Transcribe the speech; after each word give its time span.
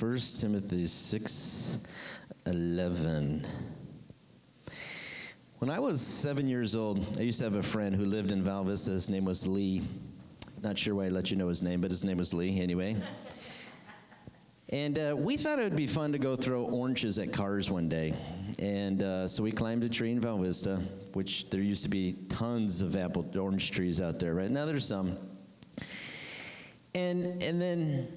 1 0.00 0.18
Timothy 0.40 0.88
6 0.88 1.78
11. 2.46 3.46
When 5.58 5.70
I 5.70 5.78
was 5.78 6.00
seven 6.00 6.48
years 6.48 6.74
old, 6.74 7.16
I 7.16 7.22
used 7.22 7.38
to 7.38 7.44
have 7.44 7.54
a 7.54 7.62
friend 7.62 7.94
who 7.94 8.04
lived 8.04 8.32
in 8.32 8.42
Val 8.42 8.64
Vista. 8.64 8.90
His 8.90 9.08
name 9.08 9.24
was 9.24 9.46
Lee. 9.46 9.82
Not 10.62 10.76
sure 10.76 10.96
why 10.96 11.04
I 11.04 11.08
let 11.08 11.30
you 11.30 11.36
know 11.36 11.46
his 11.46 11.62
name, 11.62 11.80
but 11.80 11.92
his 11.92 12.02
name 12.02 12.18
was 12.18 12.34
Lee 12.34 12.60
anyway. 12.60 12.96
And 14.70 14.98
uh, 14.98 15.14
we 15.16 15.36
thought 15.36 15.60
it 15.60 15.62
would 15.62 15.76
be 15.76 15.86
fun 15.86 16.10
to 16.10 16.18
go 16.18 16.34
throw 16.34 16.64
oranges 16.64 17.20
at 17.20 17.32
cars 17.32 17.70
one 17.70 17.88
day. 17.88 18.14
And 18.58 19.04
uh, 19.04 19.28
so 19.28 19.44
we 19.44 19.52
climbed 19.52 19.84
a 19.84 19.88
tree 19.88 20.10
in 20.10 20.18
Val 20.18 20.38
Vista, 20.38 20.82
which 21.12 21.48
there 21.50 21.60
used 21.60 21.84
to 21.84 21.88
be 21.88 22.16
tons 22.28 22.80
of 22.80 22.96
apple 22.96 23.24
orange 23.38 23.70
trees 23.70 24.00
out 24.00 24.18
there. 24.18 24.34
Right 24.34 24.50
now, 24.50 24.66
there's 24.66 24.86
some. 24.86 25.16
And 26.94 27.40
and 27.42 27.60
then 27.60 28.08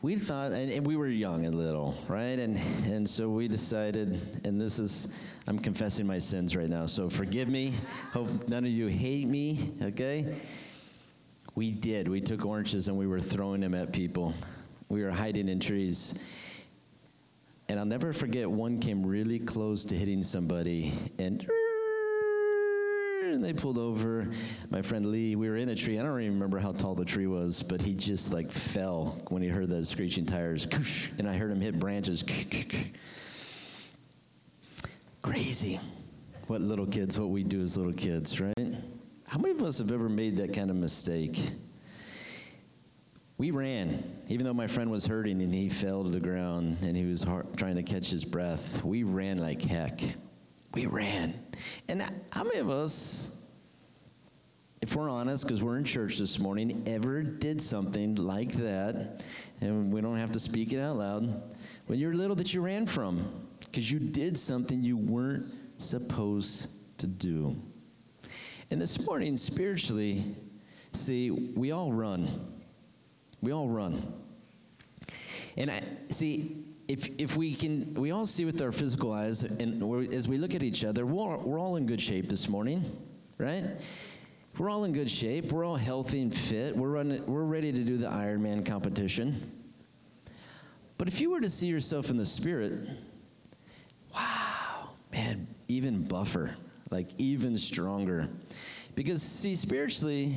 we 0.00 0.16
thought, 0.16 0.52
and, 0.52 0.70
and, 0.70 0.86
we 0.86 0.96
were 0.96 1.08
young 1.08 1.44
and 1.44 1.54
little, 1.54 1.96
right? 2.06 2.38
And 2.38 2.56
and 2.86 3.08
so 3.08 3.28
we 3.28 3.48
decided, 3.48 4.40
and 4.44 4.60
this 4.60 4.78
is, 4.78 5.08
I'm 5.48 5.58
confessing 5.58 6.06
my 6.06 6.18
sins 6.18 6.54
right 6.54 6.68
now, 6.68 6.86
so 6.86 7.10
forgive 7.10 7.48
me. 7.48 7.74
Hope 8.12 8.48
none 8.48 8.64
of 8.64 8.70
you 8.70 8.86
hate 8.86 9.26
me, 9.26 9.72
okay? 9.82 10.36
We 11.56 11.72
did. 11.72 12.06
We 12.06 12.20
took 12.20 12.46
oranges 12.46 12.86
and 12.86 12.96
we 12.96 13.08
were 13.08 13.20
throwing 13.20 13.60
them 13.60 13.74
at 13.74 13.92
people. 13.92 14.32
We 14.88 15.02
were 15.02 15.10
hiding 15.10 15.48
in 15.48 15.58
trees. 15.58 16.14
And 17.68 17.78
I'll 17.78 17.84
never 17.84 18.12
forget, 18.12 18.48
one 18.48 18.78
came 18.78 19.04
really 19.04 19.40
close 19.40 19.84
to 19.86 19.96
hitting 19.96 20.22
somebody, 20.22 20.94
and 21.18 21.46
and 23.32 23.44
they 23.44 23.52
pulled 23.52 23.78
over. 23.78 24.28
My 24.70 24.82
friend 24.82 25.06
Lee, 25.06 25.36
we 25.36 25.48
were 25.48 25.56
in 25.56 25.68
a 25.70 25.74
tree. 25.74 25.98
I 25.98 26.02
don't 26.02 26.20
even 26.20 26.34
remember 26.34 26.58
how 26.58 26.72
tall 26.72 26.94
the 26.94 27.04
tree 27.04 27.26
was, 27.26 27.62
but 27.62 27.80
he 27.80 27.94
just 27.94 28.32
like 28.32 28.50
fell 28.50 29.20
when 29.28 29.42
he 29.42 29.48
heard 29.48 29.70
the 29.70 29.84
screeching 29.84 30.26
tires. 30.26 30.66
And 31.18 31.28
I 31.28 31.36
heard 31.36 31.50
him 31.50 31.60
hit 31.60 31.78
branches. 31.78 32.24
Crazy. 35.22 35.80
What 36.46 36.60
little 36.60 36.86
kids, 36.86 37.18
what 37.20 37.30
we 37.30 37.44
do 37.44 37.60
as 37.60 37.76
little 37.76 37.92
kids, 37.92 38.40
right? 38.40 38.74
How 39.26 39.38
many 39.38 39.54
of 39.54 39.62
us 39.62 39.78
have 39.78 39.92
ever 39.92 40.08
made 40.08 40.36
that 40.38 40.54
kind 40.54 40.70
of 40.70 40.76
mistake? 40.76 41.38
We 43.36 43.50
ran, 43.50 44.02
even 44.28 44.46
though 44.46 44.54
my 44.54 44.66
friend 44.66 44.90
was 44.90 45.06
hurting 45.06 45.42
and 45.42 45.54
he 45.54 45.68
fell 45.68 46.02
to 46.02 46.10
the 46.10 46.18
ground 46.18 46.78
and 46.82 46.96
he 46.96 47.04
was 47.04 47.22
hard, 47.22 47.46
trying 47.56 47.76
to 47.76 47.82
catch 47.82 48.10
his 48.10 48.24
breath. 48.24 48.82
We 48.82 49.02
ran 49.04 49.38
like 49.38 49.62
heck. 49.62 50.00
We 50.74 50.86
ran. 50.86 51.38
And 51.88 52.02
how 52.32 52.44
many 52.44 52.58
of 52.58 52.70
us, 52.70 53.36
if 54.80 54.94
we're 54.94 55.10
honest, 55.10 55.44
because 55.44 55.62
we're 55.62 55.78
in 55.78 55.84
church 55.84 56.18
this 56.18 56.38
morning, 56.38 56.82
ever 56.86 57.22
did 57.22 57.60
something 57.60 58.14
like 58.14 58.52
that? 58.52 59.22
And 59.60 59.92
we 59.92 60.00
don't 60.00 60.16
have 60.16 60.30
to 60.32 60.40
speak 60.40 60.72
it 60.72 60.80
out 60.80 60.96
loud. 60.96 61.42
When 61.86 61.98
you're 61.98 62.14
little, 62.14 62.36
that 62.36 62.54
you 62.54 62.60
ran 62.60 62.86
from 62.86 63.46
because 63.60 63.90
you 63.90 63.98
did 63.98 64.38
something 64.38 64.82
you 64.82 64.96
weren't 64.96 65.46
supposed 65.78 66.70
to 66.98 67.06
do. 67.06 67.56
And 68.70 68.80
this 68.80 69.06
morning, 69.06 69.36
spiritually, 69.36 70.36
see, 70.92 71.30
we 71.30 71.70
all 71.70 71.92
run. 71.92 72.28
We 73.40 73.52
all 73.52 73.68
run. 73.68 74.12
And 75.56 75.70
I 75.70 75.82
see, 76.10 76.64
if, 76.88 77.10
if 77.18 77.36
we 77.36 77.54
can, 77.54 77.92
we 77.94 78.10
all 78.12 78.24
see 78.24 78.46
with 78.46 78.62
our 78.62 78.72
physical 78.72 79.12
eyes, 79.12 79.42
and 79.42 80.12
as 80.12 80.26
we 80.26 80.38
look 80.38 80.54
at 80.54 80.62
each 80.62 80.84
other, 80.84 81.04
we're, 81.04 81.36
we're 81.36 81.60
all 81.60 81.76
in 81.76 81.84
good 81.86 82.00
shape 82.00 82.30
this 82.30 82.48
morning, 82.48 82.82
right? 83.36 83.64
We're 84.56 84.70
all 84.70 84.84
in 84.84 84.92
good 84.94 85.10
shape. 85.10 85.52
We're 85.52 85.66
all 85.66 85.76
healthy 85.76 86.22
and 86.22 86.34
fit. 86.34 86.74
We're, 86.74 86.88
running, 86.88 87.24
we're 87.26 87.44
ready 87.44 87.72
to 87.72 87.84
do 87.84 87.98
the 87.98 88.06
Ironman 88.06 88.64
competition. 88.64 89.52
But 90.96 91.08
if 91.08 91.20
you 91.20 91.30
were 91.30 91.40
to 91.40 91.50
see 91.50 91.66
yourself 91.66 92.08
in 92.08 92.16
the 92.16 92.26
spirit, 92.26 92.88
wow, 94.14 94.88
man, 95.12 95.46
even 95.68 96.02
buffer, 96.02 96.56
like 96.90 97.10
even 97.18 97.58
stronger. 97.58 98.30
Because, 98.94 99.22
see, 99.22 99.54
spiritually, 99.54 100.34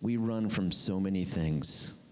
we 0.00 0.16
run 0.16 0.48
from 0.48 0.72
so 0.72 0.98
many 0.98 1.24
things 1.26 2.03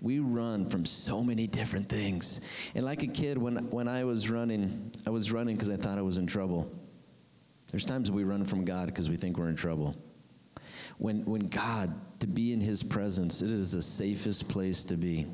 we 0.00 0.20
run 0.20 0.68
from 0.68 0.84
so 0.84 1.22
many 1.22 1.46
different 1.46 1.88
things. 1.88 2.40
And 2.74 2.84
like 2.84 3.02
a 3.02 3.06
kid, 3.06 3.36
when, 3.36 3.56
when 3.70 3.88
I 3.88 4.04
was 4.04 4.30
running, 4.30 4.92
I 5.06 5.10
was 5.10 5.32
running 5.32 5.56
because 5.56 5.70
I 5.70 5.76
thought 5.76 5.98
I 5.98 6.02
was 6.02 6.18
in 6.18 6.26
trouble. 6.26 6.70
There's 7.70 7.84
times 7.84 8.10
we 8.10 8.24
run 8.24 8.44
from 8.44 8.64
God 8.64 8.86
because 8.86 9.10
we 9.10 9.16
think 9.16 9.36
we're 9.38 9.48
in 9.48 9.56
trouble. 9.56 9.96
When, 10.98 11.24
when 11.24 11.48
God, 11.48 11.94
to 12.20 12.26
be 12.26 12.52
in 12.52 12.60
His 12.60 12.82
presence, 12.82 13.42
it 13.42 13.50
is 13.50 13.72
the 13.72 13.82
safest 13.82 14.48
place 14.48 14.84
to 14.86 14.96
be. 14.96 15.26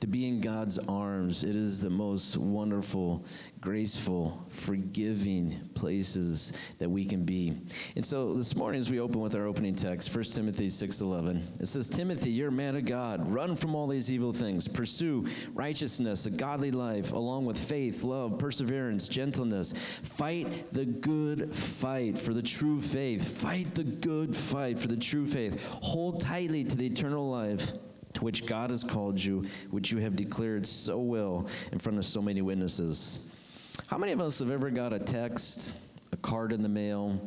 To 0.00 0.06
be 0.06 0.28
in 0.28 0.40
God's 0.40 0.78
arms, 0.78 1.44
it 1.44 1.56
is 1.56 1.80
the 1.80 1.88
most 1.88 2.36
wonderful, 2.36 3.24
graceful, 3.60 4.44
forgiving 4.50 5.54
places 5.74 6.52
that 6.78 6.90
we 6.90 7.04
can 7.04 7.24
be. 7.24 7.56
And 7.96 8.04
so 8.04 8.34
this 8.34 8.54
morning 8.54 8.80
as 8.80 8.90
we 8.90 9.00
open 9.00 9.20
with 9.20 9.34
our 9.34 9.46
opening 9.46 9.74
text, 9.74 10.10
1 10.10 10.34
Timothy 10.34 10.68
6:11, 10.68 11.42
it 11.60 11.66
says, 11.66 11.88
"Timothy, 11.88 12.30
you're 12.30 12.48
a 12.48 12.52
man 12.52 12.76
of 12.76 12.84
God. 12.84 13.26
Run 13.32 13.56
from 13.56 13.74
all 13.74 13.86
these 13.86 14.10
evil 14.10 14.32
things. 14.32 14.68
Pursue 14.68 15.26
righteousness, 15.54 16.26
a 16.26 16.30
godly 16.30 16.70
life, 16.70 17.12
along 17.12 17.46
with 17.46 17.56
faith, 17.56 18.02
love, 18.02 18.38
perseverance, 18.38 19.08
gentleness. 19.08 19.72
Fight 20.02 20.72
the 20.72 20.84
good 20.84 21.54
fight 21.54 22.18
for 22.18 22.34
the 22.34 22.42
true 22.42 22.80
faith. 22.80 23.22
Fight 23.22 23.74
the 23.74 23.84
good 23.84 24.36
fight 24.36 24.78
for 24.78 24.88
the 24.88 24.96
true 24.96 25.26
faith. 25.26 25.62
Hold 25.62 26.20
tightly 26.20 26.64
to 26.64 26.76
the 26.76 26.86
eternal 26.86 27.30
life." 27.30 27.72
To 28.14 28.24
which 28.24 28.46
God 28.46 28.70
has 28.70 28.82
called 28.82 29.22
you, 29.22 29.44
which 29.70 29.92
you 29.92 29.98
have 29.98 30.16
declared 30.16 30.66
so 30.66 30.98
well 30.98 31.48
in 31.72 31.78
front 31.78 31.98
of 31.98 32.04
so 32.04 32.22
many 32.22 32.42
witnesses. 32.42 33.30
How 33.86 33.98
many 33.98 34.12
of 34.12 34.20
us 34.20 34.38
have 34.38 34.50
ever 34.50 34.70
got 34.70 34.92
a 34.92 34.98
text, 34.98 35.74
a 36.12 36.16
card 36.16 36.52
in 36.52 36.62
the 36.62 36.68
mail, 36.68 37.20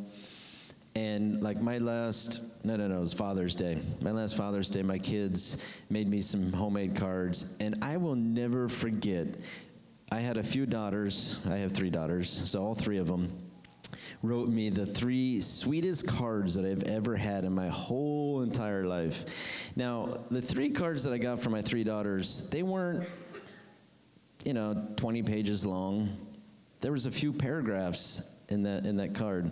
and 0.94 1.42
like 1.42 1.60
my 1.60 1.78
last, 1.78 2.40
no, 2.64 2.76
no, 2.76 2.88
no, 2.88 2.96
it 2.96 3.00
was 3.00 3.14
Father's 3.14 3.54
Day. 3.54 3.78
My 4.02 4.10
last 4.10 4.36
Father's 4.36 4.68
Day, 4.68 4.82
my 4.82 4.98
kids 4.98 5.80
made 5.90 6.08
me 6.08 6.20
some 6.20 6.52
homemade 6.52 6.96
cards, 6.96 7.54
and 7.60 7.76
I 7.82 7.96
will 7.96 8.16
never 8.16 8.68
forget. 8.68 9.28
I 10.10 10.20
had 10.20 10.38
a 10.38 10.42
few 10.42 10.66
daughters. 10.66 11.38
I 11.46 11.56
have 11.58 11.72
three 11.72 11.90
daughters, 11.90 12.28
so 12.28 12.62
all 12.62 12.74
three 12.74 12.98
of 12.98 13.06
them 13.06 13.47
wrote 14.22 14.48
me 14.48 14.70
the 14.70 14.86
three 14.86 15.40
sweetest 15.40 16.06
cards 16.06 16.54
that 16.54 16.64
I've 16.64 16.82
ever 16.84 17.16
had 17.16 17.44
in 17.44 17.54
my 17.54 17.68
whole 17.68 18.42
entire 18.42 18.84
life. 18.84 19.72
Now, 19.76 20.24
the 20.30 20.42
three 20.42 20.70
cards 20.70 21.04
that 21.04 21.12
I 21.12 21.18
got 21.18 21.40
from 21.40 21.52
my 21.52 21.62
three 21.62 21.84
daughters, 21.84 22.48
they 22.50 22.62
weren't, 22.62 23.08
you 24.44 24.54
know, 24.54 24.88
20 24.96 25.22
pages 25.22 25.64
long. 25.64 26.08
There 26.80 26.92
was 26.92 27.06
a 27.06 27.10
few 27.10 27.32
paragraphs 27.32 28.22
in 28.48 28.62
that 28.64 28.86
in 28.86 28.96
that 28.96 29.14
card. 29.14 29.50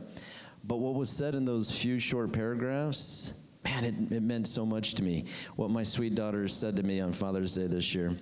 But 0.65 0.78
what 0.78 0.94
was 0.94 1.09
said 1.09 1.34
in 1.34 1.44
those 1.44 1.70
few 1.70 1.98
short 1.98 2.32
paragraphs, 2.32 3.34
man, 3.65 3.84
it, 3.84 3.94
it 4.12 4.22
meant 4.22 4.48
so 4.48 4.66
much 4.66 4.94
to 4.94 5.03
me. 5.03 5.25
What 5.54 5.70
my 5.70 5.82
sweet 5.82 6.15
daughters 6.15 6.53
said 6.53 6.76
to 6.76 6.82
me 6.82 7.00
on 7.00 7.12
Father's 7.12 7.54
Day 7.54 7.69
this 7.69 7.94
year. 7.94 8.16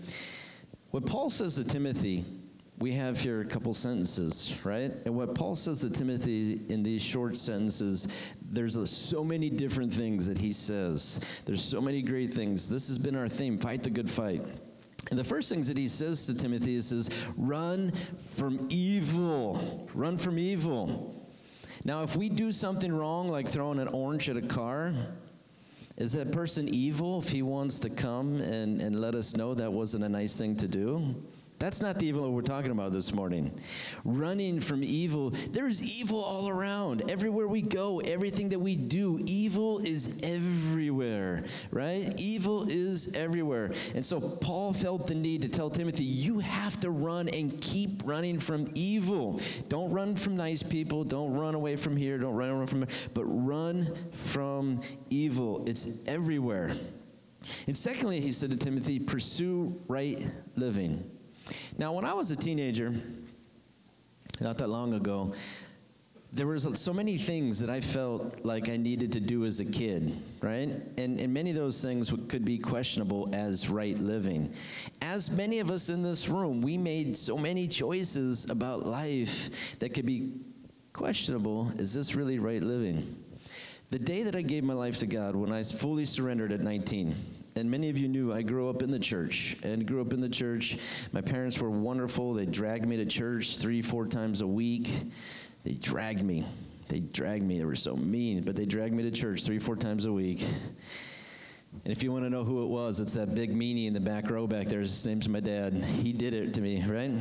What 0.91 1.07
Paul 1.07 1.31
says 1.31 1.55
to 1.57 1.65
Timothy 1.65 2.25
we 2.79 2.93
have 2.93 3.21
here 3.21 3.41
a 3.41 3.45
couple 3.45 3.73
sentences, 3.73 4.55
right? 4.65 4.91
And 5.05 5.15
what 5.15 5.35
Paul 5.35 5.55
says 5.55 5.81
to 5.83 5.91
Timothy 5.91 6.61
in 6.69 6.83
these 6.83 7.03
short 7.03 7.37
sentences, 7.37 8.09
there's 8.51 8.77
a, 8.77 8.87
so 8.87 9.23
many 9.23 9.49
different 9.49 9.93
things 9.93 10.27
that 10.27 10.37
he 10.37 10.53
says. 10.53 11.21
There's 11.45 11.63
so 11.63 11.81
many 11.81 12.03
great 12.03 12.33
things. 12.33 12.69
This 12.69 12.89
has 12.89 12.99
been 12.99 13.15
our 13.15 13.29
theme 13.29 13.59
fight 13.59 13.83
the 13.83 13.91
good 13.91 14.11
fight. 14.11 14.43
And 15.11 15.19
the 15.19 15.25
first 15.25 15.49
things 15.51 15.69
that 15.69 15.79
he 15.79 15.87
says 15.87 16.27
to 16.27 16.35
Timothy 16.35 16.77
is 16.77 16.89
says, 16.89 17.11
run 17.37 17.93
from 18.35 18.67
evil. 18.71 19.89
Run 19.95 20.19
from 20.19 20.39
evil. 20.39 21.15
Now, 21.85 22.03
if 22.03 22.17
we 22.17 22.29
do 22.29 22.51
something 22.51 22.93
wrong, 22.93 23.29
like 23.29 23.47
throwing 23.47 23.79
an 23.79 23.89
orange 23.89 24.31
at 24.31 24.37
a 24.37 24.43
car, 24.43 24.95
is 25.97 26.13
that 26.13 26.33
person 26.33 26.69
evil 26.69 27.21
if 27.21 27.29
he 27.29 27.43
wants 27.43 27.79
to 27.81 27.91
come 27.91 28.41
and, 28.41 28.81
and 28.81 29.01
let 29.01 29.15
us 29.15 29.37
know 29.37 29.55
that 29.55 29.73
wasn't 29.73 30.03
a 30.03 30.09
nice 30.09 30.37
thing 30.37 30.57
to 30.57 30.67
do? 30.67 31.15
That's 31.65 31.81
not 31.81 31.99
the 31.99 32.05
evil 32.05 32.31
we're 32.31 32.43
talking 32.43 32.73
about 32.73 32.93
this 32.93 33.15
morning. 33.15 33.51
Running 34.05 34.61
from 34.61 34.85
evil. 34.85 35.31
There's 35.31 35.83
evil 35.83 36.23
all 36.23 36.51
around. 36.51 37.11
Everywhere 37.11 37.49
we 37.49 37.63
go, 37.63 38.01
everything 38.01 38.51
that 38.51 38.59
we 38.59 38.77
do, 38.77 39.19
evil 39.25 39.79
is 39.79 40.21
everywhere, 40.23 41.43
right? 41.71 42.13
Evil 42.21 42.69
is 42.69 43.15
everywhere. 43.15 43.73
And 43.95 44.05
so 44.05 44.21
Paul 44.21 44.75
felt 44.75 45.07
the 45.07 45.15
need 45.15 45.41
to 45.41 45.49
tell 45.49 45.71
Timothy, 45.71 46.05
you 46.05 46.39
have 46.39 46.79
to 46.81 46.91
run 46.91 47.31
and 47.31 47.59
keep 47.63 48.03
running 48.05 48.39
from 48.39 48.71
evil. 48.75 49.41
Don't 49.71 49.91
run 49.91 50.17
from 50.17 50.37
nice 50.37 50.63
people. 50.63 51.03
Don't 51.03 51.33
run 51.33 51.55
away 51.55 51.77
from 51.77 51.97
here. 51.97 52.19
Don't 52.19 52.35
run 52.35 52.51
away 52.51 52.67
from 52.67 52.81
here. 52.81 53.09
But 53.15 53.25
run 53.25 53.91
from 54.13 54.83
evil. 55.09 55.65
It's 55.67 55.89
everywhere. 56.07 56.73
And 57.67 57.75
secondly, 57.75 58.21
he 58.21 58.33
said 58.33 58.51
to 58.51 58.57
Timothy, 58.59 58.99
pursue 58.99 59.81
right 59.89 60.27
living. 60.57 61.11
Now, 61.77 61.93
when 61.93 62.05
I 62.05 62.13
was 62.13 62.31
a 62.31 62.37
teenager, 62.37 62.95
not 64.41 64.59
that 64.59 64.69
long 64.69 64.95
ago, 64.95 65.35
there 66.33 66.47
was 66.47 66.67
so 66.75 66.93
many 66.93 67.17
things 67.17 67.61
that 67.61 67.71
I 67.71 67.81
felt 67.81 68.45
like 68.45 68.69
I 68.69 68.77
needed 68.77 69.13
to 69.13 69.21
do 69.21 69.45
as 69.45 69.61
a 69.61 69.65
kid, 69.65 70.13
right? 70.41 70.69
And, 70.99 71.21
and 71.21 71.33
many 71.33 71.51
of 71.51 71.57
those 71.57 71.81
things 71.81 72.13
could 72.29 72.45
be 72.45 72.59
questionable 72.59 73.29
as 73.33 73.69
right 73.69 73.97
living. 73.99 74.53
As 75.01 75.31
many 75.31 75.61
of 75.61 75.71
us 75.71 75.89
in 75.91 76.03
this 76.03 76.29
room, 76.29 76.61
we 76.61 76.77
made 76.77 77.17
so 77.17 77.39
many 77.39 77.69
choices 77.69 78.51
about 78.51 78.85
life 78.85 79.79
that 79.79 79.95
could 79.95 80.07
be 80.07 80.33
questionable. 80.93 81.71
Is 81.79 81.95
this 81.95 82.17
really 82.17 82.41
right 82.41 82.63
living? 82.63 83.17
The 83.91 83.99
day 83.99 84.25
that 84.25 84.35
I 84.35 84.43
gave 84.43 84.65
my 84.65 84.75
life 84.75 84.99
to 84.99 85.07
God, 85.07 85.37
when 85.37 85.53
I 85.53 85.63
fully 85.63 86.05
surrendered 86.05 86.51
at 86.51 86.61
19, 86.61 87.15
and 87.57 87.71
many 87.71 87.89
of 87.89 87.97
you 87.97 88.09
knew 88.09 88.33
I 88.33 88.43
grew 88.43 88.69
up 88.69 88.83
in 88.83 88.91
the 88.91 88.99
church 88.99 89.57
and 89.63 89.87
grew 89.87 90.01
up 90.01 90.13
in 90.13 90.21
the 90.21 90.29
church. 90.29 90.77
My 91.13 91.21
parents 91.21 91.59
were 91.59 91.71
wonderful. 91.71 92.35
They 92.35 92.47
dragged 92.47 92.87
me 92.87 92.97
to 92.97 93.07
church 93.07 93.59
three, 93.59 93.81
four 93.81 94.07
times 94.07 94.41
a 94.41 94.47
week. 94.47 94.91
They 95.63 95.75
dragged 95.75 96.23
me. 96.23 96.45
They 96.89 97.01
dragged 97.01 97.45
me. 97.45 97.59
They 97.59 97.65
were 97.65 97.77
so 97.77 97.97
mean, 97.97 98.43
but 98.43 98.57
they 98.57 98.67
dragged 98.67 98.95
me 98.95 99.05
to 99.05 99.11
church 99.11 99.45
three, 99.45 99.59
four 99.59 99.77
times 99.77 100.05
a 100.05 100.13
week. 100.13 100.45
And 101.85 101.93
if 101.93 102.03
you 102.03 102.13
want 102.13 102.25
to 102.25 102.31
know 102.31 102.45
who 102.45 102.63
it 102.63 102.69
was, 102.69 103.01
it's 103.01 103.15
that 103.15 103.35
big 103.35 103.55
meanie 103.55 103.87
in 103.87 103.95
the 103.95 104.01
back 104.01 104.31
row 104.31 104.47
back 104.47 104.69
there. 104.69 104.81
His 104.81 105.07
name's 105.07 105.29
my 105.29 105.41
dad. 105.41 105.75
He 105.75 106.13
did 106.13 106.35
it 106.35 106.55
to 106.55 106.61
me, 106.61 106.85
right? 106.87 107.13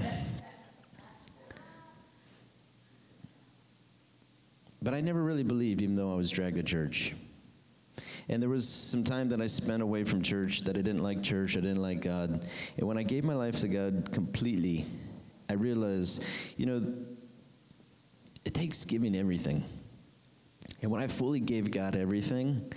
But 4.81 4.93
I 4.93 5.01
never 5.01 5.23
really 5.23 5.43
believed, 5.43 5.81
even 5.81 5.95
though 5.95 6.11
I 6.11 6.15
was 6.15 6.29
dragged 6.29 6.57
to 6.57 6.63
church. 6.63 7.13
And 8.29 8.41
there 8.41 8.49
was 8.49 8.67
some 8.67 9.03
time 9.03 9.29
that 9.29 9.41
I 9.41 9.47
spent 9.47 9.81
away 9.81 10.03
from 10.03 10.21
church 10.21 10.61
that 10.61 10.77
I 10.77 10.81
didn't 10.81 11.03
like 11.03 11.21
church, 11.21 11.57
I 11.57 11.59
didn't 11.59 11.81
like 11.81 12.01
God. 12.01 12.47
And 12.77 12.87
when 12.87 12.97
I 12.97 13.03
gave 13.03 13.23
my 13.23 13.33
life 13.33 13.59
to 13.61 13.67
God 13.67 14.09
completely, 14.11 14.85
I 15.49 15.53
realized, 15.53 16.23
you 16.57 16.65
know, 16.65 16.93
it 18.45 18.53
takes 18.53 18.85
giving 18.85 19.15
everything. 19.15 19.63
And 20.81 20.91
when 20.91 21.01
I 21.01 21.07
fully 21.07 21.39
gave 21.39 21.71
God 21.71 21.95
everything, 21.95 22.71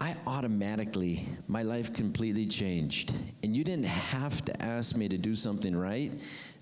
I 0.00 0.14
automatically, 0.26 1.28
my 1.48 1.62
life 1.62 1.92
completely 1.92 2.46
changed. 2.46 3.14
And 3.42 3.56
you 3.56 3.64
didn't 3.64 3.86
have 3.86 4.44
to 4.44 4.62
ask 4.62 4.96
me 4.96 5.08
to 5.08 5.18
do 5.18 5.34
something 5.34 5.74
right. 5.74 6.12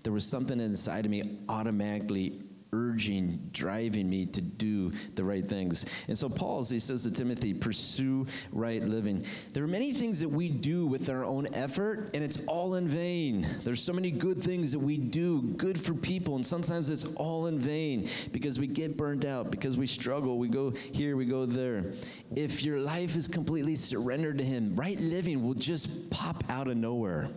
There 0.03 0.13
was 0.13 0.25
something 0.25 0.59
inside 0.59 1.05
of 1.05 1.11
me 1.11 1.39
automatically 1.49 2.41
urging, 2.73 3.49
driving 3.53 4.09
me 4.09 4.27
to 4.27 4.41
do 4.41 4.91
the 5.15 5.25
right 5.25 5.47
things. 5.47 5.87
And 6.09 6.17
so 6.17 6.29
Paul, 6.29 6.65
he 6.65 6.79
says 6.79 7.03
to 7.05 7.11
Timothy, 7.11 7.55
pursue 7.55 8.27
right 8.53 8.83
living. 8.83 9.25
There 9.53 9.63
are 9.65 9.69
many 9.69 9.93
things 9.93 10.21
that 10.21 10.29
we 10.29 10.49
do 10.49 10.87
with 10.87 11.09
our 11.09 11.25
own 11.25 11.47
effort, 11.55 12.11
and 12.15 12.23
it's 12.23 12.45
all 12.47 12.75
in 12.75 12.89
vain. 12.89 13.47
There's 13.65 13.83
so 13.83 13.93
many 13.93 14.11
good 14.11 14.43
things 14.43 14.73
that 14.73 14.79
we 14.79 14.97
do, 14.97 15.43
good 15.57 15.81
for 15.81 15.95
people, 15.95 16.37
and 16.37 16.47
sometimes 16.47 16.91
it's 16.91 17.05
all 17.17 17.47
in 17.47 17.59
vain 17.59 18.09
because 18.33 18.59
we 18.59 18.67
get 18.67 18.97
burned 18.97 19.25
out, 19.25 19.51
because 19.51 19.77
we 19.77 19.87
struggle, 19.87 20.39
we 20.39 20.49
go 20.49 20.71
here, 20.71 21.17
we 21.17 21.27
go 21.27 21.47
there. 21.47 21.93
If 22.35 22.65
your 22.65 22.81
life 22.81 23.17
is 23.17 23.29
completely 23.29 23.77
surrendered 23.77 24.39
to 24.39 24.45
Him, 24.45 24.75
right 24.77 24.99
living 25.01 25.43
will 25.43 25.55
just 25.55 26.11
pop 26.11 26.45
out 26.49 26.69
of 26.69 26.77
nowhere. 26.77 27.31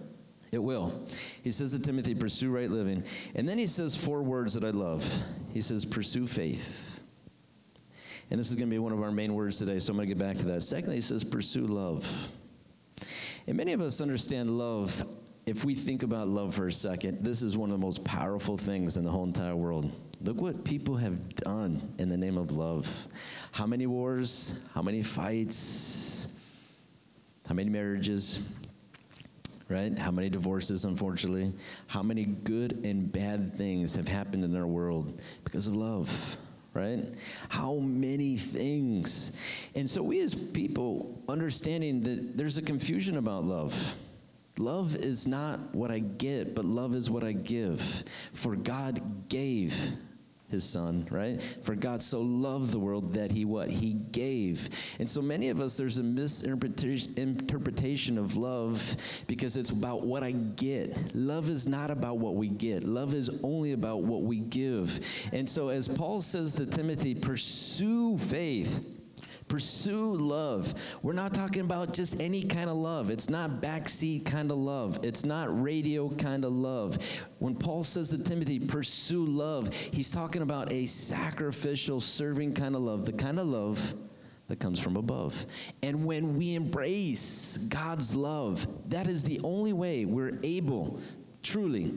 It 0.52 0.58
will. 0.58 1.06
He 1.44 1.52
says 1.52 1.72
to 1.74 1.80
Timothy, 1.80 2.16
pursue 2.16 2.50
right 2.50 2.70
living. 2.70 3.04
And 3.36 3.48
then 3.48 3.58
he 3.58 3.68
says 3.68 3.96
four 3.96 4.24
words 4.24 4.54
that 4.56 4.64
I 4.64 4.72
love. 4.72 5.06
He 5.54 5.62
says, 5.62 5.86
pursue 5.86 6.26
faith. 6.26 7.02
And 8.32 8.40
this 8.40 8.50
is 8.50 8.56
going 8.56 8.68
to 8.68 8.74
be 8.74 8.80
one 8.80 8.94
of 8.94 9.02
our 9.02 9.12
main 9.12 9.34
words 9.34 9.58
today, 9.58 9.80
so 9.80 9.92
I'm 9.92 9.98
going 9.98 10.08
to 10.08 10.14
get 10.14 10.24
back 10.24 10.38
to 10.38 10.46
that. 10.46 10.62
Secondly, 10.62 10.98
he 10.98 11.02
says, 11.02 11.24
pursue 11.24 11.66
love. 11.66 12.30
And 13.48 13.58
many 13.58 13.74
of 13.74 13.82
us 13.82 14.02
understand 14.02 14.58
love. 14.58 15.04
If 15.46 15.66
we 15.66 15.74
think 15.74 16.04
about 16.04 16.28
love 16.28 16.54
for 16.54 16.68
a 16.68 16.72
second, 16.72 17.24
this 17.24 17.42
is 17.42 17.58
one 17.58 17.72
of 17.72 17.80
the 17.80 17.84
most 17.84 18.04
powerful 18.04 18.56
things 18.56 18.98
in 18.98 19.04
the 19.04 19.10
whole 19.10 19.24
entire 19.24 19.56
world. 19.56 19.92
Look 20.22 20.40
what 20.42 20.64
people 20.64 20.96
have 20.98 21.36
done 21.36 21.94
in 21.98 22.10
the 22.10 22.18
name 22.18 22.38
of 22.38 22.52
love. 22.52 22.88
How 23.52 23.66
many 23.66 23.88
wars, 23.88 24.62
how 24.74 24.84
many 24.84 25.02
fights, 25.02 26.28
how 27.48 27.56
many 27.56 27.70
marriages, 27.70 28.42
right? 29.70 29.98
How 29.98 30.12
many 30.12 30.30
divorces, 30.30 30.86
unfortunately? 30.86 31.54
How 31.88 32.04
many 32.04 32.26
good 32.26 32.84
and 32.84 33.12
bad 33.12 33.56
things 33.56 33.96
have 33.96 34.08
happened 34.08 34.44
in 34.44 34.56
our 34.56 34.68
world 34.68 35.22
because 35.44 35.68
of 35.68 35.76
love? 35.76 36.38
right? 36.74 37.04
How 37.50 37.76
many 37.76 38.38
things. 38.38 39.34
And 39.76 39.90
so 39.90 40.04
we 40.04 40.22
as 40.22 40.36
people 40.36 41.22
understanding 41.28 42.02
that 42.02 42.38
there's 42.38 42.58
a 42.58 42.62
confusion 42.62 43.18
about 43.18 43.44
love. 43.44 43.96
Love 44.58 44.96
is 44.96 45.26
not 45.26 45.74
what 45.74 45.90
I 45.90 46.00
get, 46.00 46.54
but 46.54 46.66
love 46.66 46.96
is 46.96 47.10
what 47.10 47.24
I 47.24 47.32
give. 47.32 48.04
For 48.34 48.56
God 48.56 49.30
gave 49.30 49.74
his 50.50 50.64
son, 50.64 51.08
right? 51.10 51.42
For 51.62 51.76
God 51.76 52.02
so 52.02 52.22
loved 52.22 52.72
the 52.72 52.80
world 52.80 53.14
that 53.14 53.32
he 53.32 53.46
what? 53.46 53.70
He 53.70 53.94
gave. 54.12 54.70
And 55.00 55.10
so 55.10 55.22
many 55.22 55.50
of 55.50 55.60
us, 55.60 55.78
there's 55.78 56.00
a 56.00 56.04
misinterpretation 56.04 58.18
of 58.18 58.38
love 58.38 58.98
because 59.28 59.58
it's 59.58 59.70
about 59.70 60.06
what 60.06 60.24
I 60.24 60.32
get. 60.32 61.16
Love 61.16 61.50
is 61.50 61.68
not 61.68 61.92
about 61.92 62.18
what 62.18 62.36
we 62.36 62.50
get, 62.50 62.84
love 62.84 63.14
is 63.14 63.30
only 63.44 63.74
about 63.74 64.04
what 64.04 64.24
we 64.24 64.40
give. 64.40 65.00
And 65.32 65.48
so, 65.48 65.70
as 65.70 65.88
Paul 65.88 66.22
says 66.22 66.56
to 66.56 66.66
Timothy, 66.66 67.16
pursue 67.16 68.18
faith 68.18 68.99
Pursue 69.50 70.14
love. 70.14 70.74
We're 71.02 71.14
not 71.14 71.34
talking 71.34 71.62
about 71.62 71.92
just 71.92 72.22
any 72.22 72.44
kind 72.44 72.70
of 72.70 72.78
love. 72.78 73.10
It's 73.10 73.30
not 73.30 73.62
backseat 73.62 74.26
kind 74.26 74.52
of 74.52 74.58
love. 74.58 75.00
It's 75.04 75.26
not 75.26 75.62
radio 75.62 76.10
kind 76.12 76.46
of 76.46 76.54
love. 76.54 77.00
When 77.40 77.56
Paul 77.56 77.84
says 77.84 78.12
to 78.12 78.24
Timothy, 78.24 78.60
pursue 78.60 79.26
love, 79.26 79.74
he's 79.74 80.12
talking 80.12 80.44
about 80.44 80.72
a 80.72 80.86
sacrificial, 80.86 82.00
serving 82.00 82.54
kind 82.54 82.76
of 82.76 82.84
love, 82.84 83.06
the 83.06 83.12
kind 83.12 83.40
of 83.40 83.48
love 83.48 83.96
that 84.48 84.60
comes 84.60 84.80
from 84.80 84.98
above. 84.98 85.48
And 85.82 86.06
when 86.06 86.38
we 86.38 86.54
embrace 86.54 87.58
God's 87.70 88.16
love, 88.16 88.68
that 88.90 89.08
is 89.08 89.24
the 89.24 89.40
only 89.44 89.74
way 89.74 90.06
we're 90.06 90.40
able 90.44 91.00
truly 91.42 91.94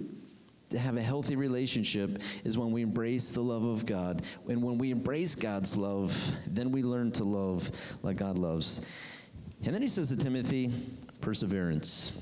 to 0.72 0.78
have 0.78 0.96
a 0.96 1.02
healthy 1.02 1.36
relationship 1.36 2.20
is 2.44 2.58
when 2.58 2.72
we 2.72 2.82
embrace 2.82 3.30
the 3.30 3.40
love 3.40 3.62
of 3.62 3.86
God. 3.86 4.22
And 4.48 4.62
when 4.62 4.78
we 4.78 4.90
embrace 4.90 5.34
God's 5.34 5.76
love, 5.76 6.14
then 6.46 6.72
we 6.72 6.82
learn 6.82 7.12
to 7.12 7.24
love 7.24 7.70
like 8.02 8.16
God 8.16 8.38
loves. 8.38 8.86
And 9.64 9.74
then 9.74 9.82
he 9.82 9.88
says 9.88 10.08
to 10.08 10.16
Timothy, 10.16 10.72
perseverance. 11.20 12.20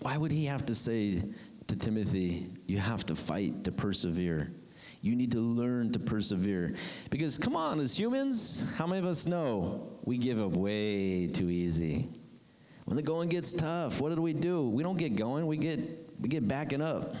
Why 0.00 0.16
would 0.16 0.32
he 0.32 0.44
have 0.46 0.64
to 0.66 0.74
say 0.74 1.22
to 1.66 1.76
Timothy, 1.76 2.46
you 2.66 2.78
have 2.78 3.04
to 3.06 3.16
fight 3.16 3.64
to 3.64 3.72
persevere? 3.72 4.52
You 5.02 5.16
need 5.16 5.32
to 5.32 5.40
learn 5.40 5.92
to 5.92 5.98
persevere. 5.98 6.74
Because, 7.10 7.36
come 7.38 7.56
on, 7.56 7.80
as 7.80 7.98
humans, 7.98 8.72
how 8.76 8.86
many 8.86 9.00
of 9.00 9.04
us 9.04 9.26
know 9.26 9.98
we 10.04 10.16
give 10.16 10.40
up 10.40 10.56
way 10.56 11.26
too 11.26 11.50
easy? 11.50 12.08
When 12.84 12.96
the 12.96 13.02
going 13.02 13.28
gets 13.28 13.52
tough, 13.52 14.00
what 14.00 14.14
do 14.14 14.22
we 14.22 14.32
do? 14.32 14.68
We 14.68 14.82
don't 14.82 14.96
get 14.96 15.16
going, 15.16 15.46
we 15.46 15.56
get, 15.56 15.80
we 16.20 16.28
get 16.28 16.48
backing 16.48 16.80
up. 16.80 17.14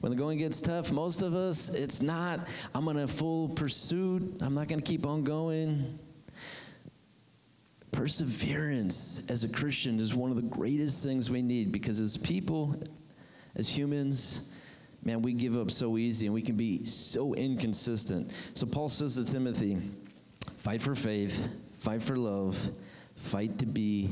When 0.00 0.10
the 0.10 0.16
going 0.16 0.38
gets 0.38 0.60
tough, 0.60 0.92
most 0.92 1.22
of 1.22 1.34
us, 1.34 1.68
it's 1.70 2.02
not, 2.02 2.48
I'm 2.74 2.84
going 2.84 2.96
to 2.96 3.08
full 3.08 3.48
pursuit, 3.50 4.38
I'm 4.40 4.54
not 4.54 4.68
going 4.68 4.80
to 4.80 4.86
keep 4.86 5.06
on 5.06 5.24
going. 5.24 5.98
Perseverance 7.92 9.22
as 9.28 9.44
a 9.44 9.48
Christian 9.48 10.00
is 10.00 10.14
one 10.14 10.30
of 10.30 10.36
the 10.36 10.42
greatest 10.42 11.04
things 11.04 11.30
we 11.30 11.42
need 11.42 11.70
because 11.70 12.00
as 12.00 12.16
people, 12.16 12.74
as 13.54 13.68
humans, 13.68 14.50
man, 15.04 15.22
we 15.22 15.32
give 15.32 15.56
up 15.56 15.70
so 15.70 15.96
easy 15.96 16.26
and 16.26 16.34
we 16.34 16.42
can 16.42 16.56
be 16.56 16.84
so 16.84 17.34
inconsistent. 17.34 18.32
So 18.54 18.66
Paul 18.66 18.88
says 18.88 19.14
to 19.14 19.24
Timothy, 19.24 19.78
fight 20.56 20.82
for 20.82 20.94
faith, 20.94 21.46
fight 21.78 22.02
for 22.02 22.16
love, 22.16 22.70
fight 23.16 23.58
to 23.58 23.66
be 23.66 24.10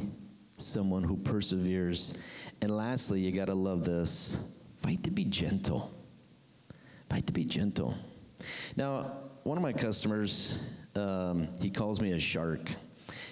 someone 0.58 1.02
who 1.02 1.16
perseveres. 1.16 2.18
And 2.60 2.70
lastly, 2.70 3.20
you 3.20 3.32
got 3.32 3.46
to 3.46 3.54
love 3.54 3.84
this 3.84 4.36
Fight 4.82 5.02
to 5.04 5.10
be 5.10 5.24
gentle. 5.24 5.92
Fight 7.08 7.26
to 7.26 7.32
be 7.32 7.44
gentle. 7.44 7.94
Now, 8.76 9.12
one 9.44 9.56
of 9.56 9.62
my 9.62 9.72
customers, 9.72 10.62
um, 10.96 11.48
he 11.60 11.70
calls 11.70 12.00
me 12.00 12.12
a 12.12 12.18
shark 12.18 12.60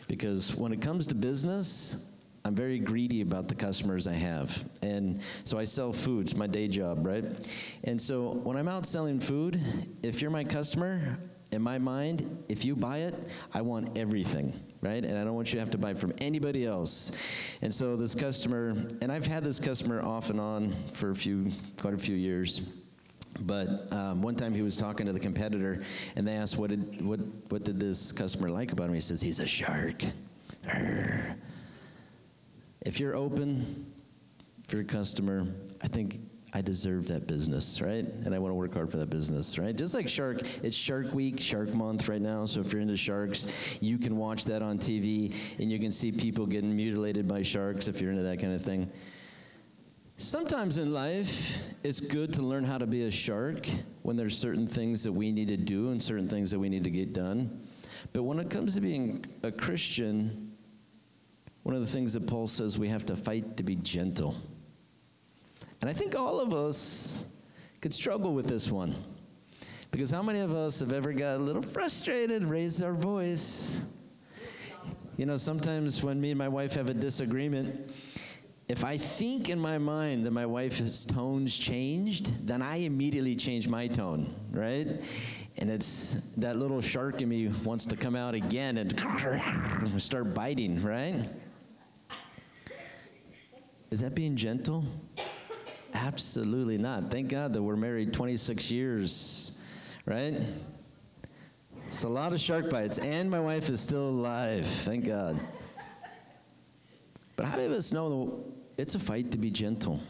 because 0.07 0.55
when 0.57 0.73
it 0.73 0.81
comes 0.81 1.07
to 1.09 1.15
business, 1.15 2.07
I'm 2.45 2.55
very 2.55 2.79
greedy 2.79 3.21
about 3.21 3.49
the 3.49 3.55
customers 3.55 4.07
I 4.07 4.15
have. 4.15 4.65
And 4.83 5.21
so 5.45 5.59
I 5.59 5.65
sell 5.65 5.93
food, 5.93 6.23
it's 6.23 6.35
my 6.35 6.47
day 6.47 6.69
job, 6.69 7.07
right? 7.07 7.25
And 7.85 8.01
so 8.01 8.31
when 8.45 8.57
I'm 8.57 8.69
out 8.69 8.87
selling 8.87 9.21
food, 9.21 9.61
if 10.03 10.23
you're 10.23 10.31
my 10.31 10.45
customer, 10.45 11.19
in 11.53 11.61
my 11.61 11.79
mind, 11.79 12.45
if 12.49 12.65
you 12.65 12.77
buy 12.77 12.99
it, 12.99 13.15
I 13.53 13.61
want 13.61 13.99
everything 13.99 14.53
right? 14.83 15.05
And 15.05 15.19
I 15.19 15.25
don't 15.25 15.35
want 15.35 15.49
you 15.49 15.55
to 15.55 15.61
have 15.61 15.71
to 15.71 15.79
buy 15.79 15.95
from 15.95 16.13
anybody 16.19 16.67
else. 16.67 17.13
And 17.63 17.73
so 17.73 17.97
this 17.97 18.15
customer, 18.15 18.71
and 19.03 19.13
I've 19.13 19.27
had 19.27 19.45
this 19.45 19.59
customer 19.59 20.03
off 20.03 20.31
and 20.31 20.41
on 20.41 20.75
for 20.95 21.11
a 21.11 21.15
few, 21.15 21.51
quite 21.81 21.95
a 21.95 21.99
few 21.99 22.17
years. 22.17 22.63
But 23.43 23.93
um, 23.93 24.23
one 24.23 24.35
time 24.35 24.55
he 24.55 24.63
was 24.63 24.77
talking 24.77 25.07
to 25.07 25.13
the 25.13 25.21
competitor, 25.21 25.83
and 26.17 26.27
they 26.27 26.35
asked, 26.35 26.59
"What 26.59 26.71
did 26.71 27.05
what 27.05 27.21
what 27.49 27.65
did 27.65 27.79
this 27.79 28.11
customer 28.11 28.51
like 28.51 28.73
about 28.73 28.89
him?" 28.89 28.95
He 28.95 29.01
says, 29.01 29.21
"He's 29.21 29.39
a 29.39 29.47
shark." 29.47 30.03
If 32.83 32.99
you're 32.99 33.15
open 33.15 33.93
for 34.67 34.77
your 34.77 34.85
customer, 34.85 35.47
I 35.81 35.89
think 35.89 36.21
I 36.53 36.61
deserve 36.61 37.07
that 37.09 37.27
business, 37.29 37.81
right? 37.81 38.05
And 38.05 38.35
I 38.35 38.39
want 38.39 38.51
to 38.51 38.57
work 38.57 38.75
hard 38.75 38.91
for 38.91 38.97
that 38.97 39.09
business, 39.09 39.57
right? 39.57 39.75
Just 39.75 39.95
like 39.95 40.09
Shark, 40.09 40.43
it's 40.65 40.75
Shark 40.75 41.13
Week, 41.15 41.41
Shark 41.41 41.73
Month 41.75 42.09
right 42.09 42.21
now. 42.21 42.45
So 42.45 42.61
if 42.61 42.73
you're 42.73 42.83
into 42.83 42.97
sharks, 42.97 43.79
you 43.81 43.99
can 43.99 44.17
watch 44.17 44.45
that 44.47 44.61
on 44.61 44.79
TV 44.79 45.35
and 45.61 45.71
you 45.71 45.79
can 45.79 45.93
see 45.93 46.11
people 46.11 46.47
getting 46.47 46.75
mutilated 46.75 47.29
by 47.29 47.43
sharks 47.43 47.87
if 47.87 48.01
you're 48.01 48.11
into 48.11 48.25
that 48.25 48.41
kind 48.41 48.53
of 48.53 48.63
thing. 48.63 48.91
Sometimes 50.17 50.77
in 50.79 50.93
life, 50.93 51.63
it's 51.83 52.01
good 52.01 52.33
to 52.35 52.43
learn 52.43 52.65
how 52.65 52.79
to 52.79 52.87
be 52.87 53.05
a 53.05 53.11
shark 53.11 53.67
when 54.03 54.17
there's 54.17 54.37
certain 54.37 54.67
things 54.67 55.05
that 55.05 55.13
we 55.13 55.31
need 55.33 55.49
to 55.49 55.57
do 55.57 55.91
and 55.91 56.03
certain 56.03 56.29
things 56.29 56.51
that 56.51 56.59
we 56.59 56.69
need 56.69 56.85
to 56.85 56.91
get 56.91 57.13
done. 57.13 57.65
But 58.13 58.25
when 58.25 58.39
it 58.41 58.51
comes 58.51 58.75
to 58.75 58.81
being 58.81 59.25
a 59.45 59.53
Christian, 59.53 60.53
one 61.63 61.75
of 61.75 61.81
the 61.81 61.87
things 61.87 62.13
that 62.15 62.27
Paul 62.27 62.49
says 62.49 62.79
we 62.79 62.89
have 62.89 63.07
to 63.07 63.17
fight 63.17 63.57
to 63.57 63.63
be 63.63 63.77
gentle. 63.77 64.35
And 65.81 65.89
I 65.89 65.93
think 65.93 66.15
all 66.15 66.41
of 66.41 66.53
us 66.53 67.25
could 67.81 67.95
struggle 67.95 68.35
with 68.35 68.47
this 68.47 68.71
one. 68.71 68.95
Because 69.91 70.11
how 70.11 70.23
many 70.23 70.41
of 70.41 70.55
us 70.55 70.81
have 70.81 70.93
ever 70.93 71.13
got 71.13 71.37
a 71.37 71.39
little 71.39 71.63
frustrated, 71.63 72.45
raised 72.45 72.83
our 72.83 72.93
voice? 72.93 73.85
You 75.17 75.27
know, 75.27 75.37
sometimes 75.37 76.03
when 76.03 76.21
me 76.21 76.31
and 76.31 76.39
my 76.39 76.49
wife 76.49 76.75
have 76.75 76.89
a 76.89 76.95
disagreement, 76.95 77.93
if 78.69 78.85
I 78.85 78.97
think 78.97 79.49
in 79.49 79.59
my 79.59 79.79
mind 79.79 80.25
that 80.27 80.31
my 80.31 80.47
wife's 80.47 81.05
tone's 81.05 81.57
changed, 81.57 82.47
then 82.47 82.63
I 82.63 82.77
immediately 82.77 83.35
change 83.35 83.69
my 83.69 83.89
tone, 83.89 84.33
right? 84.53 85.03
And 85.59 85.69
it's 85.69 86.15
that 86.37 86.57
little 86.57 86.81
shark 86.81 87.21
in 87.21 87.29
me 87.29 87.49
wants 87.65 87.85
to 87.87 87.97
come 87.97 88.15
out 88.15 88.35
again 88.35 88.79
and 88.79 90.01
start 90.01 90.35
biting, 90.35 90.81
right? 90.83 91.29
Is 93.91 94.01
that 94.01 94.15
being 94.15 94.37
gentle? 94.37 94.85
Absolutely 95.95 96.79
not. 96.79 97.11
Thank 97.11 97.29
God 97.29 97.53
that 97.53 97.63
we're 97.63 97.77
married 97.77 98.13
26 98.13 98.71
years, 98.71 99.59
right? 100.07 100.41
It's 101.89 102.05
a 102.05 102.09
lot 102.09 102.33
of 102.33 102.41
shark 102.41 102.71
bites, 102.71 102.99
and 102.99 103.31
my 103.31 103.41
wife 103.41 103.69
is 103.69 103.81
still 103.81 104.09
alive. 104.09 104.67
Thank 104.67 105.07
God. 105.07 105.41
But 107.37 107.47
how 107.47 107.57
many 107.57 107.67
of 107.67 107.73
us 107.73 107.93
know 107.93 108.45
it's 108.77 108.95
a 108.95 108.99
fight 108.99 109.31
to 109.33 109.39
be 109.39 109.51
gentle? 109.51 110.01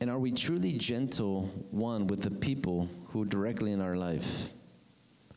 And 0.00 0.08
are 0.08 0.18
we 0.18 0.32
truly 0.32 0.72
gentle, 0.72 1.50
one, 1.70 2.06
with 2.06 2.22
the 2.22 2.30
people 2.30 2.88
who 3.08 3.22
are 3.22 3.26
directly 3.26 3.72
in 3.72 3.80
our 3.80 3.96
life? 3.96 4.50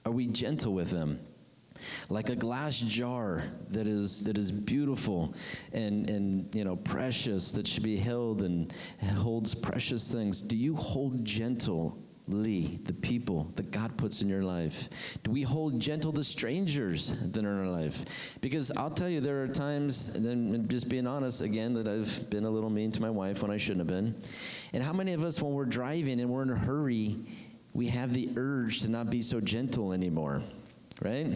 Are 0.06 0.12
we 0.12 0.28
gentle 0.28 0.74
with 0.74 0.90
them? 0.90 1.20
Like 2.10 2.30
a 2.30 2.36
glass 2.36 2.80
jar 2.80 3.44
that 3.70 3.88
is 3.88 4.24
that 4.24 4.38
is 4.38 4.52
beautiful 4.52 5.34
and 5.74 6.10
and 6.10 6.54
you 6.56 6.64
know 6.64 6.76
precious 6.76 7.52
that 7.52 7.68
should 7.68 7.84
be 7.84 7.98
held 7.98 8.42
and 8.42 8.74
holds 9.16 9.56
precious 9.56 10.12
things 10.12 10.42
do 10.42 10.56
you 10.56 10.76
hold 10.76 11.24
gentle 11.26 11.98
the 12.28 12.94
people 13.02 13.52
that 13.56 13.72
God 13.72 13.96
puts 13.98 14.22
in 14.22 14.30
your 14.30 14.44
life? 14.44 14.90
Do 15.24 15.32
we 15.32 15.42
hold 15.42 15.80
gentle 15.80 16.12
the 16.12 16.24
strangers 16.24 17.12
that 17.32 17.46
are 17.46 17.52
in 17.52 17.60
our 17.60 17.68
life? 17.68 18.38
Because 18.42 18.72
I'll 18.72 18.90
tell 18.90 19.10
you, 19.10 19.20
there 19.20 19.44
are 19.44 19.48
times, 19.48 20.16
and 20.16 20.70
just 20.70 20.90
being 20.90 21.08
honest 21.08 21.42
again, 21.42 21.74
that 21.74 21.88
I've 21.88 22.30
been 22.30 22.46
a 22.46 22.50
little 22.50 22.70
mean 22.70 22.92
to 22.94 23.02
my 23.02 23.10
wife 23.10 23.42
when 23.42 23.52
I 23.52 23.58
shouldn't 23.58 23.80
have 23.80 23.88
been. 23.88 24.16
And 24.74 24.84
how 24.84 24.94
many 24.94 25.14
of 25.14 25.24
us, 25.24 25.42
when 25.42 25.54
we're 25.54 25.66
driving 25.66 26.22
and 26.22 26.30
we're 26.30 26.44
in 26.44 26.50
a 26.50 26.56
hurry, 26.56 27.18
we 27.74 27.88
have 27.88 28.14
the 28.14 28.30
urge 28.38 28.82
to 28.82 28.88
not 28.88 29.10
be 29.10 29.22
so 29.22 29.42
gentle 29.42 29.94
anymore, 29.94 30.44
right? 31.02 31.32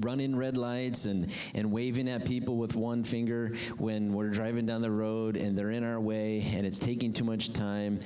Running 0.00 0.34
red 0.36 0.56
lights 0.56 1.04
and, 1.06 1.30
and 1.54 1.70
waving 1.70 2.08
at 2.08 2.24
people 2.24 2.56
with 2.56 2.74
one 2.74 3.04
finger 3.04 3.52
when 3.78 4.12
we're 4.12 4.30
driving 4.30 4.66
down 4.66 4.82
the 4.82 4.90
road 4.90 5.36
and 5.36 5.56
they're 5.56 5.70
in 5.70 5.84
our 5.84 6.00
way 6.00 6.42
and 6.54 6.66
it's 6.66 6.78
taking 6.78 7.12
too 7.12 7.24
much 7.24 7.52
time. 7.52 8.00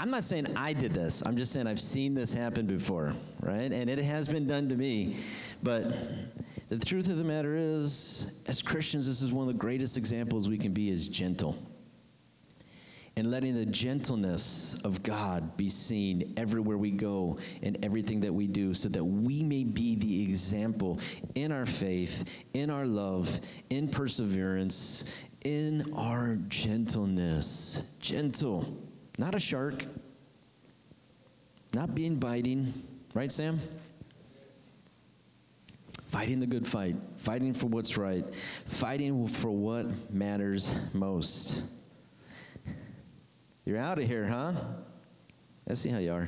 I'm 0.00 0.10
not 0.10 0.22
saying 0.22 0.46
I 0.56 0.72
did 0.72 0.92
this. 0.94 1.22
I'm 1.26 1.36
just 1.36 1.52
saying 1.52 1.66
I've 1.66 1.80
seen 1.80 2.14
this 2.14 2.32
happen 2.32 2.66
before, 2.66 3.14
right? 3.40 3.72
And 3.72 3.90
it 3.90 3.98
has 3.98 4.28
been 4.28 4.46
done 4.46 4.68
to 4.68 4.76
me. 4.76 5.16
But 5.62 5.92
the 6.68 6.78
truth 6.78 7.08
of 7.08 7.16
the 7.16 7.24
matter 7.24 7.56
is, 7.56 8.30
as 8.46 8.62
Christians, 8.62 9.08
this 9.08 9.22
is 9.22 9.32
one 9.32 9.48
of 9.48 9.52
the 9.52 9.58
greatest 9.58 9.96
examples 9.96 10.48
we 10.48 10.56
can 10.56 10.72
be 10.72 10.88
is 10.88 11.08
gentle 11.08 11.56
and 13.18 13.32
letting 13.32 13.52
the 13.52 13.66
gentleness 13.66 14.76
of 14.84 15.02
God 15.02 15.56
be 15.56 15.68
seen 15.68 16.32
everywhere 16.36 16.78
we 16.78 16.92
go 16.92 17.36
and 17.64 17.76
everything 17.84 18.20
that 18.20 18.32
we 18.32 18.46
do 18.46 18.72
so 18.72 18.88
that 18.90 19.02
we 19.02 19.42
may 19.42 19.64
be 19.64 19.96
the 19.96 20.22
example 20.22 21.00
in 21.34 21.50
our 21.50 21.66
faith, 21.66 22.22
in 22.54 22.70
our 22.70 22.86
love, 22.86 23.40
in 23.70 23.88
perseverance, 23.88 25.02
in 25.44 25.92
our 25.96 26.36
gentleness. 26.46 27.82
Gentle, 27.98 28.72
not 29.18 29.34
a 29.34 29.40
shark, 29.40 29.84
not 31.74 31.96
being 31.96 32.14
biting, 32.14 32.72
right, 33.14 33.32
Sam? 33.32 33.58
Fighting 36.10 36.38
the 36.38 36.46
good 36.46 36.68
fight, 36.68 36.94
fighting 37.16 37.52
for 37.52 37.66
what's 37.66 37.98
right, 37.98 38.24
fighting 38.66 39.26
for 39.26 39.50
what 39.50 39.86
matters 40.12 40.70
most. 40.94 41.64
You're 43.68 43.76
out 43.76 43.98
of 43.98 44.06
here, 44.06 44.26
huh? 44.26 44.54
Let's 45.66 45.82
see 45.82 45.90
how 45.90 45.98
you 45.98 46.10
are. 46.10 46.26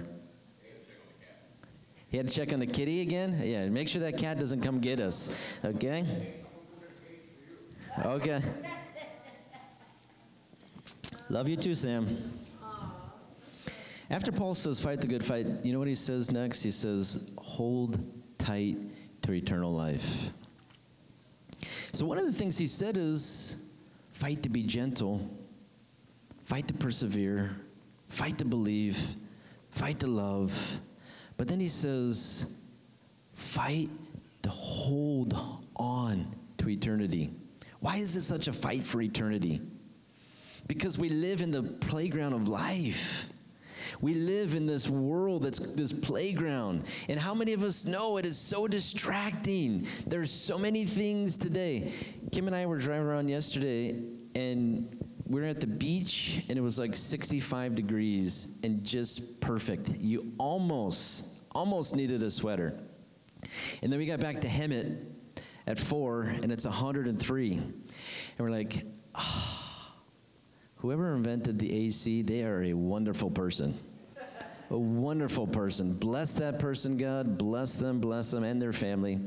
He 2.11 2.18
had 2.18 2.28
to 2.28 2.35
check 2.35 2.52
on 2.52 2.61
the 2.61 2.66
kitty 2.66 3.00
again? 3.00 3.40
Yeah, 3.42 3.66
make 3.70 3.88
sure 3.88 4.02
that 4.02 4.18
cat 4.18 4.38
doesn't 4.38 4.61
come 4.61 4.78
get 4.78 5.00
us. 5.00 5.56
Okay? 5.64 6.04
Okay. 8.04 8.42
Love 11.30 11.49
you 11.49 11.56
too, 11.56 11.75
Sam. 11.75 12.06
After 14.11 14.30
Paul 14.30 14.54
says, 14.54 14.78
fight 14.78 15.00
the 15.00 15.06
good 15.06 15.25
fight, 15.25 15.47
you 15.64 15.73
know 15.73 15.78
what 15.78 15.88
he 15.88 15.94
says 15.94 16.30
next? 16.30 16.62
He 16.62 16.70
says, 16.70 17.30
hold 17.38 18.06
tight 18.37 18.76
to 19.23 19.32
eternal 19.32 19.73
life. 19.73 20.28
So, 21.92 22.04
one 22.04 22.18
of 22.18 22.26
the 22.26 22.35
things 22.35 22.59
he 22.59 22.66
said 22.66 22.99
is, 22.99 23.64
fight 24.11 24.42
to 24.42 24.50
be 24.50 24.62
gentle 24.62 25.26
fight 26.50 26.66
to 26.66 26.75
persevere, 26.75 27.49
fight 28.09 28.37
to 28.37 28.45
believe, 28.45 28.99
fight 29.71 30.00
to 30.00 30.09
love. 30.09 30.80
But 31.37 31.47
then 31.47 31.61
he 31.61 31.69
says, 31.69 32.57
fight 33.35 33.88
to 34.42 34.49
hold 34.50 35.38
on 35.76 36.26
to 36.59 36.69
eternity. 36.69 37.30
Why 37.78 37.99
is 37.99 38.16
it 38.16 38.23
such 38.23 38.49
a 38.49 38.52
fight 38.52 38.83
for 38.83 39.00
eternity? 39.00 39.61
Because 40.66 40.99
we 40.99 41.09
live 41.09 41.40
in 41.40 41.52
the 41.52 41.62
playground 41.62 42.33
of 42.33 42.49
life. 42.49 43.28
We 44.00 44.14
live 44.14 44.57
in 44.57 44.66
this 44.66 44.88
world 44.88 45.45
that's 45.45 45.61
this 45.75 45.92
playground. 45.92 46.83
And 47.09 47.21
how 47.21 47.33
many 47.33 47.52
of 47.52 47.62
us 47.62 47.87
know 47.87 48.16
it 48.16 48.26
is 48.26 48.37
so 48.37 48.66
distracting? 48.66 49.87
There's 50.04 50.33
so 50.33 50.59
many 50.59 50.85
things 50.85 51.38
today. 51.38 51.92
Kim 52.33 52.49
and 52.49 52.57
I 52.57 52.66
were 52.66 52.78
driving 52.78 53.07
around 53.07 53.28
yesterday, 53.28 54.02
and 54.35 54.97
we 55.30 55.40
were 55.40 55.46
at 55.46 55.60
the 55.60 55.66
beach 55.66 56.42
and 56.49 56.58
it 56.58 56.60
was 56.60 56.76
like 56.76 56.96
65 56.96 57.76
degrees 57.76 58.58
and 58.64 58.82
just 58.82 59.40
perfect. 59.40 59.90
You 59.90 60.32
almost, 60.38 61.28
almost 61.52 61.94
needed 61.94 62.20
a 62.25 62.30
sweater. 62.30 62.75
And 63.80 63.92
then 63.92 64.00
we 64.00 64.06
got 64.06 64.18
back 64.18 64.40
to 64.40 64.49
Hemet 64.49 65.04
at 65.68 65.78
four 65.78 66.22
and 66.42 66.50
it's 66.50 66.64
103. 66.64 67.52
And 67.52 67.72
we're 68.40 68.50
like, 68.50 68.84
oh, 69.14 69.92
whoever 70.75 71.14
invented 71.14 71.60
the 71.60 71.87
AC, 71.87 72.22
they 72.22 72.42
are 72.42 72.64
a 72.64 72.72
wonderful 72.72 73.30
person. 73.30 73.78
a 74.70 74.76
wonderful 74.76 75.46
person. 75.46 75.92
Bless 75.92 76.34
that 76.34 76.58
person, 76.58 76.96
God. 76.96 77.38
Bless 77.38 77.78
them, 77.78 78.00
bless 78.00 78.32
them, 78.32 78.42
and 78.42 78.60
their 78.60 78.72
family. 78.72 79.20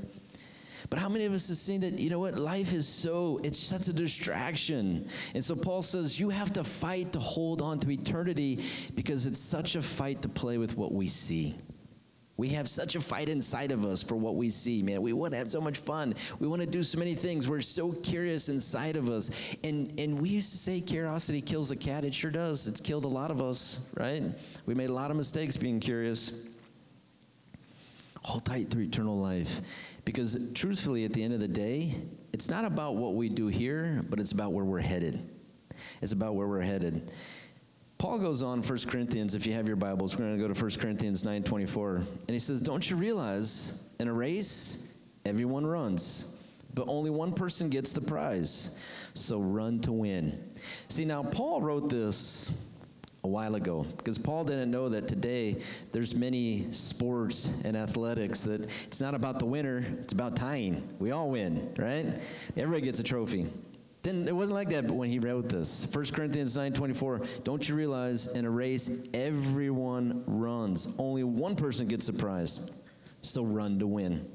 But 0.89 0.99
how 0.99 1.09
many 1.09 1.25
of 1.25 1.33
us 1.33 1.47
have 1.47 1.57
seen 1.57 1.81
that, 1.81 1.99
you 1.99 2.09
know 2.09 2.19
what, 2.19 2.35
life 2.35 2.73
is 2.73 2.87
so, 2.87 3.39
it's 3.43 3.59
such 3.59 3.87
a 3.87 3.93
distraction. 3.93 5.07
And 5.33 5.43
so 5.43 5.55
Paul 5.55 5.81
says, 5.81 6.19
you 6.19 6.29
have 6.29 6.53
to 6.53 6.63
fight 6.63 7.11
to 7.13 7.19
hold 7.19 7.61
on 7.61 7.79
to 7.79 7.91
eternity 7.91 8.63
because 8.95 9.25
it's 9.25 9.39
such 9.39 9.75
a 9.75 9.81
fight 9.81 10.21
to 10.21 10.29
play 10.29 10.57
with 10.57 10.77
what 10.77 10.91
we 10.91 11.07
see. 11.07 11.55
We 12.35 12.49
have 12.49 12.67
such 12.67 12.95
a 12.95 13.01
fight 13.01 13.29
inside 13.29 13.71
of 13.71 13.85
us 13.85 14.01
for 14.01 14.15
what 14.15 14.35
we 14.35 14.49
see, 14.49 14.81
man. 14.81 15.03
We 15.03 15.13
want 15.13 15.33
to 15.33 15.37
have 15.37 15.51
so 15.51 15.61
much 15.61 15.77
fun. 15.77 16.15
We 16.39 16.47
want 16.47 16.61
to 16.61 16.67
do 16.67 16.81
so 16.81 16.97
many 16.97 17.13
things. 17.13 17.47
We're 17.47 17.61
so 17.61 17.91
curious 17.91 18.49
inside 18.49 18.95
of 18.95 19.09
us. 19.09 19.55
And 19.63 19.93
and 19.99 20.19
we 20.19 20.29
used 20.29 20.51
to 20.51 20.57
say 20.57 20.81
curiosity 20.81 21.41
kills 21.41 21.69
a 21.69 21.75
cat. 21.75 22.03
It 22.03 22.13
sure 22.13 22.31
does. 22.31 22.65
It's 22.65 22.81
killed 22.81 23.05
a 23.05 23.07
lot 23.07 23.29
of 23.29 23.39
us, 23.39 23.81
right? 23.95 24.23
We 24.65 24.73
made 24.73 24.89
a 24.89 24.93
lot 24.93 25.11
of 25.11 25.17
mistakes 25.17 25.57
being 25.57 25.79
curious. 25.79 26.31
Hold 28.24 28.46
tight 28.46 28.70
to 28.72 28.80
eternal 28.80 29.20
life. 29.20 29.62
Because 30.06 30.38
truthfully, 30.53 31.06
at 31.06 31.13
the 31.13 31.24
end 31.24 31.34
of 31.34 31.39
the 31.39 31.48
day, 31.48 31.94
it's 32.34 32.50
not 32.50 32.65
about 32.65 32.96
what 32.96 33.15
we 33.15 33.30
do 33.30 33.48
here, 33.48 34.03
but 34.10 34.20
it's 34.20 34.32
about 34.32 34.53
where 34.53 34.65
we're 34.65 34.80
headed. 34.80 35.30
It's 36.01 36.13
about 36.13 36.36
where 36.36 36.48
we're 36.48 36.62
headed. 36.62 37.12
Paul 37.98 38.20
goes 38.20 38.44
on 38.44 38.62
1 38.62 38.80
Corinthians, 38.88 39.34
if 39.34 39.46
you 39.46 39.53
have 39.53 39.68
your 39.68 39.77
Bibles, 39.77 40.18
we're 40.18 40.25
going 40.25 40.38
to 40.38 40.48
go 40.48 40.53
to 40.53 40.60
1 40.60 40.72
Corinthians 40.80 41.24
9:24. 41.24 41.98
And 41.98 42.30
he 42.30 42.39
says, 42.39 42.62
"Don't 42.62 42.89
you 42.89 42.98
realize 42.98 43.84
in 44.00 44.08
a 44.08 44.13
race 44.13 44.94
everyone 45.25 45.65
runs, 45.65 46.36
but 46.74 46.86
only 46.89 47.10
one 47.10 47.32
person 47.32 47.70
gets 47.70 47.94
the 47.94 48.01
prize. 48.01 48.72
So 49.13 49.39
run 49.39 49.80
to 49.82 49.94
win." 49.94 50.38
See, 50.89 51.06
now 51.06 51.24
Paul 51.24 51.62
wrote 51.62 51.89
this 51.89 52.62
a 53.24 53.27
while 53.27 53.56
ago 53.56 53.86
because 53.98 54.18
Paul 54.18 54.44
didn't 54.44 54.70
know 54.70 54.89
that 54.89 55.08
today 55.08 55.56
there's 55.92 56.13
many 56.13 56.68
sports 56.72 57.50
and 57.63 57.77
athletics 57.77 58.44
that 58.44 58.70
it's 58.86 59.00
not 59.00 59.15
about 59.15 59.39
the 59.39 59.46
winner, 59.46 59.86
it's 60.01 60.13
about 60.13 60.36
tying. 60.36 60.88
We 61.00 61.12
all 61.12 61.30
win, 61.30 61.74
right? 61.77 62.20
Everybody 62.58 62.82
gets 62.82 63.00
a 63.00 63.03
trophy. 63.03 63.48
Then 64.01 64.27
it 64.27 64.36
wasn't 64.36 64.56
like 64.56 64.70
that 64.70 64.92
when 64.92 65.10
he 65.10 65.20
wrote 65.20 65.48
this. 65.48 65.88
1 65.94 66.06
Corinthians 66.13 66.58
9:24, 66.58 67.44
don't 67.46 67.68
you 67.70 67.75
realize 67.75 68.27
in 68.27 68.44
a 68.44 68.50
race 68.50 69.08
everyone 69.13 70.24
runs. 70.27 70.94
Only 71.00 71.24
one 71.24 71.56
person 71.56 71.88
gets 71.88 72.08
the 72.08 72.13
prize. 72.13 72.72
So 73.22 73.46
run 73.46 73.80
to 73.80 73.88
win. 73.88 74.30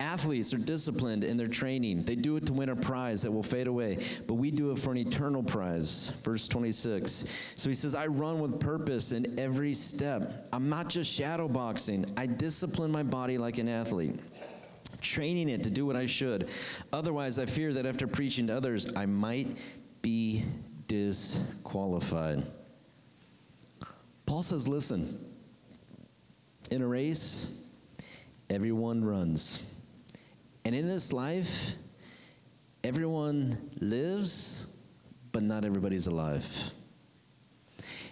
Athletes 0.00 0.52
are 0.52 0.58
disciplined 0.58 1.24
in 1.24 1.36
their 1.36 1.48
training. 1.48 2.04
They 2.04 2.16
do 2.16 2.36
it 2.36 2.46
to 2.46 2.52
win 2.52 2.70
a 2.70 2.76
prize 2.76 3.22
that 3.22 3.30
will 3.30 3.42
fade 3.42 3.66
away, 3.66 3.98
but 4.26 4.34
we 4.34 4.50
do 4.50 4.70
it 4.72 4.78
for 4.78 4.90
an 4.90 4.98
eternal 4.98 5.42
prize. 5.42 6.12
Verse 6.22 6.48
26. 6.48 7.24
So 7.54 7.68
he 7.68 7.74
says, 7.74 7.94
I 7.94 8.06
run 8.06 8.40
with 8.40 8.58
purpose 8.58 9.12
in 9.12 9.38
every 9.38 9.72
step. 9.74 10.48
I'm 10.52 10.68
not 10.68 10.88
just 10.88 11.12
shadow 11.12 11.48
boxing, 11.48 12.06
I 12.16 12.26
discipline 12.26 12.90
my 12.90 13.02
body 13.02 13.38
like 13.38 13.58
an 13.58 13.68
athlete 13.68 14.20
training 15.00 15.50
it 15.50 15.62
to 15.62 15.70
do 15.70 15.84
what 15.86 15.96
I 15.96 16.06
should. 16.06 16.48
Otherwise, 16.92 17.38
I 17.38 17.44
fear 17.44 17.72
that 17.74 17.84
after 17.86 18.06
preaching 18.06 18.46
to 18.46 18.56
others, 18.56 18.86
I 18.96 19.04
might 19.06 19.58
be 20.02 20.44
disqualified. 20.88 22.42
Paul 24.26 24.42
says, 24.42 24.66
listen, 24.66 25.18
in 26.70 26.82
a 26.82 26.86
race, 26.86 27.62
everyone 28.50 29.04
runs. 29.04 29.62
And 30.64 30.74
in 30.74 30.88
this 30.88 31.12
life, 31.12 31.74
everyone 32.84 33.70
lives, 33.80 34.66
but 35.32 35.42
not 35.42 35.64
everybody's 35.64 36.06
alive. 36.06 36.46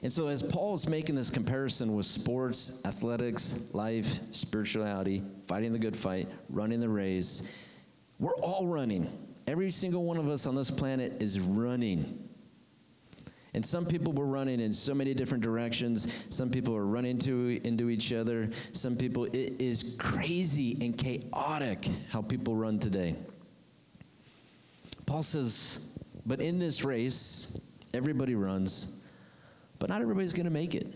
And 0.03 0.13
so, 0.13 0.27
as 0.27 0.43
Paul's 0.43 0.89
making 0.89 1.15
this 1.15 1.31
comparison 1.31 1.95
with 1.95 2.07
sports, 2.07 2.83
athletics, 2.85 3.69
life, 3.73 4.19
spirituality, 4.33 5.23
fighting 5.47 5.73
the 5.73 5.79
good 5.79 5.97
fight, 5.97 6.29
running 6.51 6.81
the 6.81 6.89
race, 6.89 7.43
we're 8.19 8.35
all 8.37 8.67
running. 8.67 9.09
Every 9.47 9.71
single 9.71 10.05
one 10.05 10.17
of 10.17 10.29
us 10.29 10.45
on 10.45 10.55
this 10.55 10.71
planet 10.71 11.15
is 11.21 11.41
running. 11.41 12.29
And 13.55 13.65
some 13.65 13.85
people 13.85 14.13
were 14.13 14.27
running 14.27 14.61
in 14.61 14.73
so 14.73 14.95
many 14.95 15.13
different 15.13 15.45
directions. 15.45 16.27
Some 16.31 16.49
people 16.49 16.73
were 16.73 16.87
running 16.87 17.19
to, 17.19 17.61
into 17.65 17.91
each 17.91 18.13
other. 18.13 18.49
Some 18.73 18.97
people, 18.97 19.25
it 19.25 19.61
is 19.61 19.95
crazy 19.99 20.79
and 20.81 20.97
chaotic 20.97 21.89
how 22.11 22.23
people 22.23 22.57
run 22.57 22.79
today. 22.79 23.15
Paul 25.05 25.23
says, 25.23 25.81
but 26.25 26.41
in 26.41 26.59
this 26.59 26.85
race, 26.85 27.61
everybody 27.93 28.35
runs, 28.35 29.01
but 29.79 29.91
not 29.91 30.01
everybody's 30.01 30.33
going 30.33 30.47
to 30.47 30.53
make 30.53 30.75
it. 30.75 30.95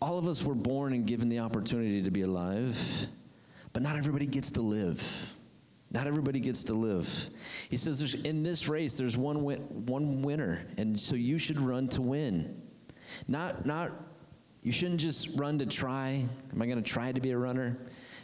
All 0.00 0.18
of 0.18 0.28
us 0.28 0.44
were 0.44 0.54
born 0.54 0.92
and 0.92 1.06
given 1.06 1.28
the 1.28 1.40
opportunity 1.40 2.02
to 2.02 2.10
be 2.10 2.22
alive, 2.22 2.78
but 3.72 3.82
not 3.82 3.96
everybody 3.96 4.26
gets 4.26 4.52
to 4.52 4.60
live. 4.60 5.32
Not 5.96 6.06
everybody 6.06 6.40
gets 6.40 6.62
to 6.64 6.74
live. 6.74 7.08
He 7.70 7.78
says 7.78 8.12
in 8.12 8.42
this 8.42 8.68
race, 8.68 8.98
there's 8.98 9.16
one, 9.16 9.42
win- 9.42 9.86
one 9.86 10.20
winner, 10.20 10.60
and 10.76 10.96
so 10.98 11.14
you 11.14 11.38
should 11.38 11.58
run 11.58 11.88
to 11.88 12.02
win. 12.02 12.60
Not, 13.28 13.64
not, 13.64 13.92
you 14.62 14.72
shouldn't 14.72 15.00
just 15.00 15.40
run 15.40 15.58
to 15.58 15.64
try. 15.64 16.22
Am 16.52 16.60
I 16.60 16.66
going 16.66 16.76
to 16.76 16.84
try 16.84 17.12
to 17.12 17.20
be 17.22 17.30
a 17.30 17.38
runner? 17.38 17.78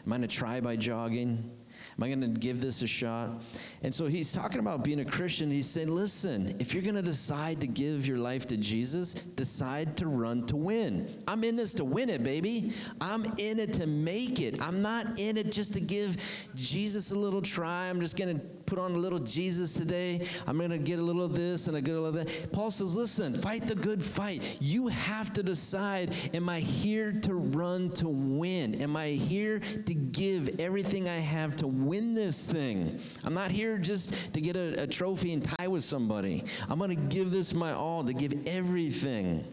Am 0.04 0.12
I 0.12 0.18
going 0.18 0.28
to 0.28 0.36
try 0.36 0.60
by 0.60 0.76
jogging? 0.76 1.50
Am 1.98 2.04
I 2.04 2.08
going 2.08 2.20
to 2.20 2.28
give 2.28 2.60
this 2.60 2.82
a 2.82 2.86
shot? 2.86 3.42
And 3.82 3.94
so 3.94 4.06
he's 4.06 4.32
talking 4.32 4.58
about 4.58 4.84
being 4.84 5.00
a 5.00 5.04
Christian. 5.04 5.50
He's 5.50 5.68
saying, 5.68 5.88
listen, 5.88 6.56
if 6.58 6.74
you're 6.74 6.82
going 6.82 6.94
to 6.94 7.02
decide 7.02 7.60
to 7.60 7.66
give 7.66 8.06
your 8.06 8.18
life 8.18 8.46
to 8.48 8.56
Jesus, 8.56 9.14
decide 9.14 9.96
to 9.98 10.06
run 10.06 10.46
to 10.46 10.56
win. 10.56 11.08
I'm 11.28 11.44
in 11.44 11.56
this 11.56 11.74
to 11.74 11.84
win 11.84 12.10
it, 12.10 12.22
baby. 12.22 12.72
I'm 13.00 13.24
in 13.38 13.58
it 13.58 13.72
to 13.74 13.86
make 13.86 14.40
it. 14.40 14.60
I'm 14.62 14.82
not 14.82 15.18
in 15.18 15.36
it 15.36 15.52
just 15.52 15.72
to 15.74 15.80
give 15.80 16.16
Jesus 16.54 17.12
a 17.12 17.18
little 17.18 17.42
try. 17.42 17.88
I'm 17.88 18.00
just 18.00 18.16
going 18.16 18.38
to 18.38 18.46
put 18.66 18.78
on 18.78 18.92
a 18.92 18.98
little 18.98 19.18
Jesus 19.18 19.74
today. 19.74 20.26
I'm 20.46 20.56
going 20.56 20.70
to 20.70 20.78
get 20.78 20.98
a 20.98 21.02
little 21.02 21.22
of 21.22 21.34
this 21.34 21.68
and 21.68 21.76
a 21.76 21.80
good 21.80 21.94
little 21.94 22.06
of 22.06 22.14
that. 22.14 22.52
Paul 22.52 22.70
says, 22.70 22.94
listen, 22.94 23.34
fight 23.34 23.62
the 23.62 23.74
good 23.74 24.04
fight. 24.04 24.58
You 24.60 24.88
have 24.88 25.32
to 25.34 25.42
decide, 25.42 26.14
am 26.34 26.48
I 26.48 26.60
here 26.60 27.12
to 27.12 27.34
run 27.34 27.90
to 27.92 28.08
win? 28.08 28.74
Am 28.76 28.96
I 28.96 29.08
here 29.08 29.58
to 29.58 29.94
give 29.94 30.60
everything 30.60 31.08
I 31.08 31.16
have 31.16 31.56
to 31.56 31.66
win 31.66 32.14
this 32.14 32.50
thing? 32.50 32.98
I'm 33.24 33.34
not 33.34 33.50
here 33.50 33.78
just 33.78 34.32
to 34.34 34.40
get 34.40 34.56
a, 34.56 34.82
a 34.82 34.86
trophy 34.86 35.32
and 35.32 35.44
tie 35.44 35.68
with 35.68 35.84
somebody. 35.84 36.44
I'm 36.68 36.78
going 36.78 36.90
to 36.90 37.14
give 37.14 37.30
this 37.30 37.52
my 37.52 37.72
all, 37.72 38.04
to 38.04 38.12
give 38.12 38.34
everything. 38.46 39.44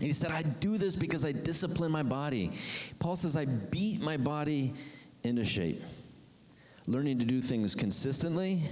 he 0.00 0.12
said, 0.12 0.30
I 0.30 0.42
do 0.42 0.76
this 0.76 0.96
because 0.96 1.24
I 1.24 1.32
discipline 1.32 1.90
my 1.90 2.02
body. 2.02 2.52
Paul 2.98 3.16
says, 3.16 3.36
I 3.36 3.46
beat 3.46 4.00
my 4.00 4.16
body 4.16 4.74
into 5.24 5.44
shape 5.44 5.82
learning 6.86 7.18
to 7.18 7.24
do 7.24 7.40
things 7.40 7.74
consistently, 7.74 8.62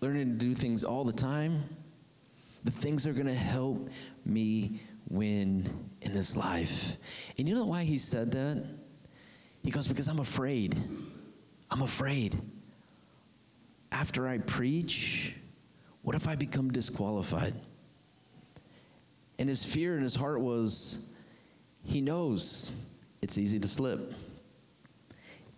learning 0.00 0.38
to 0.38 0.44
do 0.44 0.54
things 0.54 0.84
all 0.84 1.04
the 1.04 1.12
time, 1.12 1.62
the 2.64 2.70
things 2.70 3.04
that 3.04 3.10
are 3.10 3.14
going 3.14 3.26
to 3.26 3.34
help 3.34 3.88
me 4.24 4.80
win 5.08 5.68
in 6.02 6.12
this 6.12 6.36
life. 6.36 6.96
And 7.38 7.48
you 7.48 7.54
know 7.54 7.66
why 7.66 7.82
he 7.84 7.98
said 7.98 8.32
that? 8.32 8.64
He 9.62 9.70
goes, 9.70 9.86
Because 9.86 10.08
I'm 10.08 10.20
afraid. 10.20 10.76
I'm 11.70 11.82
afraid. 11.82 12.40
After 13.92 14.28
I 14.28 14.38
preach, 14.38 15.34
what 16.02 16.14
if 16.14 16.28
I 16.28 16.36
become 16.36 16.70
disqualified? 16.70 17.54
And 19.38 19.48
his 19.48 19.64
fear 19.64 19.96
in 19.96 20.02
his 20.02 20.14
heart 20.14 20.40
was 20.40 21.10
he 21.82 22.00
knows 22.00 22.72
it's 23.22 23.38
easy 23.38 23.58
to 23.58 23.68
slip 23.68 24.12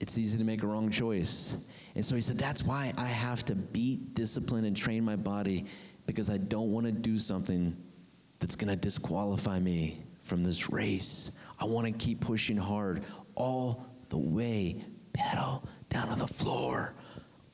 it's 0.00 0.18
easy 0.18 0.38
to 0.38 0.44
make 0.44 0.62
a 0.62 0.66
wrong 0.66 0.90
choice. 0.90 1.64
And 1.94 2.04
so 2.04 2.14
he 2.14 2.20
said, 2.20 2.38
That's 2.38 2.62
why 2.62 2.92
I 2.96 3.06
have 3.06 3.44
to 3.46 3.54
beat, 3.54 4.14
discipline, 4.14 4.64
and 4.64 4.76
train 4.76 5.04
my 5.04 5.16
body 5.16 5.64
because 6.06 6.30
I 6.30 6.38
don't 6.38 6.72
want 6.72 6.86
to 6.86 6.92
do 6.92 7.18
something 7.18 7.76
that's 8.38 8.56
going 8.56 8.70
to 8.70 8.76
disqualify 8.76 9.58
me 9.58 10.02
from 10.22 10.42
this 10.42 10.70
race. 10.70 11.32
I 11.60 11.64
want 11.64 11.86
to 11.86 11.92
keep 11.92 12.20
pushing 12.20 12.56
hard 12.56 13.02
all 13.34 13.86
the 14.08 14.18
way, 14.18 14.80
pedal 15.12 15.64
down 15.88 16.08
on 16.08 16.18
the 16.18 16.26
floor, 16.26 16.94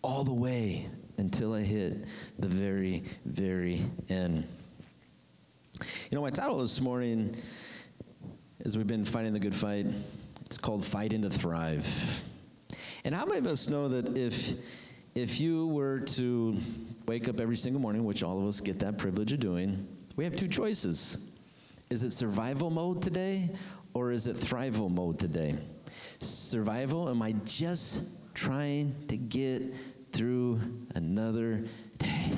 all 0.02 0.24
the 0.24 0.34
way 0.34 0.88
until 1.18 1.54
I 1.54 1.62
hit 1.62 2.04
the 2.38 2.48
very, 2.48 3.02
very 3.24 3.82
end. 4.08 4.46
You 5.80 6.16
know, 6.16 6.22
my 6.22 6.30
title 6.30 6.58
this 6.58 6.80
morning, 6.80 7.36
as 8.64 8.76
we've 8.76 8.86
been 8.86 9.04
fighting 9.04 9.32
the 9.32 9.40
good 9.40 9.54
fight, 9.54 9.86
it's 10.44 10.58
called 10.58 10.84
Fighting 10.84 11.22
to 11.22 11.30
Thrive. 11.30 12.22
And 13.04 13.14
how 13.14 13.26
many 13.26 13.38
of 13.38 13.46
us 13.46 13.68
know 13.68 13.88
that 13.88 14.16
if 14.16 14.54
if 15.14 15.40
you 15.40 15.68
were 15.68 16.00
to 16.00 16.56
wake 17.06 17.28
up 17.28 17.40
every 17.40 17.56
single 17.56 17.80
morning, 17.80 18.04
which 18.04 18.22
all 18.22 18.40
of 18.40 18.48
us 18.48 18.60
get 18.60 18.78
that 18.80 18.98
privilege 18.98 19.32
of 19.32 19.40
doing, 19.40 19.86
we 20.16 20.24
have 20.24 20.34
two 20.34 20.48
choices. 20.48 21.18
Is 21.90 22.02
it 22.02 22.10
survival 22.10 22.70
mode 22.70 23.00
today 23.00 23.50
or 23.92 24.10
is 24.10 24.26
it 24.26 24.36
thrival 24.36 24.90
mode 24.90 25.18
today? 25.18 25.54
Survival, 26.18 27.08
am 27.08 27.22
I 27.22 27.32
just 27.44 28.34
trying 28.34 28.94
to 29.06 29.16
get 29.16 29.62
through 30.12 30.60
another 30.96 31.64
day? 31.98 32.32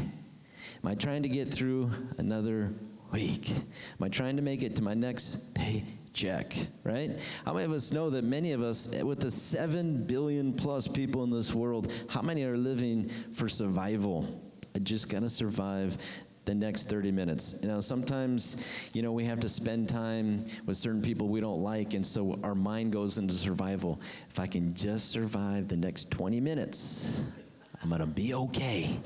Am 0.84 0.90
I 0.90 0.94
trying 0.94 1.22
to 1.22 1.28
get 1.28 1.52
through 1.52 1.90
another 2.18 2.74
week? 3.12 3.50
Am 3.50 4.02
I 4.02 4.08
trying 4.08 4.36
to 4.36 4.42
make 4.42 4.62
it 4.62 4.76
to 4.76 4.82
my 4.82 4.94
next 4.94 5.54
pay 5.54 5.84
check, 6.16 6.56
right? 6.82 7.10
How 7.44 7.52
many 7.52 7.66
of 7.66 7.72
us 7.72 7.92
know 7.92 8.08
that 8.10 8.24
many 8.24 8.52
of 8.52 8.62
us, 8.62 8.88
with 9.02 9.20
the 9.20 9.30
7 9.30 10.04
billion 10.04 10.52
plus 10.52 10.88
people 10.88 11.22
in 11.22 11.30
this 11.30 11.54
world, 11.54 11.92
how 12.08 12.22
many 12.22 12.44
are 12.44 12.56
living 12.56 13.08
for 13.32 13.48
survival? 13.48 14.26
I 14.74 14.78
just 14.78 15.08
got 15.08 15.20
to 15.20 15.28
survive 15.28 15.98
the 16.46 16.54
next 16.54 16.88
30 16.88 17.12
minutes. 17.12 17.58
You 17.60 17.68
know, 17.68 17.80
sometimes, 17.80 18.64
you 18.94 19.02
know, 19.02 19.12
we 19.12 19.24
have 19.24 19.40
to 19.40 19.48
spend 19.48 19.88
time 19.88 20.44
with 20.64 20.76
certain 20.76 21.02
people 21.02 21.28
we 21.28 21.40
don't 21.40 21.62
like, 21.62 21.92
and 21.92 22.04
so 22.04 22.38
our 22.42 22.54
mind 22.54 22.92
goes 22.92 23.18
into 23.18 23.34
survival. 23.34 24.00
If 24.30 24.40
I 24.40 24.46
can 24.46 24.72
just 24.72 25.10
survive 25.10 25.68
the 25.68 25.76
next 25.76 26.10
20 26.10 26.40
minutes, 26.40 27.22
I'm 27.82 27.90
to 27.90 28.06
be 28.06 28.32
okay 28.34 29.00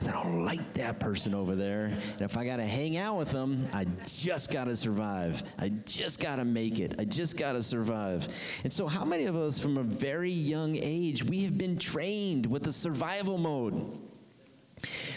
because 0.00 0.14
I 0.14 0.22
don't 0.22 0.44
like 0.44 0.72
that 0.74 0.98
person 0.98 1.34
over 1.34 1.54
there. 1.54 1.86
And 1.86 2.20
if 2.20 2.36
I 2.38 2.44
got 2.44 2.56
to 2.56 2.64
hang 2.64 2.96
out 2.96 3.18
with 3.18 3.30
them, 3.30 3.68
I 3.72 3.84
just 4.04 4.50
got 4.50 4.64
to 4.64 4.74
survive. 4.74 5.42
I 5.58 5.68
just 5.84 6.20
got 6.20 6.36
to 6.36 6.44
make 6.44 6.78
it. 6.78 6.94
I 6.98 7.04
just 7.04 7.36
got 7.36 7.52
to 7.52 7.62
survive. 7.62 8.26
And 8.64 8.72
so, 8.72 8.86
how 8.86 9.04
many 9.04 9.26
of 9.26 9.36
us 9.36 9.58
from 9.58 9.76
a 9.76 9.82
very 9.82 10.30
young 10.30 10.76
age, 10.76 11.22
we 11.22 11.42
have 11.44 11.58
been 11.58 11.76
trained 11.76 12.46
with 12.46 12.62
the 12.62 12.72
survival 12.72 13.36
mode? 13.36 13.98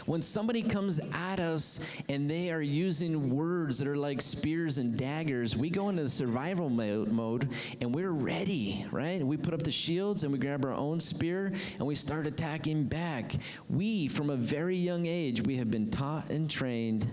When 0.06 0.22
somebody 0.22 0.62
comes 0.62 1.00
at 1.14 1.40
us 1.40 1.86
and 2.10 2.30
they 2.30 2.52
are 2.52 2.62
using 2.62 3.36
words 3.36 3.78
that 3.80 3.88
are 3.88 3.96
like 3.96 4.22
spears 4.22 4.78
and 4.78 4.98
daggers, 4.98 5.56
we 5.56 5.70
go 5.70 5.90
into 5.90 6.04
the 6.04 6.10
survival 6.10 6.70
mode 6.70 7.50
and 7.82 7.94
we're 7.94 8.12
ready, 8.12 8.86
right? 8.92 9.24
We 9.24 9.38
put 9.38 9.54
up 9.54 9.64
the 9.64 9.72
shields 9.72 10.24
and 10.24 10.34
we 10.34 10.40
grab 10.40 10.66
our 10.66 10.74
own 10.74 11.00
spear 11.00 11.54
and 11.78 11.88
we 11.88 11.96
start 11.96 12.28
attacking 12.28 12.86
back. 12.86 13.34
We, 13.70 14.08
from 14.08 14.30
a 14.30 14.36
very 14.36 14.78
young 14.78 15.06
age, 15.06 15.42
we 15.42 15.56
have 15.58 15.72
been 15.72 15.90
taught 15.90 16.30
and 16.30 16.50
trained 16.50 17.08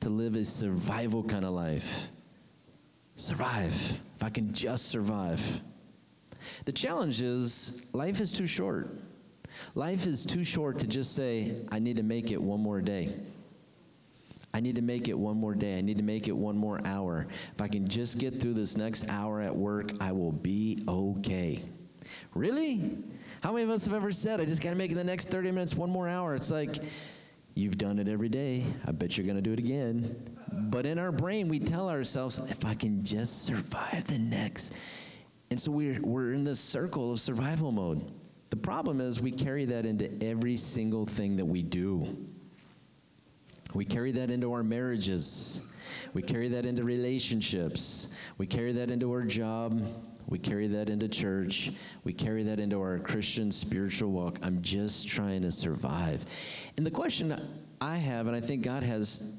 to 0.00 0.08
live 0.08 0.36
a 0.36 0.44
survival 0.44 1.24
kind 1.24 1.44
of 1.44 1.52
life. 1.52 2.08
Survive. 3.16 3.74
If 4.16 4.22
I 4.22 4.30
can 4.30 4.52
just 4.52 4.86
survive. 4.86 5.42
The 6.64 6.72
challenge 6.72 7.22
is 7.22 7.86
life 7.92 8.20
is 8.20 8.32
too 8.32 8.46
short. 8.46 8.96
Life 9.74 10.06
is 10.06 10.24
too 10.24 10.44
short 10.44 10.78
to 10.80 10.86
just 10.86 11.14
say, 11.14 11.56
I 11.70 11.78
need 11.78 11.96
to 11.96 12.02
make 12.02 12.30
it 12.30 12.40
one 12.40 12.60
more 12.60 12.80
day. 12.80 13.14
I 14.54 14.60
need 14.60 14.76
to 14.76 14.82
make 14.82 15.08
it 15.08 15.18
one 15.18 15.36
more 15.36 15.54
day. 15.54 15.76
I 15.76 15.82
need 15.82 15.98
to 15.98 16.02
make 16.02 16.28
it 16.28 16.36
one 16.36 16.56
more 16.56 16.80
hour. 16.86 17.26
If 17.54 17.60
I 17.60 17.68
can 17.68 17.86
just 17.86 18.18
get 18.18 18.40
through 18.40 18.54
this 18.54 18.76
next 18.76 19.06
hour 19.10 19.42
at 19.42 19.54
work, 19.54 19.92
I 20.00 20.12
will 20.12 20.32
be 20.32 20.82
okay. 20.88 21.62
Really? 22.34 23.04
How 23.42 23.52
many 23.52 23.64
of 23.64 23.70
us 23.70 23.84
have 23.84 23.94
ever 23.94 24.12
said, 24.12 24.40
I 24.40 24.46
just 24.46 24.62
got 24.62 24.70
to 24.70 24.76
make 24.76 24.92
it 24.92 24.94
the 24.94 25.04
next 25.04 25.28
30 25.28 25.50
minutes, 25.50 25.74
one 25.74 25.90
more 25.90 26.08
hour? 26.08 26.34
It's 26.34 26.50
like, 26.50 26.76
you've 27.54 27.76
done 27.76 27.98
it 27.98 28.08
every 28.08 28.28
day. 28.28 28.64
I 28.86 28.92
bet 28.92 29.16
you're 29.18 29.26
going 29.26 29.36
to 29.36 29.42
do 29.42 29.52
it 29.52 29.58
again. 29.58 30.16
But 30.70 30.86
in 30.86 30.98
our 30.98 31.12
brain, 31.12 31.48
we 31.48 31.58
tell 31.58 31.90
ourselves, 31.90 32.38
if 32.50 32.64
I 32.64 32.74
can 32.74 33.04
just 33.04 33.44
survive 33.44 34.06
the 34.06 34.18
next. 34.18 34.74
And 35.50 35.60
so 35.60 35.70
we're, 35.70 36.00
we're 36.02 36.32
in 36.32 36.44
this 36.44 36.60
circle 36.60 37.12
of 37.12 37.20
survival 37.20 37.72
mode. 37.72 38.10
The 38.50 38.56
problem 38.56 39.00
is 39.00 39.20
we 39.20 39.30
carry 39.30 39.64
that 39.66 39.86
into 39.86 40.10
every 40.24 40.56
single 40.56 41.06
thing 41.06 41.36
that 41.36 41.44
we 41.44 41.62
do. 41.62 42.16
We 43.74 43.84
carry 43.84 44.12
that 44.12 44.30
into 44.30 44.52
our 44.52 44.62
marriages. 44.62 45.60
We 46.14 46.22
carry 46.22 46.48
that 46.48 46.64
into 46.64 46.82
relationships. 46.82 48.08
We 48.38 48.46
carry 48.46 48.72
that 48.72 48.90
into 48.90 49.10
our 49.12 49.22
job. 49.22 49.82
We 50.28 50.38
carry 50.38 50.66
that 50.68 50.88
into 50.88 51.08
church. 51.08 51.72
We 52.04 52.12
carry 52.12 52.42
that 52.44 52.58
into 52.58 52.80
our 52.80 52.98
Christian 52.98 53.52
spiritual 53.52 54.10
walk. 54.10 54.38
I'm 54.42 54.62
just 54.62 55.06
trying 55.08 55.42
to 55.42 55.52
survive. 55.52 56.24
And 56.76 56.86
the 56.86 56.90
question 56.90 57.40
I 57.80 57.96
have, 57.96 58.26
and 58.26 58.34
I 58.34 58.40
think 58.40 58.62
God 58.62 58.82
has, 58.82 59.34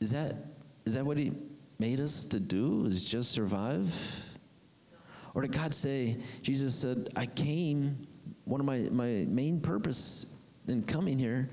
is 0.00 0.10
that 0.12 0.36
is 0.84 0.94
that 0.94 1.04
what 1.04 1.16
He 1.16 1.32
made 1.78 2.00
us 2.00 2.24
to 2.24 2.38
do? 2.38 2.84
Is 2.86 3.04
just 3.04 3.30
survive? 3.30 3.92
Or 5.34 5.42
did 5.42 5.52
God 5.52 5.74
say, 5.74 6.16
Jesus 6.42 6.74
said, 6.74 7.08
I 7.16 7.26
came, 7.26 8.06
one 8.44 8.60
of 8.60 8.66
my, 8.66 8.88
my 8.90 9.26
main 9.28 9.60
purpose 9.60 10.34
in 10.68 10.82
coming 10.82 11.18
here 11.18 11.50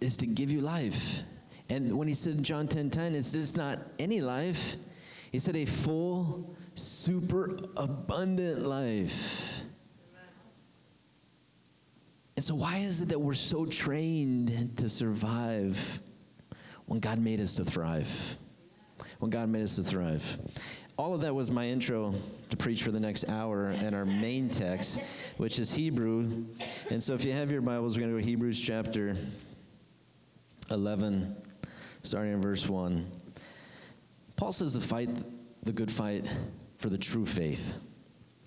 is 0.00 0.16
to 0.18 0.26
give 0.26 0.50
you 0.50 0.60
life. 0.60 1.22
And 1.68 1.96
when 1.96 2.08
he 2.08 2.14
said 2.14 2.36
in 2.36 2.42
John 2.42 2.66
10 2.66 2.90
10, 2.90 3.14
it's 3.14 3.32
just 3.32 3.56
not 3.56 3.78
any 3.98 4.20
life. 4.20 4.76
He 5.32 5.38
said 5.38 5.56
a 5.56 5.66
full, 5.66 6.56
super 6.74 7.56
abundant 7.76 8.60
life. 8.60 9.60
And 12.36 12.44
so, 12.44 12.54
why 12.54 12.78
is 12.78 13.02
it 13.02 13.08
that 13.08 13.18
we're 13.18 13.34
so 13.34 13.66
trained 13.66 14.76
to 14.78 14.88
survive 14.88 16.00
when 16.86 17.00
God 17.00 17.18
made 17.18 17.40
us 17.40 17.54
to 17.56 17.64
thrive? 17.64 18.36
When 19.18 19.30
God 19.30 19.48
made 19.48 19.64
us 19.64 19.76
to 19.76 19.82
thrive. 19.82 20.38
All 20.98 21.14
of 21.14 21.20
that 21.20 21.32
was 21.32 21.48
my 21.48 21.64
intro 21.64 22.12
to 22.50 22.56
preach 22.56 22.82
for 22.82 22.90
the 22.90 22.98
next 22.98 23.28
hour 23.28 23.68
and 23.68 23.94
our 23.94 24.04
main 24.04 24.50
text, 24.50 25.00
which 25.36 25.60
is 25.60 25.70
Hebrew. 25.70 26.44
And 26.90 27.00
so, 27.00 27.14
if 27.14 27.24
you 27.24 27.30
have 27.30 27.52
your 27.52 27.60
Bibles, 27.60 27.96
we're 27.96 28.00
going 28.00 28.14
to 28.14 28.18
go 28.18 28.20
to 28.20 28.28
Hebrews 28.28 28.60
chapter 28.60 29.16
11, 30.72 31.36
starting 32.02 32.32
in 32.32 32.42
verse 32.42 32.68
1. 32.68 33.08
Paul 34.34 34.50
says 34.50 34.74
to 34.74 34.80
fight 34.80 35.08
the 35.62 35.72
good 35.72 35.90
fight 35.90 36.28
for 36.78 36.88
the 36.88 36.98
true 36.98 37.24
faith. 37.24 37.74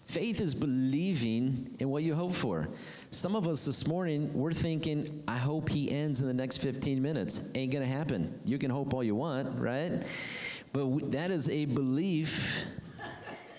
Faith 0.08 0.42
is 0.42 0.54
believing 0.54 1.74
in 1.80 1.90
what 1.90 2.04
you 2.04 2.14
hope 2.14 2.34
for. 2.34 2.68
Some 3.12 3.34
of 3.34 3.48
us 3.48 3.64
this 3.64 3.88
morning, 3.88 4.30
we're 4.34 4.52
thinking, 4.52 5.24
I 5.26 5.38
hope 5.38 5.70
he 5.70 5.90
ends 5.90 6.20
in 6.20 6.28
the 6.28 6.34
next 6.34 6.58
15 6.58 7.02
minutes. 7.02 7.40
Ain't 7.56 7.72
going 7.72 7.86
to 7.86 7.90
happen. 7.90 8.38
You 8.44 8.58
can 8.58 8.70
hope 8.70 8.94
all 8.94 9.06
you 9.06 9.16
want, 9.16 9.58
right? 9.58 10.04
But 10.74 11.12
that 11.12 11.32
is 11.32 11.50
a 11.50 11.66
belief 11.66 12.64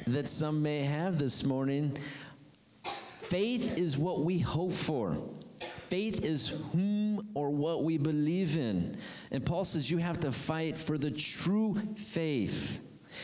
that 0.06 0.28
some 0.28 0.62
may 0.62 0.82
have 0.84 1.18
this 1.18 1.44
morning. 1.44 1.96
Faith 3.22 3.78
is 3.78 3.98
what 3.98 4.24
we 4.24 4.38
hope 4.38 4.72
for. 4.72 5.16
Faith 5.88 6.24
is 6.24 6.60
whom 6.72 7.28
or 7.34 7.50
what 7.50 7.84
we 7.84 7.98
believe 7.98 8.56
in. 8.56 8.96
And 9.30 9.44
Paul 9.44 9.64
says 9.64 9.90
you 9.90 9.98
have 9.98 10.18
to 10.20 10.32
fight 10.32 10.78
for 10.78 10.96
the 10.96 11.10
true 11.10 11.76
faith. 11.96 12.80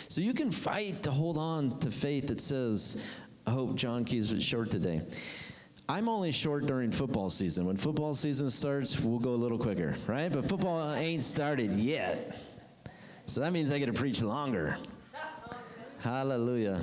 So 0.09 0.21
you 0.21 0.35
can 0.35 0.51
fight 0.51 1.03
to 1.03 1.11
hold 1.11 1.39
on 1.39 1.79
to 1.81 1.91
faith 1.91 2.27
that 2.27 2.43
says, 2.43 3.03
I 3.47 3.53
hope 3.53 3.75
John 3.75 4.05
Keys 4.05 4.33
was 4.33 4.45
short 4.45 4.71
today. 4.71 5.01
I'm 5.89 6.11
only 6.11 6.31
short 6.31 6.67
during 6.67 6.93
football 6.93 7.31
season. 7.31 7.65
When 7.65 7.79
football 7.79 8.15
season 8.15 8.51
starts, 8.51 9.01
we'll 9.01 9.19
go 9.19 9.31
a 9.31 9.41
little 9.41 9.59
quicker, 9.59 9.97
right? 10.07 10.31
But 10.31 10.47
football 10.47 10.93
ain't 10.93 11.23
started 11.23 11.73
yet. 11.73 12.37
So 13.29 13.43
that 13.43 13.53
means 13.53 13.71
I 13.71 13.79
get 13.79 13.87
to 13.87 13.93
preach 13.93 14.23
longer. 14.23 14.79
Hallelujah. 16.01 16.81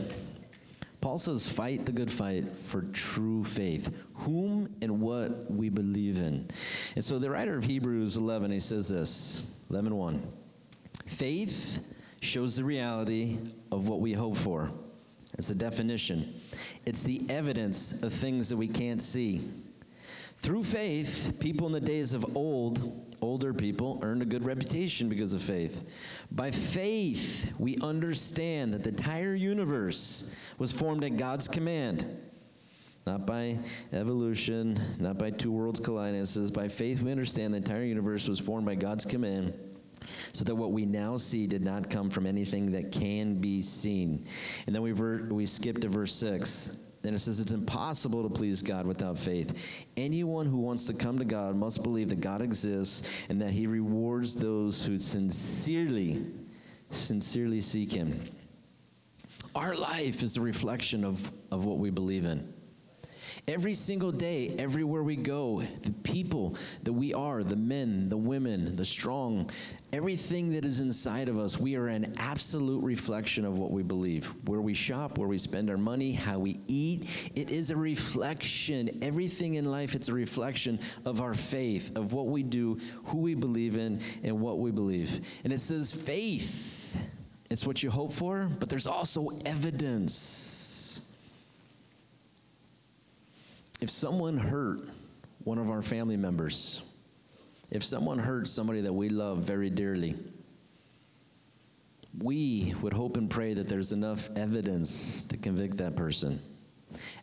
Paul 1.02 1.18
says, 1.18 1.52
fight 1.52 1.88
the 1.88 1.92
good 1.92 2.12
fight 2.12 2.54
for 2.54 2.84
true 2.94 3.44
faith, 3.44 3.92
whom 4.14 4.70
and 4.84 5.02
what 5.02 5.52
we 5.52 5.70
believe 5.70 6.18
in. 6.18 6.48
And 6.96 7.04
so 7.04 7.18
the 7.18 7.32
writer 7.32 7.58
of 7.58 7.64
Hebrews 7.64 8.18
11, 8.18 8.52
he 8.52 8.60
says 8.60 8.90
this 8.90 9.54
11 9.72 9.96
1. 9.96 10.22
Faith 11.08 11.80
shows 12.22 12.58
the 12.58 12.64
reality 12.64 13.40
of 13.72 13.88
what 13.88 14.00
we 14.00 14.14
hope 14.14 14.38
for. 14.38 14.72
It's 15.40 15.50
a 15.50 15.56
definition, 15.56 16.32
it's 16.86 17.02
the 17.02 17.22
evidence 17.28 18.04
of 18.04 18.14
things 18.14 18.50
that 18.50 18.58
we 18.58 18.68
can't 18.68 19.02
see. 19.02 19.42
Through 20.38 20.64
faith, 20.66 21.34
people 21.40 21.66
in 21.66 21.74
the 21.74 21.82
days 21.82 22.14
of 22.14 22.38
old, 22.38 23.15
older 23.26 23.54
people, 23.54 24.00
earned 24.02 24.22
a 24.22 24.26
good 24.26 24.46
reputation 24.46 25.10
because 25.10 25.34
of 25.34 25.42
faith. 25.42 25.90
By 26.32 26.52
faith, 26.52 27.52
we 27.60 27.78
understand 27.82 28.74
that 28.74 28.84
the 28.84 28.90
entire 28.90 29.36
universe 29.36 30.34
was 30.58 30.72
formed 30.72 31.04
at 31.04 31.18
God's 31.18 31.48
command. 31.48 32.08
Not 33.06 33.28
by 33.28 33.58
evolution, 33.94 34.80
not 35.00 35.18
by 35.18 35.30
two 35.30 35.52
worlds 35.52 35.80
colliding. 35.80 36.20
It 36.20 36.26
says, 36.26 36.50
by 36.50 36.68
faith, 36.68 37.02
we 37.02 37.12
understand 37.12 37.54
the 37.54 37.58
entire 37.58 37.84
universe 37.84 38.28
was 38.28 38.40
formed 38.40 38.66
by 38.66 38.76
God's 38.76 39.06
command 39.06 39.54
so 40.34 40.44
that 40.44 40.56
what 40.56 40.72
we 40.72 40.86
now 40.86 41.18
see 41.18 41.48
did 41.48 41.64
not 41.64 41.90
come 41.90 42.10
from 42.10 42.26
anything 42.26 42.72
that 42.72 42.92
can 42.92 43.36
be 43.36 43.62
seen. 43.62 44.26
And 44.66 44.76
then 44.76 44.82
we, 44.82 44.92
ver- 44.92 45.28
we 45.30 45.46
skip 45.46 45.80
to 45.82 45.90
verse 45.90 46.14
6. 46.14 46.85
And 47.06 47.16
it 47.16 47.20
says 47.20 47.40
it's 47.40 47.52
impossible 47.52 48.28
to 48.28 48.30
please 48.30 48.62
God 48.62 48.88
without 48.88 49.18
faith. 49.18 49.86
Anyone 49.96 50.46
who 50.46 50.58
wants 50.58 50.86
to 50.88 50.94
come 50.94 51.20
to 51.20 51.26
God 51.26 51.56
must 51.56 51.84
believe 51.84 52.10
that 52.10 52.22
God 52.22 52.42
exists 52.42 53.26
and 53.30 53.40
that 53.42 53.52
he 53.52 53.68
rewards 53.68 54.36
those 54.36 54.84
who 54.86 54.98
sincerely, 54.98 56.26
sincerely 56.90 57.62
seek 57.62 57.92
him. 57.92 58.20
Our 59.56 59.76
life 59.76 60.24
is 60.24 60.38
a 60.38 60.42
reflection 60.42 61.04
of, 61.04 61.32
of 61.52 61.66
what 61.66 61.78
we 61.78 61.90
believe 61.90 62.26
in. 62.26 62.55
Every 63.48 63.76
single 63.76 64.12
day, 64.12 64.56
everywhere 64.58 65.04
we 65.04 65.16
go, 65.16 65.62
the 65.84 65.92
people 66.02 66.56
that 66.82 66.92
we 66.92 67.14
are, 67.14 67.44
the 67.44 67.56
men, 67.56 68.10
the 68.10 68.18
women, 68.18 68.76
the 68.76 68.84
strong, 68.84 69.52
everything 69.94 70.52
that 70.54 70.66
is 70.66 70.80
inside 70.80 71.30
of 71.30 71.38
us, 71.38 71.60
we 71.60 71.76
are 71.76 71.88
an 71.88 72.12
absolute 72.18 72.84
reflection 72.84 73.46
of 73.46 73.60
what 73.60 73.70
we 73.70 73.84
believe. 73.84 74.34
Where 74.46 74.62
we 74.62 74.74
shop, 74.74 75.20
where 75.20 75.28
we 75.28 75.38
spend 75.38 75.70
our 75.70 75.78
money, 75.78 76.12
how 76.12 76.40
we 76.40 76.60
eat, 76.68 77.32
it 77.36 77.52
is 77.52 77.70
a 77.70 77.76
reflection. 77.76 78.98
Everything 79.04 79.56
in 79.56 79.66
life, 79.66 79.94
it's 79.94 80.10
a 80.10 80.14
reflection 80.14 80.80
of 81.06 81.22
our 81.22 81.36
faith, 81.36 81.96
of 81.96 82.14
what 82.14 82.26
we 82.26 82.42
do, 82.42 82.80
who 83.04 83.20
we 83.20 83.36
believe 83.36 83.78
in, 83.78 84.02
and 84.24 84.42
what 84.42 84.58
we 84.58 84.72
believe. 84.72 85.20
And 85.44 85.54
it 85.54 85.60
says 85.60 85.94
faith. 85.94 86.90
It's 87.52 87.68
what 87.68 87.84
you 87.84 87.92
hope 87.92 88.12
for, 88.12 88.50
but 88.60 88.70
there's 88.70 88.88
also 88.88 89.30
evidence 89.46 90.65
if 93.82 93.90
someone 93.90 94.38
hurt 94.38 94.82
one 95.44 95.58
of 95.58 95.70
our 95.70 95.82
family 95.82 96.18
members, 96.18 96.84
if 97.72 97.84
someone 97.84 98.18
hurt 98.18 98.48
somebody 98.48 98.82
that 98.82 98.94
we 98.94 99.10
love 99.10 99.40
very 99.40 99.70
dearly, 99.70 100.16
we 102.20 102.74
would 102.82 102.94
hope 102.94 103.18
and 103.18 103.30
pray 103.30 103.54
that 103.54 103.68
there's 103.68 103.92
enough 103.92 104.30
evidence 104.36 105.24
to 105.26 105.38
convict 105.38 105.78
that 105.78 105.96
person. 105.96 106.40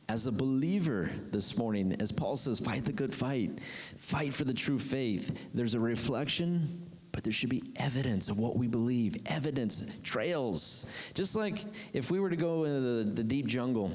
As 0.08 0.26
a 0.26 0.32
believer 0.32 1.10
this 1.30 1.56
morning, 1.56 1.96
as 2.00 2.12
Paul 2.12 2.36
says, 2.36 2.60
fight 2.60 2.84
the 2.84 2.92
good 2.92 3.14
fight, 3.14 3.60
fight 3.96 4.34
for 4.34 4.44
the 4.44 4.52
true 4.52 4.78
faith, 4.78 5.48
there's 5.54 5.74
a 5.74 5.80
reflection, 5.80 6.86
but 7.12 7.24
there 7.24 7.32
should 7.32 7.48
be 7.48 7.62
evidence 7.76 8.28
of 8.28 8.38
what 8.38 8.56
we 8.56 8.66
believe, 8.66 9.16
evidence, 9.26 9.82
trails. 10.02 11.10
Just 11.14 11.34
like 11.36 11.64
if 11.94 12.10
we 12.10 12.20
were 12.20 12.30
to 12.30 12.36
go 12.36 12.64
into 12.64 12.80
the, 12.80 13.10
the 13.10 13.24
deep 13.24 13.46
jungle 13.46 13.90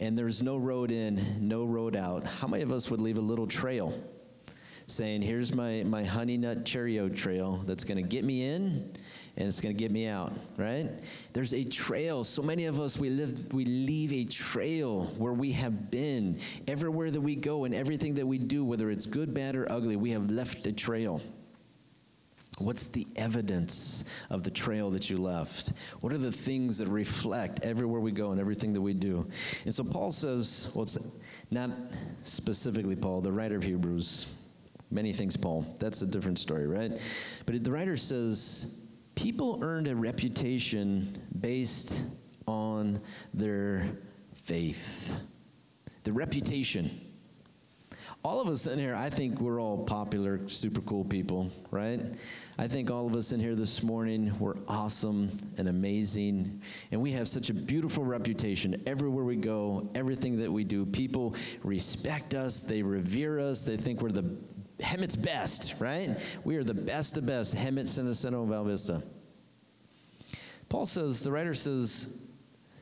and 0.00 0.18
there's 0.18 0.42
no 0.42 0.56
road 0.56 0.90
in, 0.90 1.22
no 1.46 1.64
road 1.64 1.94
out, 1.94 2.26
how 2.26 2.48
many 2.48 2.62
of 2.62 2.72
us 2.72 2.90
would 2.90 3.00
leave 3.00 3.18
a 3.18 3.22
little 3.22 3.46
trail 3.46 3.94
saying, 4.86 5.22
here's 5.22 5.54
my, 5.54 5.84
my 5.84 6.02
honey 6.02 6.36
nut 6.36 6.64
Cheerio 6.64 7.08
trail 7.08 7.62
that's 7.66 7.84
going 7.84 7.96
to 7.96 8.08
get 8.08 8.24
me 8.24 8.44
in 8.44 8.92
and 9.36 9.48
it's 9.48 9.60
going 9.60 9.74
to 9.74 9.78
get 9.78 9.90
me 9.90 10.06
out, 10.06 10.32
right? 10.56 10.90
There's 11.32 11.54
a 11.54 11.64
trail. 11.64 12.24
So 12.24 12.42
many 12.42 12.64
of 12.64 12.80
us, 12.80 12.98
we 12.98 13.08
live, 13.10 13.52
we 13.52 13.64
leave 13.64 14.12
a 14.12 14.24
trail 14.24 15.04
where 15.16 15.32
we 15.32 15.52
have 15.52 15.90
been. 15.90 16.38
Everywhere 16.66 17.10
that 17.10 17.20
we 17.20 17.36
go 17.36 17.64
and 17.64 17.74
everything 17.74 18.14
that 18.14 18.26
we 18.26 18.38
do, 18.38 18.64
whether 18.64 18.90
it's 18.90 19.06
good, 19.06 19.32
bad, 19.32 19.54
or 19.54 19.70
ugly, 19.70 19.96
we 19.96 20.10
have 20.10 20.30
left 20.30 20.66
a 20.66 20.72
trail. 20.72 21.22
What's 22.60 22.88
the 22.88 23.06
evidence 23.16 24.04
of 24.28 24.42
the 24.42 24.50
trail 24.50 24.90
that 24.90 25.08
you 25.08 25.16
left? 25.16 25.72
What 26.00 26.12
are 26.12 26.18
the 26.18 26.30
things 26.30 26.76
that 26.78 26.88
reflect 26.88 27.64
everywhere 27.64 28.00
we 28.00 28.12
go 28.12 28.32
and 28.32 28.40
everything 28.40 28.74
that 28.74 28.80
we 28.80 28.92
do? 28.92 29.26
And 29.64 29.74
so 29.74 29.82
Paul 29.82 30.10
says, 30.10 30.70
well, 30.74 30.82
it's 30.82 30.98
not 31.50 31.70
specifically 32.22 32.96
Paul, 32.96 33.22
the 33.22 33.32
writer 33.32 33.56
of 33.56 33.62
Hebrews, 33.62 34.26
many 34.90 35.12
things 35.12 35.38
Paul. 35.38 35.64
That's 35.78 36.02
a 36.02 36.06
different 36.06 36.38
story, 36.38 36.66
right? 36.66 37.00
But 37.46 37.64
the 37.64 37.72
writer 37.72 37.96
says, 37.96 38.80
people 39.14 39.58
earned 39.62 39.88
a 39.88 39.96
reputation 39.96 41.20
based 41.40 42.02
on 42.46 43.00
their 43.32 43.84
faith. 44.34 45.16
The 46.04 46.12
reputation. 46.12 47.09
All 48.22 48.38
of 48.38 48.48
us 48.48 48.66
in 48.66 48.78
here, 48.78 48.94
I 48.94 49.08
think 49.08 49.40
we're 49.40 49.62
all 49.62 49.78
popular, 49.78 50.46
super 50.46 50.82
cool 50.82 51.04
people, 51.04 51.50
right? 51.70 52.00
I 52.58 52.68
think 52.68 52.90
all 52.90 53.06
of 53.06 53.16
us 53.16 53.32
in 53.32 53.40
here 53.40 53.54
this 53.54 53.82
morning, 53.82 54.38
we're 54.38 54.58
awesome 54.68 55.34
and 55.56 55.70
amazing. 55.70 56.60
And 56.92 57.00
we 57.00 57.12
have 57.12 57.28
such 57.28 57.48
a 57.48 57.54
beautiful 57.54 58.04
reputation 58.04 58.82
everywhere 58.86 59.24
we 59.24 59.36
go, 59.36 59.88
everything 59.94 60.38
that 60.38 60.52
we 60.52 60.64
do. 60.64 60.84
People 60.84 61.34
respect 61.64 62.34
us, 62.34 62.62
they 62.62 62.82
revere 62.82 63.40
us, 63.40 63.64
they 63.64 63.78
think 63.78 64.02
we're 64.02 64.12
the 64.12 64.36
Hemet's 64.80 65.16
best, 65.16 65.76
right? 65.78 66.10
We 66.44 66.56
are 66.56 66.64
the 66.64 66.74
best 66.74 67.16
of 67.16 67.26
best, 67.26 67.56
Hemet, 67.56 67.86
San 67.86 68.06
Jacinto, 68.06 68.42
and 68.42 68.50
Val 68.50 68.64
Vista. 68.64 69.02
Paul 70.68 70.84
says, 70.84 71.24
the 71.24 71.32
writer 71.32 71.54
says, 71.54 72.18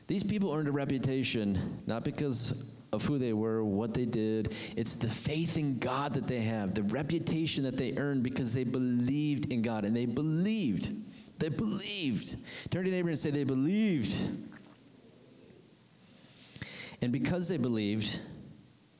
these 0.07 0.23
people 0.23 0.53
earned 0.53 0.67
a 0.67 0.71
reputation 0.71 1.81
not 1.85 2.03
because 2.03 2.65
of 2.91 3.05
who 3.05 3.17
they 3.17 3.33
were, 3.33 3.63
what 3.63 3.93
they 3.93 4.05
did. 4.05 4.55
It's 4.75 4.95
the 4.95 5.09
faith 5.09 5.57
in 5.57 5.77
God 5.79 6.13
that 6.13 6.27
they 6.27 6.39
have, 6.41 6.73
the 6.73 6.83
reputation 6.83 7.63
that 7.63 7.77
they 7.77 7.95
earned 7.97 8.23
because 8.23 8.53
they 8.53 8.63
believed 8.63 9.51
in 9.51 9.61
God. 9.61 9.85
And 9.85 9.95
they 9.95 10.05
believed. 10.05 10.91
They 11.37 11.49
believed. 11.49 12.37
Turn 12.71 12.83
to 12.83 12.89
your 12.89 12.97
neighbor 12.97 13.09
and 13.09 13.19
say, 13.19 13.29
they 13.29 13.43
believed. 13.43 14.15
And 17.01 17.11
because 17.11 17.47
they 17.47 17.57
believed, 17.57 18.19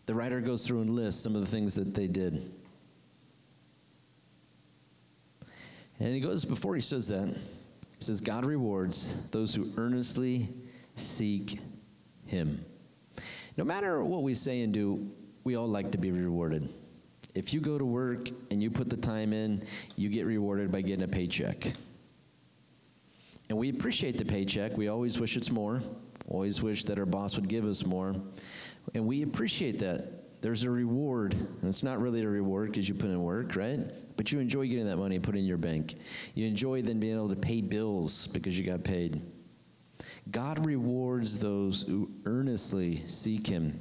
the 0.05 0.15
writer 0.15 0.39
goes 0.39 0.65
through 0.65 0.81
and 0.81 0.89
lists 0.89 1.21
some 1.21 1.35
of 1.35 1.41
the 1.41 1.47
things 1.47 1.75
that 1.75 1.93
they 1.93 2.07
did. 2.07 2.51
And 5.99 6.13
he 6.13 6.21
goes, 6.21 6.45
before 6.45 6.75
he 6.75 6.81
says 6.81 7.09
that, 7.09 7.27
he 7.27 8.03
says, 8.05 8.21
God 8.21 8.45
rewards 8.45 9.27
those 9.31 9.53
who 9.53 9.69
earnestly 9.75 10.47
seek 10.95 11.59
him. 12.25 12.63
No 13.59 13.65
matter 13.65 14.05
what 14.05 14.23
we 14.23 14.35
say 14.35 14.61
and 14.61 14.73
do, 14.73 15.05
we 15.43 15.57
all 15.57 15.67
like 15.67 15.91
to 15.91 15.97
be 15.97 16.11
rewarded. 16.11 16.69
If 17.35 17.53
you 17.53 17.59
go 17.59 17.77
to 17.77 17.83
work 17.83 18.29
and 18.51 18.63
you 18.63 18.71
put 18.71 18.89
the 18.89 18.95
time 18.95 19.33
in, 19.33 19.65
you 19.97 20.07
get 20.07 20.25
rewarded 20.25 20.71
by 20.71 20.79
getting 20.79 21.03
a 21.03 21.09
paycheck. 21.09 21.73
And 23.49 23.57
we 23.57 23.67
appreciate 23.67 24.17
the 24.17 24.23
paycheck. 24.23 24.77
We 24.77 24.87
always 24.87 25.19
wish 25.19 25.35
it's 25.35 25.51
more. 25.51 25.81
Always 26.29 26.61
wish 26.61 26.85
that 26.85 26.97
our 26.97 27.05
boss 27.05 27.35
would 27.35 27.49
give 27.49 27.65
us 27.65 27.85
more. 27.85 28.15
And 28.93 29.05
we 29.05 29.23
appreciate 29.23 29.77
that. 29.79 30.41
There's 30.41 30.63
a 30.63 30.71
reward. 30.71 31.33
And 31.33 31.65
it's 31.65 31.83
not 31.83 31.99
really 31.99 32.21
a 32.21 32.29
reward 32.29 32.71
because 32.71 32.87
you 32.87 32.95
put 32.95 33.09
in 33.09 33.21
work, 33.21 33.57
right? 33.57 33.79
But 34.15 34.31
you 34.31 34.39
enjoy 34.39 34.69
getting 34.69 34.85
that 34.85 34.95
money 34.95 35.19
put 35.19 35.35
in 35.35 35.43
your 35.43 35.57
bank. 35.57 35.95
You 36.33 36.47
enjoy 36.47 36.81
then 36.81 37.01
being 37.01 37.15
able 37.15 37.27
to 37.27 37.35
pay 37.35 37.59
bills 37.59 38.27
because 38.27 38.57
you 38.57 38.65
got 38.65 38.85
paid. 38.85 39.21
God 40.31 40.65
rewards 40.65 41.39
those 41.39 41.83
who 41.83 42.11
earnestly 42.25 43.03
seek 43.07 43.47
Him. 43.47 43.79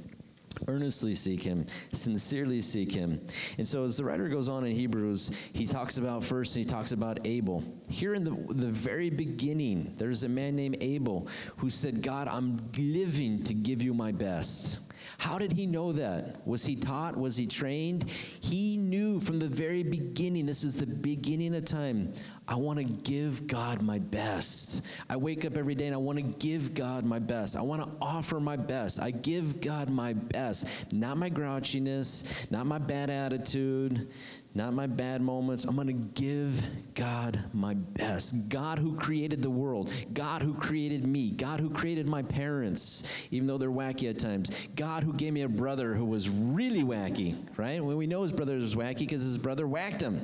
Earnestly 0.67 1.15
seek 1.15 1.41
him, 1.41 1.65
sincerely 1.93 2.59
seek 2.61 2.91
him. 2.91 3.21
And 3.57 3.67
so, 3.67 3.85
as 3.85 3.97
the 3.97 4.03
writer 4.03 4.27
goes 4.27 4.49
on 4.49 4.65
in 4.65 4.75
Hebrews, 4.75 5.31
he 5.53 5.65
talks 5.65 5.97
about 5.97 6.23
first, 6.23 6.55
he 6.55 6.65
talks 6.65 6.91
about 6.91 7.19
Abel. 7.25 7.63
Here 7.87 8.13
in 8.13 8.23
the, 8.23 8.31
the 8.53 8.67
very 8.67 9.09
beginning, 9.09 9.93
there's 9.97 10.23
a 10.23 10.29
man 10.29 10.55
named 10.55 10.77
Abel 10.81 11.27
who 11.57 11.69
said, 11.69 12.01
God, 12.01 12.27
I'm 12.27 12.59
living 12.77 13.43
to 13.43 13.53
give 13.53 13.81
you 13.81 13.93
my 13.93 14.11
best. 14.11 14.81
How 15.17 15.37
did 15.37 15.53
he 15.53 15.65
know 15.65 15.91
that? 15.93 16.45
Was 16.47 16.63
he 16.63 16.75
taught? 16.75 17.17
Was 17.17 17.35
he 17.35 17.45
trained? 17.45 18.09
He 18.09 18.77
knew 18.77 19.19
from 19.19 19.39
the 19.39 19.47
very 19.47 19.83
beginning, 19.83 20.45
this 20.45 20.63
is 20.63 20.75
the 20.75 20.85
beginning 20.85 21.55
of 21.55 21.65
time. 21.65 22.13
I 22.49 22.55
want 22.55 22.79
to 22.79 22.83
give 22.83 23.45
God 23.45 23.83
my 23.83 23.99
best. 23.99 24.81
I 25.07 25.15
wake 25.15 25.45
up 25.45 25.55
every 25.55 25.75
day 25.75 25.85
and 25.85 25.93
I 25.93 25.99
want 25.99 26.17
to 26.17 26.23
give 26.23 26.73
God 26.73 27.05
my 27.05 27.19
best. 27.19 27.55
I 27.55 27.61
want 27.61 27.83
to 27.83 27.89
offer 28.01 28.39
my 28.39 28.55
best. 28.55 28.99
I 28.99 29.11
give 29.11 29.61
God 29.61 29.87
my 29.87 30.13
best. 30.13 30.91
Not 30.91 31.17
my 31.17 31.29
grouchiness, 31.29 32.49
not 32.49 32.65
my 32.65 32.79
bad 32.79 33.11
attitude, 33.11 34.09
not 34.55 34.73
my 34.73 34.87
bad 34.87 35.21
moments. 35.21 35.65
I'm 35.65 35.75
going 35.75 35.87
to 35.87 36.19
give 36.19 36.59
God 36.95 37.39
my 37.53 37.75
best. 37.75 38.49
God 38.49 38.79
who 38.79 38.95
created 38.95 39.43
the 39.43 39.49
world, 39.51 39.91
God 40.15 40.41
who 40.41 40.55
created 40.55 41.05
me, 41.05 41.29
God 41.29 41.59
who 41.59 41.69
created 41.69 42.07
my 42.07 42.23
parents, 42.23 43.27
even 43.29 43.45
though 43.45 43.59
they're 43.59 43.69
wacky 43.69 44.09
at 44.09 44.17
times. 44.17 44.67
God 44.75 45.03
who 45.03 45.13
gave 45.13 45.33
me 45.33 45.43
a 45.43 45.49
brother 45.49 45.93
who 45.93 46.05
was 46.05 46.29
really 46.29 46.81
wacky, 46.81 47.37
right? 47.57 47.79
We 47.79 48.07
know 48.07 48.23
his 48.23 48.33
brother 48.33 48.55
was 48.55 48.73
wacky 48.73 48.99
because 48.99 49.21
his 49.21 49.37
brother 49.37 49.67
whacked 49.67 50.01
him, 50.01 50.19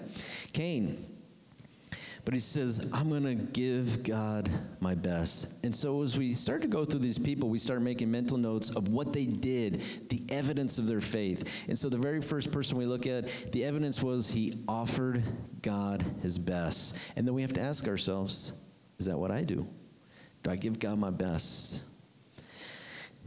Cain. 0.54 1.15
But 2.26 2.34
he 2.34 2.40
says, 2.40 2.90
I'm 2.92 3.08
going 3.08 3.24
to 3.24 3.36
give 3.36 4.02
God 4.02 4.50
my 4.80 4.96
best. 4.96 5.48
And 5.64 5.74
so 5.74 6.02
as 6.02 6.18
we 6.18 6.34
start 6.34 6.64
to 6.64 6.68
go 6.68 6.84
through 6.84 7.00
these 7.00 7.20
people, 7.20 7.50
we 7.50 7.60
start 7.60 7.84
making 7.84 8.10
mental 8.10 8.40
notes 8.40 8.72
of 8.72 8.90
what 8.90 9.14
they 9.14 9.26
did, 9.26 9.84
the 10.10 10.24
evidence 10.30 10.80
of 10.80 10.88
their 10.88 11.02
faith. 11.02 11.66
And 11.68 11.78
so 11.78 11.88
the 11.88 12.00
very 12.00 12.22
first 12.22 12.52
person 12.52 12.80
we 12.80 12.86
look 12.86 13.06
at, 13.06 13.28
the 13.52 13.64
evidence 13.64 14.02
was 14.02 14.28
he 14.28 14.64
offered 14.68 15.22
God 15.62 16.04
his 16.24 16.40
best. 16.40 16.98
And 17.16 17.28
then 17.28 17.36
we 17.36 17.44
have 17.44 17.54
to 17.54 17.62
ask 17.62 17.88
ourselves, 17.88 18.54
is 18.98 19.06
that 19.06 19.18
what 19.18 19.30
I 19.30 19.44
do? 19.44 19.68
Do 20.42 20.50
I 20.50 20.56
give 20.56 20.80
God 20.80 20.98
my 20.98 21.12
best? 21.12 21.84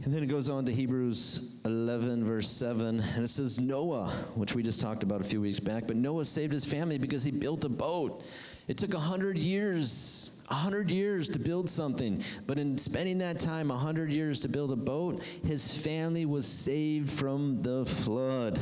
And 0.03 0.13
then 0.13 0.23
it 0.23 0.27
goes 0.27 0.47
on 0.47 0.65
to 0.65 0.73
Hebrews 0.73 1.57
11, 1.65 2.23
verse 2.23 2.49
7, 2.49 3.01
and 3.01 3.23
it 3.23 3.27
says, 3.27 3.59
Noah, 3.59 4.09
which 4.35 4.55
we 4.55 4.63
just 4.63 4.79
talked 4.79 5.03
about 5.03 5.19
a 5.19 5.25
few 5.25 5.41
weeks 5.41 5.59
back, 5.59 5.87
but 5.87 5.97
Noah 5.97 6.23
saved 6.23 6.53
his 6.53 6.63
family 6.63 6.97
because 6.97 7.21
he 7.21 7.31
built 7.31 7.65
a 7.65 7.69
boat. 7.69 8.23
It 8.69 8.77
took 8.77 8.93
100 8.93 9.39
years, 9.39 10.37
100 10.47 10.91
years 10.91 11.27
to 11.29 11.39
build 11.39 11.67
something. 11.67 12.23
But 12.45 12.59
in 12.59 12.77
spending 12.77 13.17
that 13.17 13.39
time, 13.39 13.69
100 13.69 14.13
years 14.13 14.39
to 14.41 14.47
build 14.47 14.71
a 14.71 14.75
boat, 14.75 15.23
his 15.43 15.75
family 15.75 16.27
was 16.27 16.45
saved 16.45 17.09
from 17.09 17.63
the 17.63 17.83
flood. 17.83 18.59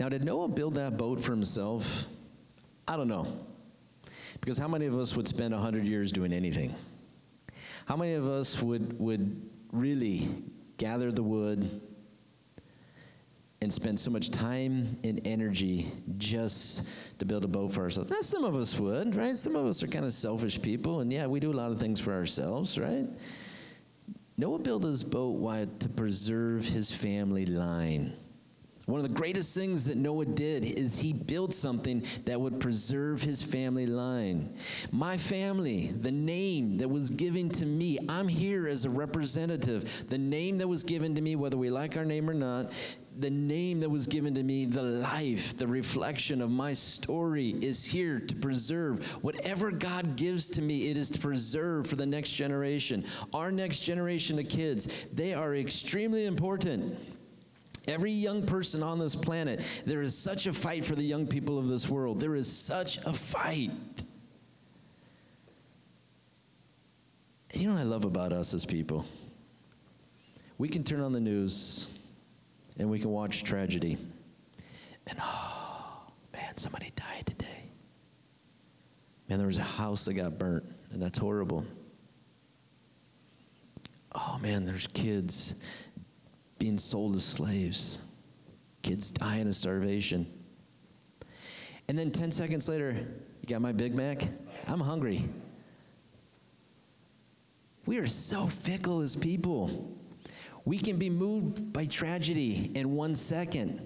Now, 0.00 0.08
did 0.08 0.24
Noah 0.24 0.48
build 0.48 0.74
that 0.74 0.96
boat 0.96 1.20
for 1.20 1.30
himself? 1.30 2.06
I 2.88 2.96
don't 2.96 3.06
know. 3.06 3.28
Because 4.40 4.58
how 4.58 4.66
many 4.66 4.86
of 4.86 4.98
us 4.98 5.14
would 5.14 5.28
spend 5.28 5.54
100 5.54 5.84
years 5.84 6.10
doing 6.10 6.32
anything? 6.32 6.74
How 7.86 7.94
many 7.94 8.14
of 8.14 8.26
us 8.26 8.60
would, 8.60 8.98
would 8.98 9.48
really 9.70 10.28
gather 10.76 11.12
the 11.12 11.22
wood, 11.22 11.80
and 13.62 13.72
spend 13.72 13.98
so 13.98 14.10
much 14.10 14.32
time 14.32 14.88
and 15.04 15.20
energy 15.24 15.86
just 16.18 16.88
to 17.20 17.24
build 17.24 17.44
a 17.44 17.48
boat 17.48 17.72
for 17.72 17.82
ourselves. 17.82 18.10
Now, 18.10 18.20
some 18.20 18.44
of 18.44 18.56
us 18.56 18.76
would, 18.76 19.14
right? 19.14 19.36
Some 19.36 19.54
of 19.54 19.66
us 19.66 19.84
are 19.84 19.86
kind 19.86 20.04
of 20.04 20.12
selfish 20.12 20.60
people, 20.60 20.98
and 21.00 21.12
yeah, 21.12 21.28
we 21.28 21.38
do 21.38 21.52
a 21.52 21.54
lot 21.54 21.70
of 21.70 21.78
things 21.78 22.00
for 22.00 22.12
ourselves, 22.12 22.76
right? 22.76 23.06
Noah 24.36 24.58
built 24.58 24.82
his 24.82 25.04
boat 25.04 25.36
why? 25.36 25.68
To 25.78 25.88
preserve 25.88 26.64
his 26.66 26.90
family 26.90 27.46
line. 27.46 28.12
One 28.86 29.00
of 29.00 29.08
the 29.08 29.14
greatest 29.14 29.54
things 29.54 29.84
that 29.86 29.96
Noah 29.96 30.26
did 30.26 30.64
is 30.64 30.98
he 30.98 31.12
built 31.12 31.52
something 31.52 32.04
that 32.24 32.40
would 32.40 32.58
preserve 32.58 33.22
his 33.22 33.40
family 33.40 33.86
line. 33.86 34.56
My 34.90 35.16
family, 35.16 35.92
the 36.00 36.10
name 36.10 36.76
that 36.78 36.88
was 36.88 37.08
given 37.10 37.48
to 37.50 37.66
me, 37.66 37.98
I'm 38.08 38.26
here 38.26 38.66
as 38.66 38.84
a 38.84 38.90
representative. 38.90 40.08
The 40.08 40.18
name 40.18 40.58
that 40.58 40.66
was 40.66 40.82
given 40.82 41.14
to 41.14 41.20
me, 41.20 41.36
whether 41.36 41.56
we 41.56 41.70
like 41.70 41.96
our 41.96 42.04
name 42.04 42.28
or 42.28 42.34
not, 42.34 42.72
the 43.18 43.30
name 43.30 43.78
that 43.80 43.90
was 43.90 44.06
given 44.06 44.34
to 44.34 44.42
me, 44.42 44.64
the 44.64 44.82
life, 44.82 45.56
the 45.58 45.66
reflection 45.66 46.40
of 46.40 46.50
my 46.50 46.72
story 46.72 47.50
is 47.60 47.84
here 47.84 48.18
to 48.18 48.34
preserve. 48.34 49.04
Whatever 49.22 49.70
God 49.70 50.16
gives 50.16 50.48
to 50.50 50.62
me, 50.62 50.88
it 50.88 50.96
is 50.96 51.10
to 51.10 51.18
preserve 51.18 51.86
for 51.86 51.96
the 51.96 52.06
next 52.06 52.30
generation. 52.30 53.04
Our 53.34 53.52
next 53.52 53.80
generation 53.82 54.38
of 54.38 54.48
kids, 54.48 55.06
they 55.12 55.34
are 55.34 55.54
extremely 55.54 56.24
important. 56.24 56.98
Every 57.88 58.12
young 58.12 58.46
person 58.46 58.82
on 58.82 58.98
this 58.98 59.16
planet, 59.16 59.82
there 59.84 60.02
is 60.02 60.16
such 60.16 60.46
a 60.46 60.52
fight 60.52 60.84
for 60.84 60.94
the 60.94 61.02
young 61.02 61.26
people 61.26 61.58
of 61.58 61.66
this 61.66 61.88
world. 61.88 62.20
There 62.20 62.36
is 62.36 62.50
such 62.50 62.98
a 62.98 63.12
fight. 63.12 64.04
You 67.52 67.66
know 67.66 67.74
what 67.74 67.80
I 67.80 67.84
love 67.84 68.04
about 68.04 68.32
us 68.32 68.54
as 68.54 68.64
people? 68.64 69.04
We 70.58 70.68
can 70.68 70.84
turn 70.84 71.00
on 71.00 71.12
the 71.12 71.20
news 71.20 71.88
and 72.78 72.88
we 72.88 72.98
can 72.98 73.10
watch 73.10 73.42
tragedy. 73.42 73.98
And 75.08 75.18
oh, 75.20 76.06
man, 76.32 76.56
somebody 76.56 76.92
died 76.94 77.26
today. 77.26 77.64
Man, 79.28 79.38
there 79.38 79.46
was 79.46 79.58
a 79.58 79.62
house 79.62 80.04
that 80.04 80.14
got 80.14 80.38
burnt, 80.38 80.64
and 80.92 81.02
that's 81.02 81.18
horrible. 81.18 81.66
Oh, 84.14 84.38
man, 84.40 84.64
there's 84.64 84.86
kids 84.88 85.56
being 86.62 86.78
sold 86.78 87.16
as 87.16 87.24
slaves, 87.24 88.02
kids 88.82 89.10
dying 89.10 89.48
of 89.48 89.54
starvation. 89.56 90.24
And 91.88 91.98
then 91.98 92.12
10 92.12 92.30
seconds 92.30 92.68
later, 92.68 92.92
you 92.92 93.48
got 93.48 93.60
my 93.60 93.72
Big 93.72 93.96
Mac? 93.96 94.22
I'm 94.68 94.78
hungry. 94.78 95.24
We 97.84 97.98
are 97.98 98.06
so 98.06 98.46
fickle 98.46 99.00
as 99.00 99.16
people. 99.16 99.92
We 100.64 100.78
can 100.78 100.98
be 100.98 101.10
moved 101.10 101.72
by 101.72 101.84
tragedy 101.86 102.70
in 102.76 102.94
one 102.94 103.16
second. 103.16 103.80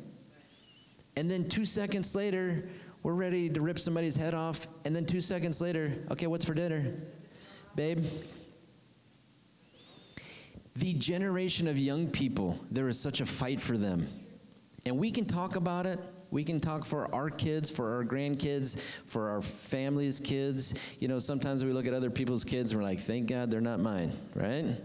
And 1.16 1.30
then 1.30 1.48
two 1.48 1.64
seconds 1.64 2.14
later, 2.14 2.68
we're 3.02 3.14
ready 3.14 3.48
to 3.48 3.60
rip 3.62 3.78
somebody's 3.78 4.16
head 4.16 4.34
off. 4.34 4.66
And 4.84 4.94
then 4.94 5.06
two 5.06 5.22
seconds 5.22 5.62
later, 5.62 5.94
okay, 6.10 6.26
what's 6.26 6.44
for 6.44 6.52
dinner? 6.52 6.92
Babe? 7.74 8.04
The 10.76 10.92
generation 10.94 11.66
of 11.68 11.78
young 11.78 12.06
people, 12.08 12.58
there 12.70 12.88
is 12.88 12.98
such 13.00 13.20
a 13.20 13.26
fight 13.26 13.60
for 13.60 13.78
them. 13.78 14.06
And 14.84 14.98
we 14.98 15.10
can 15.10 15.24
talk 15.24 15.56
about 15.56 15.86
it. 15.86 15.98
We 16.30 16.44
can 16.44 16.60
talk 16.60 16.84
for 16.84 17.12
our 17.14 17.30
kids, 17.30 17.70
for 17.70 17.94
our 17.94 18.04
grandkids, 18.04 18.98
for 19.06 19.30
our 19.30 19.40
family's 19.40 20.20
kids. 20.20 20.96
You 21.00 21.08
know, 21.08 21.18
sometimes 21.18 21.64
we 21.64 21.72
look 21.72 21.86
at 21.86 21.94
other 21.94 22.10
people's 22.10 22.44
kids 22.44 22.72
and 22.72 22.80
we're 22.80 22.86
like, 22.86 23.00
thank 23.00 23.28
God 23.28 23.50
they're 23.50 23.60
not 23.60 23.80
mine, 23.80 24.12
right? 24.34 24.76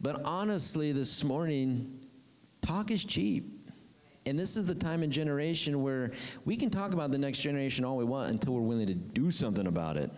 But 0.00 0.22
honestly, 0.24 0.92
this 0.92 1.22
morning, 1.22 2.00
talk 2.62 2.90
is 2.90 3.04
cheap. 3.04 3.68
And 4.24 4.38
this 4.38 4.56
is 4.56 4.64
the 4.64 4.74
time 4.74 5.02
and 5.02 5.12
generation 5.12 5.82
where 5.82 6.12
we 6.44 6.56
can 6.56 6.70
talk 6.70 6.92
about 6.92 7.10
the 7.10 7.18
next 7.18 7.40
generation 7.40 7.84
all 7.84 7.96
we 7.96 8.04
want 8.04 8.30
until 8.30 8.54
we're 8.54 8.62
willing 8.62 8.86
to 8.86 8.94
do 8.94 9.30
something 9.30 9.66
about 9.66 9.96
it. 9.96 10.10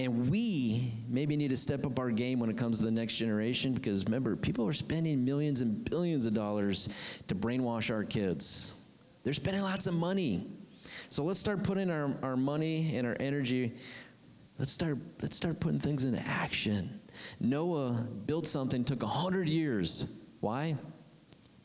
And 0.00 0.30
we 0.30 0.92
maybe 1.08 1.36
need 1.36 1.48
to 1.48 1.56
step 1.56 1.84
up 1.84 1.98
our 1.98 2.10
game 2.10 2.38
when 2.38 2.48
it 2.48 2.56
comes 2.56 2.78
to 2.78 2.84
the 2.84 2.90
next 2.90 3.16
generation 3.16 3.72
because 3.72 4.04
remember, 4.04 4.36
people 4.36 4.66
are 4.66 4.72
spending 4.72 5.24
millions 5.24 5.60
and 5.60 5.88
billions 5.90 6.24
of 6.24 6.34
dollars 6.34 7.22
to 7.26 7.34
brainwash 7.34 7.92
our 7.92 8.04
kids. 8.04 8.76
They're 9.24 9.32
spending 9.32 9.62
lots 9.62 9.88
of 9.88 9.94
money. 9.94 10.46
So 11.10 11.24
let's 11.24 11.40
start 11.40 11.64
putting 11.64 11.90
our, 11.90 12.16
our 12.22 12.36
money 12.36 12.96
and 12.96 13.06
our 13.06 13.16
energy, 13.18 13.72
let's 14.58 14.70
start, 14.70 14.98
let's 15.20 15.36
start 15.36 15.58
putting 15.58 15.80
things 15.80 16.04
into 16.04 16.20
action. 16.26 17.00
Noah 17.40 18.06
built 18.26 18.46
something, 18.46 18.84
took 18.84 19.02
100 19.02 19.48
years. 19.48 20.12
Why? 20.40 20.76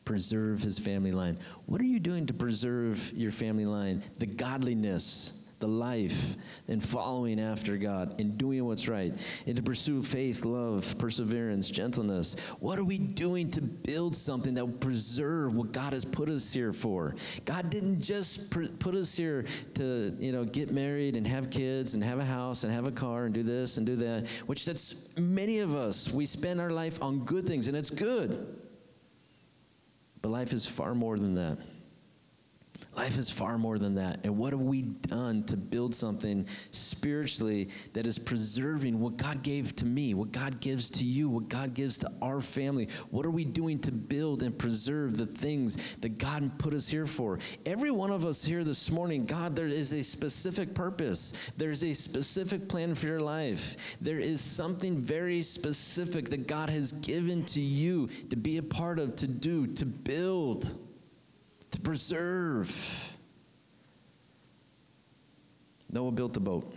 Preserve 0.06 0.60
his 0.60 0.80
family 0.80 1.12
line. 1.12 1.38
What 1.68 1.80
are 1.82 1.86
you 1.86 2.00
doing 2.00 2.26
to 2.26 2.34
preserve 2.34 3.14
your 3.14 3.32
family 3.32 3.66
line? 3.66 4.02
The 4.18 4.26
godliness 4.26 5.43
the 5.64 5.68
life 5.70 6.36
and 6.68 6.84
following 6.84 7.40
after 7.40 7.78
God 7.78 8.20
and 8.20 8.38
doing 8.38 8.66
what's 8.66 8.90
right 8.90 9.14
and 9.48 9.56
to 9.56 9.64
pursue 9.64 10.04
faith, 10.04 10.44
love, 10.44 10.94
perseverance, 10.98 11.70
gentleness. 11.70 12.36
What 12.60 12.78
are 12.78 12.84
we 12.84 12.98
doing 12.98 13.50
to 13.52 13.62
build 13.62 14.14
something 14.14 14.54
that 14.56 14.66
will 14.66 14.74
preserve 14.74 15.56
what 15.56 15.72
God 15.72 15.94
has 15.94 16.04
put 16.04 16.28
us 16.28 16.52
here 16.52 16.74
for? 16.74 17.16
God 17.46 17.70
didn't 17.70 18.02
just 18.02 18.52
pr- 18.52 18.66
put 18.80 18.94
us 18.94 19.16
here 19.16 19.46
to, 19.76 20.14
you 20.20 20.34
know, 20.34 20.44
get 20.44 20.72
married 20.72 21.16
and 21.16 21.26
have 21.26 21.50
kids 21.50 21.94
and 21.94 22.04
have 22.04 22.20
a 22.20 22.26
house 22.26 22.66
and 22.66 22.74
have 22.74 22.86
a 22.86 22.92
car 22.92 23.24
and 23.24 23.34
do 23.34 23.42
this 23.42 23.78
and 23.78 23.86
do 23.86 23.96
that, 23.96 24.28
which 24.48 24.66
that's 24.66 25.18
many 25.18 25.60
of 25.60 25.76
us. 25.76 26.12
We 26.12 26.26
spend 26.26 26.60
our 26.60 26.72
life 26.72 27.02
on 27.02 27.20
good 27.20 27.48
things 27.48 27.70
and 27.70 27.78
it's 27.78 27.90
good. 27.90 28.60
But 30.22 30.28
life 30.28 30.52
is 30.52 30.66
far 30.66 30.94
more 30.94 31.18
than 31.18 31.34
that. 31.36 31.58
Life 32.96 33.18
is 33.18 33.28
far 33.28 33.58
more 33.58 33.80
than 33.80 33.96
that. 33.96 34.20
And 34.24 34.38
what 34.38 34.54
have 34.54 34.62
we 34.62 34.84
done 34.84 35.44
to 35.46 35.58
build 35.58 35.96
something 35.96 36.46
spiritually 36.72 37.70
that 37.94 38.06
is 38.06 38.20
preserving 38.20 39.00
what 39.00 39.18
God 39.18 39.42
gave 39.42 39.76
to 39.78 39.86
me, 39.86 40.14
what 40.14 40.32
God 40.32 40.60
gives 40.60 40.92
to 40.92 41.04
you, 41.04 41.28
what 41.28 41.50
God 41.50 41.74
gives 41.74 41.98
to 42.00 42.12
our 42.22 42.40
family? 42.40 42.88
What 43.10 43.26
are 43.26 43.32
we 43.32 43.46
doing 43.46 43.80
to 43.80 43.92
build 43.92 44.44
and 44.44 44.58
preserve 44.58 45.18
the 45.18 45.26
things 45.26 45.96
that 45.98 46.20
God 46.20 46.52
put 46.60 46.76
us 46.76 46.88
here 46.88 47.08
for? 47.08 47.40
Every 47.66 47.90
one 47.90 48.12
of 48.12 48.26
us 48.26 48.44
here 48.44 48.64
this 48.64 48.92
morning, 48.92 49.26
God, 49.26 49.56
there 49.56 49.68
is 49.68 49.92
a 49.94 50.04
specific 50.04 50.76
purpose. 50.76 51.52
There's 51.58 51.84
a 51.84 51.94
specific 51.96 52.70
plan 52.70 52.94
for 52.94 53.08
your 53.08 53.22
life. 53.22 53.98
There 54.02 54.20
is 54.20 54.40
something 54.40 54.98
very 54.98 55.42
specific 55.42 56.30
that 56.30 56.48
God 56.48 56.70
has 56.70 56.92
given 56.92 57.44
to 57.46 57.62
you 57.62 58.08
to 58.30 58.36
be 58.36 58.58
a 58.58 58.64
part 58.64 59.00
of, 59.00 59.16
to 59.16 59.28
do, 59.28 59.66
to 59.68 59.86
build 59.86 60.76
to 61.74 61.82
preserve. 61.82 63.12
Noah 65.92 66.12
built 66.12 66.34
the 66.34 66.40
boat. 66.40 66.72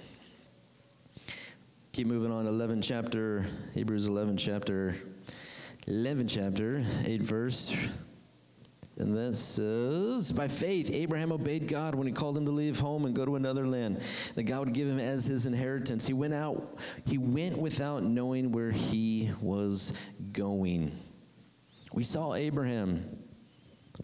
Keep 1.93 2.07
moving 2.07 2.33
on. 2.33 2.47
11 2.47 2.81
chapter, 2.81 3.45
Hebrews 3.75 4.07
11 4.07 4.39
chapter, 4.39 4.95
11 5.87 6.29
chapter, 6.29 6.83
8 7.05 7.23
verse. 7.23 7.77
And 8.99 9.15
this 9.15 9.39
says, 9.39 10.33
By 10.33 10.49
faith, 10.49 10.91
Abraham 10.91 11.31
obeyed 11.31 11.69
God 11.69 11.95
when 11.95 12.07
he 12.07 12.13
called 12.13 12.39
him 12.39 12.47
to 12.47 12.51
leave 12.51 12.79
home 12.79 13.05
and 13.05 13.15
go 13.15 13.27
to 13.27 13.37
another 13.37 13.67
land 13.67 14.03
that 14.35 14.45
God 14.45 14.61
would 14.61 14.73
give 14.73 14.89
him 14.89 14.99
as 14.99 15.27
his 15.27 15.45
inheritance. 15.45 16.07
He 16.07 16.15
went 16.15 16.33
out, 16.33 16.79
he 17.05 17.19
went 17.19 17.59
without 17.59 18.03
knowing 18.03 18.51
where 18.51 18.71
he 18.71 19.31
was 19.43 19.93
going. 20.33 20.99
We 21.93 22.03
saw 22.03 22.35
Abraham 22.35 23.16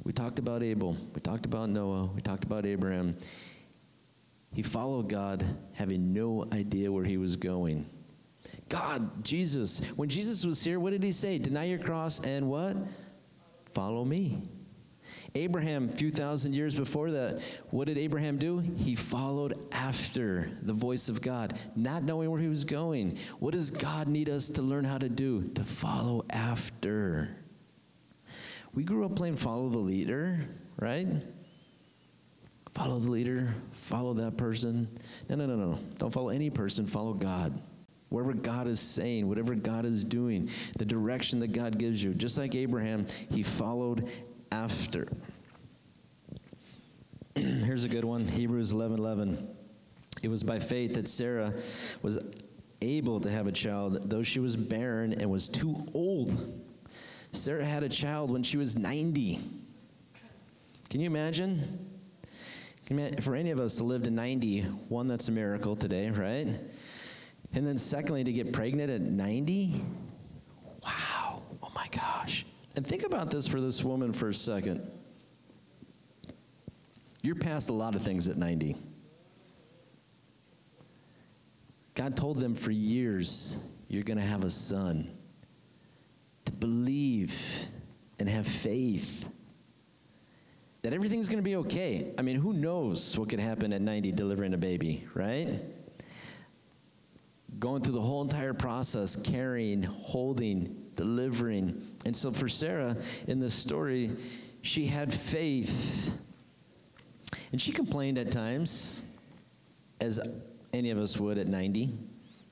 we 0.05 0.13
talked 0.13 0.39
about 0.39 0.63
Abel. 0.63 0.97
We 1.15 1.21
talked 1.21 1.47
about 1.47 1.69
Noah. 1.69 2.11
We 2.15 2.21
talked 2.21 2.45
about 2.45 2.67
Abraham. 2.67 3.17
He 4.55 4.63
followed 4.63 5.09
God, 5.09 5.45
having 5.73 6.13
no 6.13 6.47
idea 6.53 6.91
where 6.91 7.05
he 7.05 7.17
was 7.17 7.37
going. 7.37 7.87
God, 8.69 9.25
Jesus, 9.25 9.85
when 9.97 10.09
Jesus 10.09 10.45
was 10.45 10.63
here, 10.63 10.81
what 10.81 10.91
did 10.91 11.03
he 11.03 11.13
say? 11.13 11.39
Deny 11.39 11.65
your 11.65 11.79
cross 11.79 12.25
and 12.25 12.49
what? 12.49 12.77
Follow 13.73 14.05
me. 14.05 14.43
Abraham, 15.35 15.89
a 15.89 15.93
few 15.93 16.11
thousand 16.11 16.55
years 16.55 16.75
before 16.75 17.11
that, 17.11 17.41
what 17.71 17.87
did 17.87 17.97
Abraham 17.97 18.37
do? 18.37 18.59
He 18.59 18.95
followed 18.95 19.67
after 19.73 20.51
the 20.63 20.75
voice 20.75 21.09
of 21.09 21.23
God, 21.23 21.59
not 21.75 22.03
knowing 22.03 22.31
where 22.31 22.41
he 22.41 22.49
was 22.49 22.65
going. 22.65 23.19
What 23.39 23.53
does 23.53 23.71
God 23.71 24.09
need 24.09 24.29
us 24.29 24.49
to 24.51 24.63
learn 24.63 24.85
how 24.85 24.99
to 24.99 25.09
do? 25.09 25.49
To 25.55 25.65
follow 25.65 26.25
after. 26.31 27.31
We 28.75 28.85
grew 28.85 29.05
up 29.05 29.15
playing 29.17 29.37
follow 29.37 29.69
the 29.69 29.79
leader, 29.79 30.39
right? 30.81 31.07
Follow 32.75 32.99
the 32.99 33.11
leader, 33.11 33.53
follow 33.73 34.15
that 34.15 34.39
person. 34.39 34.89
No, 35.29 35.37
no, 35.37 35.47
no, 35.47 35.57
no. 35.57 35.79
Don't 35.99 36.11
follow 36.13 36.31
any 36.31 36.49
person, 36.49 36.87
follow 36.87 37.13
God. 37.13 37.53
Whatever 38.09 38.33
God 38.33 38.67
is 38.67 38.81
saying, 38.81 39.29
whatever 39.29 39.55
God 39.55 39.85
is 39.85 40.05
doing, 40.05 40.49
the 40.79 40.85
direction 40.85 41.39
that 41.41 41.53
God 41.53 41.79
gives 41.79 42.03
you. 42.03 42.15
Just 42.15 42.39
like 42.39 42.55
Abraham, 42.55 43.07
he 43.31 43.43
followed 43.43 44.11
after. 44.53 45.07
Here's 47.35 47.85
a 47.85 47.89
good 47.89 48.05
one 48.05 48.27
Hebrews 48.27 48.73
11 48.73 48.99
11. 48.99 49.49
It 50.23 50.29
was 50.29 50.43
by 50.43 50.59
faith 50.59 50.95
that 50.95 51.09
Sarah 51.09 51.53
was 52.03 52.31
able 52.81 53.21
to 53.21 53.31
have 53.31 53.47
a 53.47 53.53
child, 53.53 54.09
though 54.09 54.23
she 54.23 54.41
was 54.41 54.57
barren 54.57 55.13
and 55.15 55.31
was 55.31 55.49
too 55.49 55.75
old 55.95 56.62
Sarah 57.33 57.65
had 57.65 57.83
a 57.83 57.89
child 57.89 58.31
when 58.31 58.43
she 58.43 58.59
was 58.59 58.77
90. 58.77 59.41
Can 60.91 61.01
you 61.01 61.07
imagine? 61.07 61.89
For 63.23 63.35
any 63.35 63.51
of 63.51 63.59
us 63.59 63.77
to 63.77 63.85
live 63.85 64.03
to 64.03 64.11
90, 64.11 64.61
one, 64.91 65.09
that's 65.09 65.29
a 65.29 65.33
miracle 65.33 65.75
today, 65.75 66.11
right? 66.11 66.47
And 67.55 67.67
then, 67.67 67.79
secondly, 67.79 68.23
to 68.23 68.33
get 68.33 68.53
pregnant 68.53 68.91
at 68.91 69.01
90? 69.01 69.83
Wow. 70.85 71.43
Oh 71.63 71.73
my 71.75 71.89
gosh. 71.89 72.45
And 72.77 72.87
think 72.87 73.03
about 73.03 73.31
this 73.31 73.49
for 73.49 73.63
this 73.63 73.83
woman 73.83 74.13
for 74.13 74.29
a 74.29 74.35
second. 74.35 74.87
You're 77.23 77.35
past 77.35 77.71
a 77.71 77.73
lot 77.73 77.95
of 77.95 78.03
things 78.03 78.29
at 78.29 78.37
90. 78.37 78.77
God 81.95 82.15
told 82.15 82.41
them 82.41 82.55
for 82.55 82.73
years, 82.73 83.65
you're 83.89 84.03
going 84.03 84.19
to 84.19 84.25
have 84.25 84.45
a 84.45 84.51
son 84.51 85.09
to 86.45 86.53
believe 86.53 87.35
and 88.19 88.29
have 88.29 88.47
faith 88.47 89.29
that 90.83 90.93
everything's 90.93 91.29
going 91.29 91.39
to 91.39 91.49
be 91.49 91.57
okay. 91.57 92.13
I 92.19 92.23
mean, 92.23 92.37
who 92.37 92.53
knows 92.53 93.17
what 93.17 93.31
could 93.31 93.39
happen 93.39 93.73
at 93.73 93.81
90 93.81 94.13
delivering 94.13 94.53
a 94.53 94.59
baby, 94.59 95.07
right? 95.15 95.49
Going 97.61 97.83
through 97.83 97.95
the 97.95 98.01
whole 98.01 98.21
entire 98.21 98.53
process, 98.53 99.15
carrying, 99.15 99.83
holding, 99.85 100.77
delivering. 100.97 101.81
And 102.05 102.15
so 102.15 102.33
for 102.33 102.49
Sarah 102.49 102.97
in 103.29 103.39
this 103.39 103.55
story, 103.55 104.11
she 104.63 104.85
had 104.85 105.13
faith. 105.13 106.19
And 107.53 107.61
she 107.61 107.71
complained 107.71 108.19
at 108.19 108.33
times, 108.33 109.05
as 110.01 110.21
any 110.73 110.91
of 110.91 110.99
us 110.99 111.17
would 111.19 111.39
at 111.39 111.47
90. 111.47 111.93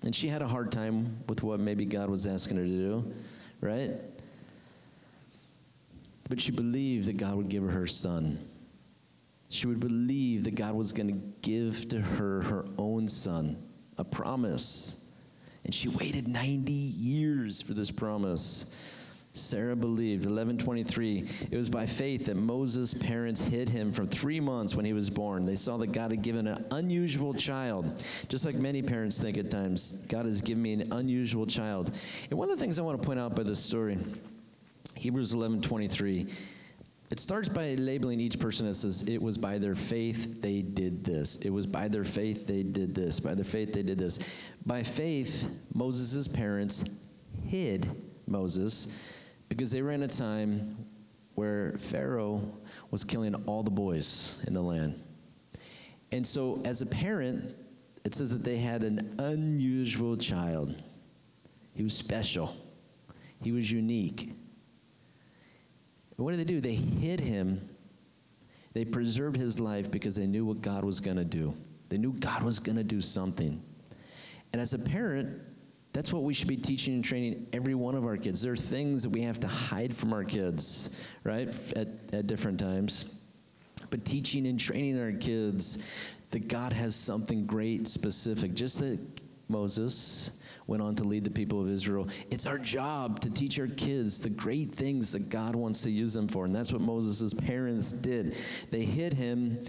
And 0.05 0.14
she 0.14 0.28
had 0.28 0.41
a 0.41 0.47
hard 0.47 0.70
time 0.70 1.18
with 1.28 1.43
what 1.43 1.59
maybe 1.59 1.84
God 1.84 2.09
was 2.09 2.26
asking 2.26 2.59
her 2.59 2.62
to 2.62 2.68
do 2.68 3.12
right? 3.61 3.93
But 6.29 6.41
she 6.41 6.53
believed 6.53 7.09
that 7.09 7.17
God 7.17 7.37
would 7.37 7.49
give 7.49 7.63
her 7.63 7.71
her 7.71 7.87
son. 7.87 8.39
She 9.49 9.67
would 9.67 9.81
believe 9.81 10.45
that 10.45 10.55
God 10.55 10.75
was 10.75 10.93
going 10.93 11.09
to 11.09 11.21
give 11.43 11.89
to 11.89 12.01
her 12.01 12.43
her 12.43 12.65
own 12.79 13.09
son, 13.09 13.61
a 13.99 14.05
promise. 14.05 15.05
And 15.65 15.75
she 15.75 15.89
waited 15.89 16.29
90 16.29 16.73
years 16.73 17.61
for 17.61 17.75
this 17.75 17.91
promise. 17.91 18.67
Sarah 19.33 19.76
believed. 19.76 20.24
1123. 20.26 21.24
It 21.51 21.57
was 21.57 21.70
by 21.70 21.87
faith 21.87 22.26
that 22.26 22.37
Moses' 22.37 22.95
parents 22.95 23.41
hid 23.41 23.68
him 23.68 23.93
for 23.93 24.05
three 24.05 24.41
months 24.41 24.74
when 24.74 24.85
he 24.85 24.93
was 24.93 25.09
born. 25.09 25.47
They 25.47 25.57
saw 25.57 25.76
that 25.78 25.93
God 25.93 26.11
had 26.11 26.22
given 26.22 26.49
an 26.49 26.64
unusual 26.72 27.33
child. 27.33 28.05
Just 28.28 28.45
like 28.45 28.57
many 28.57 28.83
parents 28.83 29.20
think 29.20 29.39
at 29.39 29.51
times, 29.51 30.05
God 30.09 30.26
has 30.26 30.41
given 30.41 30.62
me 30.62 30.72
an 30.72 30.93
unusual 30.93 31.47
child. 31.47 31.93
And 32.31 32.39
one 32.39 32.51
of 32.51 32.59
the 32.59 32.62
things 32.62 32.78
I 32.78 32.83
want 32.83 33.01
to 33.01 33.07
point 33.07 33.20
out 33.20 33.37
by 33.37 33.45
this 33.45 33.62
story, 33.62 33.97
Hebrews 34.97 35.35
1123, 35.35 36.26
it 37.12 37.18
starts 37.20 37.49
by 37.49 37.74
labeling 37.74 38.20
each 38.20 38.39
person 38.39 38.66
as 38.66 38.81
says, 38.81 39.03
it 39.03 39.20
was 39.20 39.39
by 39.39 39.59
their 39.59 39.74
faith 39.74 40.41
they 40.41 40.62
did 40.62 41.05
this. 41.05 41.37
It 41.37 41.51
was 41.51 41.66
by 41.66 41.89
their 41.89 42.05
faith 42.05 42.47
they 42.47 42.62
did 42.62 42.95
this. 42.95 43.20
By 43.20 43.35
their 43.35 43.45
faith 43.45 43.72
they 43.72 43.83
did 43.83 43.99
this. 43.99 44.18
By 44.66 44.83
faith, 44.83 45.49
Moses' 45.74 46.26
parents 46.26 46.85
hid 47.45 47.89
Moses 48.26 48.89
because 49.51 49.70
they 49.70 49.82
were 49.82 49.90
in 49.90 50.03
a 50.05 50.09
time 50.09 50.74
where 51.34 51.74
Pharaoh 51.78 52.40
was 52.90 53.05
killing 53.05 53.34
all 53.46 53.62
the 53.62 53.70
boys 53.70 54.42
in 54.46 54.55
the 54.55 54.62
land. 54.62 54.98
And 56.12 56.26
so, 56.26 56.62
as 56.64 56.80
a 56.80 56.86
parent, 56.86 57.55
it 58.05 58.14
says 58.14 58.30
that 58.30 58.42
they 58.42 58.57
had 58.57 58.82
an 58.82 59.14
unusual 59.18 60.16
child. 60.16 60.82
He 61.74 61.82
was 61.82 61.94
special, 61.94 62.57
he 63.42 63.53
was 63.53 63.70
unique. 63.70 64.32
What 66.16 66.32
did 66.32 66.40
they 66.40 66.44
do? 66.44 66.61
They 66.61 66.74
hid 66.74 67.18
him, 67.20 67.68
they 68.72 68.84
preserved 68.84 69.36
his 69.36 69.59
life 69.59 69.90
because 69.90 70.16
they 70.16 70.26
knew 70.26 70.44
what 70.44 70.61
God 70.61 70.84
was 70.84 71.01
going 71.01 71.16
to 71.16 71.24
do. 71.24 71.55
They 71.88 71.98
knew 71.98 72.12
God 72.12 72.42
was 72.42 72.59
going 72.59 72.76
to 72.76 72.84
do 72.84 73.01
something. 73.01 73.62
And 74.53 74.61
as 74.61 74.74
a 74.74 74.78
parent, 74.78 75.40
that's 75.93 76.12
what 76.12 76.22
we 76.22 76.32
should 76.32 76.49
be 76.49 76.57
teaching 76.57 76.95
and 76.95 77.05
training 77.05 77.47
every 77.53 77.74
one 77.74 77.95
of 77.95 78.05
our 78.05 78.16
kids. 78.16 78.41
There 78.41 78.53
are 78.53 78.57
things 78.57 79.03
that 79.03 79.11
we 79.11 79.22
have 79.22 79.41
to 79.41 79.49
hide 79.49 79.95
from 79.95 80.12
our 80.12 80.22
kids, 80.22 80.91
right, 81.24 81.49
at, 81.76 81.88
at 82.12 82.26
different 82.26 82.61
times. 82.61 83.16
But 83.91 84.05
teaching 84.05 84.47
and 84.47 84.59
training 84.59 85.01
our 85.01 85.12
kids 85.12 85.82
that 86.30 86.47
God 86.47 86.72
has 86.72 86.95
something 86.95 87.45
great, 87.45 87.88
specific, 87.88 88.55
just 88.55 88.78
that 88.78 89.01
Moses 89.49 90.32
went 90.68 90.80
on 90.80 90.95
to 90.95 91.03
lead 91.03 91.24
the 91.24 91.30
people 91.30 91.61
of 91.61 91.68
Israel. 91.68 92.09
It's 92.30 92.47
our 92.47 92.59
job 92.59 93.18
to 93.20 93.30
teach 93.30 93.59
our 93.59 93.66
kids 93.66 94.22
the 94.22 94.30
great 94.30 94.72
things 94.72 95.11
that 95.11 95.28
God 95.28 95.57
wants 95.57 95.82
to 95.82 95.91
use 95.91 96.14
them 96.14 96.28
for. 96.28 96.45
And 96.45 96.55
that's 96.55 96.72
what 96.72 96.80
Moses' 96.80 97.34
parents 97.34 97.91
did. 97.91 98.36
They 98.70 98.84
hid 98.84 99.12
him, 99.12 99.61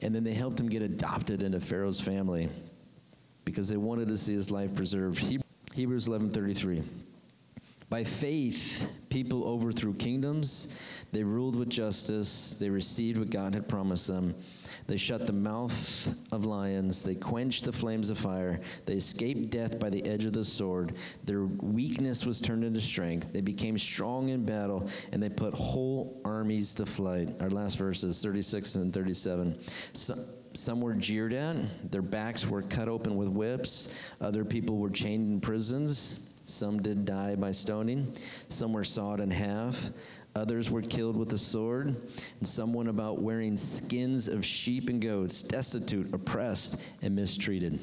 and 0.00 0.14
then 0.14 0.24
they 0.24 0.32
helped 0.32 0.58
him 0.58 0.70
get 0.70 0.80
adopted 0.80 1.42
into 1.42 1.60
Pharaoh's 1.60 2.00
family 2.00 2.48
because 3.46 3.68
they 3.70 3.78
wanted 3.78 4.08
to 4.08 4.16
see 4.18 4.34
his 4.34 4.50
life 4.50 4.74
preserved. 4.74 5.18
Hebrews 5.72 6.08
11:33. 6.08 6.82
By 7.88 8.02
faith, 8.02 8.84
people 9.10 9.44
overthrew 9.44 9.94
kingdoms. 9.94 10.76
They 11.12 11.22
ruled 11.22 11.54
with 11.54 11.68
justice. 11.68 12.56
They 12.58 12.68
received 12.68 13.20
what 13.20 13.30
God 13.30 13.54
had 13.54 13.68
promised 13.68 14.08
them. 14.08 14.34
They 14.88 14.96
shut 14.96 15.24
the 15.24 15.32
mouths 15.32 16.10
of 16.32 16.44
lions. 16.44 17.04
They 17.04 17.14
quenched 17.14 17.64
the 17.64 17.72
flames 17.72 18.10
of 18.10 18.18
fire. 18.18 18.60
They 18.86 18.94
escaped 18.94 19.50
death 19.50 19.78
by 19.78 19.90
the 19.90 20.04
edge 20.04 20.24
of 20.24 20.32
the 20.32 20.42
sword. 20.42 20.94
Their 21.24 21.44
weakness 21.44 22.26
was 22.26 22.40
turned 22.40 22.64
into 22.64 22.80
strength. 22.80 23.32
They 23.32 23.40
became 23.40 23.78
strong 23.78 24.30
in 24.30 24.44
battle, 24.44 24.88
and 25.12 25.22
they 25.22 25.30
put 25.30 25.54
whole 25.54 26.20
armies 26.24 26.74
to 26.74 26.86
flight. 26.86 27.40
Our 27.40 27.50
last 27.50 27.78
verses, 27.78 28.20
36 28.20 28.74
and 28.74 28.92
37. 28.92 29.56
So, 29.92 30.16
some 30.56 30.80
were 30.80 30.94
jeered 30.94 31.32
at, 31.32 31.56
their 31.90 32.02
backs 32.02 32.46
were 32.46 32.62
cut 32.62 32.88
open 32.88 33.16
with 33.16 33.28
whips, 33.28 33.94
other 34.20 34.44
people 34.44 34.78
were 34.78 34.90
chained 34.90 35.30
in 35.30 35.40
prisons. 35.40 36.26
Some 36.48 36.80
did 36.80 37.04
die 37.04 37.34
by 37.34 37.50
stoning, 37.50 38.14
some 38.48 38.72
were 38.72 38.84
sawed 38.84 39.18
in 39.18 39.32
half, 39.32 39.90
others 40.36 40.70
were 40.70 40.80
killed 40.80 41.16
with 41.16 41.28
the 41.28 41.38
sword, 41.38 41.88
and 41.88 42.46
some 42.46 42.72
went 42.72 42.88
about 42.88 43.20
wearing 43.20 43.56
skins 43.56 44.28
of 44.28 44.44
sheep 44.44 44.88
and 44.88 45.02
goats, 45.02 45.42
destitute, 45.42 46.14
oppressed, 46.14 46.80
and 47.02 47.16
mistreated. 47.16 47.80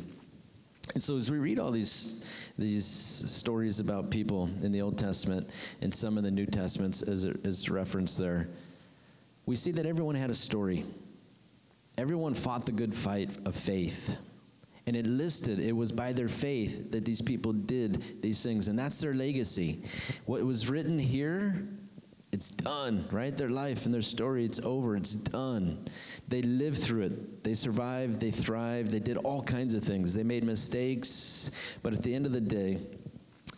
And 0.94 1.04
so, 1.04 1.18
as 1.18 1.30
we 1.30 1.40
read 1.40 1.60
all 1.60 1.72
these 1.72 2.24
these 2.58 2.86
stories 2.86 3.80
about 3.80 4.10
people 4.10 4.50
in 4.62 4.72
the 4.72 4.82
Old 4.82 4.98
Testament 4.98 5.50
and 5.82 5.94
some 5.94 6.18
in 6.18 6.24
the 6.24 6.32
New 6.32 6.46
Testaments, 6.46 7.02
as 7.02 7.70
referenced 7.70 8.18
there, 8.18 8.48
we 9.46 9.56
see 9.56 9.72
that 9.72 9.86
everyone 9.86 10.16
had 10.16 10.30
a 10.30 10.36
story. 10.36 10.86
Everyone 11.98 12.34
fought 12.34 12.66
the 12.66 12.72
good 12.72 12.94
fight 12.94 13.38
of 13.46 13.56
faith. 13.56 14.18
And 14.86 14.96
it 14.96 15.06
listed, 15.06 15.60
it 15.60 15.72
was 15.72 15.92
by 15.92 16.12
their 16.12 16.28
faith 16.28 16.92
that 16.92 17.06
these 17.06 17.22
people 17.22 17.54
did 17.54 18.22
these 18.22 18.44
things. 18.44 18.68
And 18.68 18.78
that's 18.78 19.00
their 19.00 19.14
legacy. 19.14 19.84
What 20.26 20.44
was 20.44 20.70
written 20.70 21.00
here, 21.00 21.66
it's 22.34 22.50
done, 22.50 23.06
right? 23.12 23.38
Their 23.38 23.52
life 23.52 23.86
and 23.86 23.94
their 23.94 24.02
story, 24.02 24.44
it's 24.44 24.60
over, 24.60 24.98
it's 24.98 25.16
done. 25.16 25.88
They 26.28 26.42
lived 26.42 26.80
through 26.80 27.04
it. 27.04 27.44
They 27.44 27.54
survived, 27.54 28.20
they 28.20 28.32
thrived, 28.32 28.92
they 28.92 29.00
did 29.00 29.18
all 29.18 29.44
kinds 29.44 29.74
of 29.74 29.84
things. 29.84 30.14
They 30.14 30.24
made 30.24 30.44
mistakes, 30.44 31.52
but 31.82 31.94
at 31.94 32.02
the 32.02 32.14
end 32.14 32.26
of 32.26 32.34
the 32.34 32.42
day, 32.42 32.80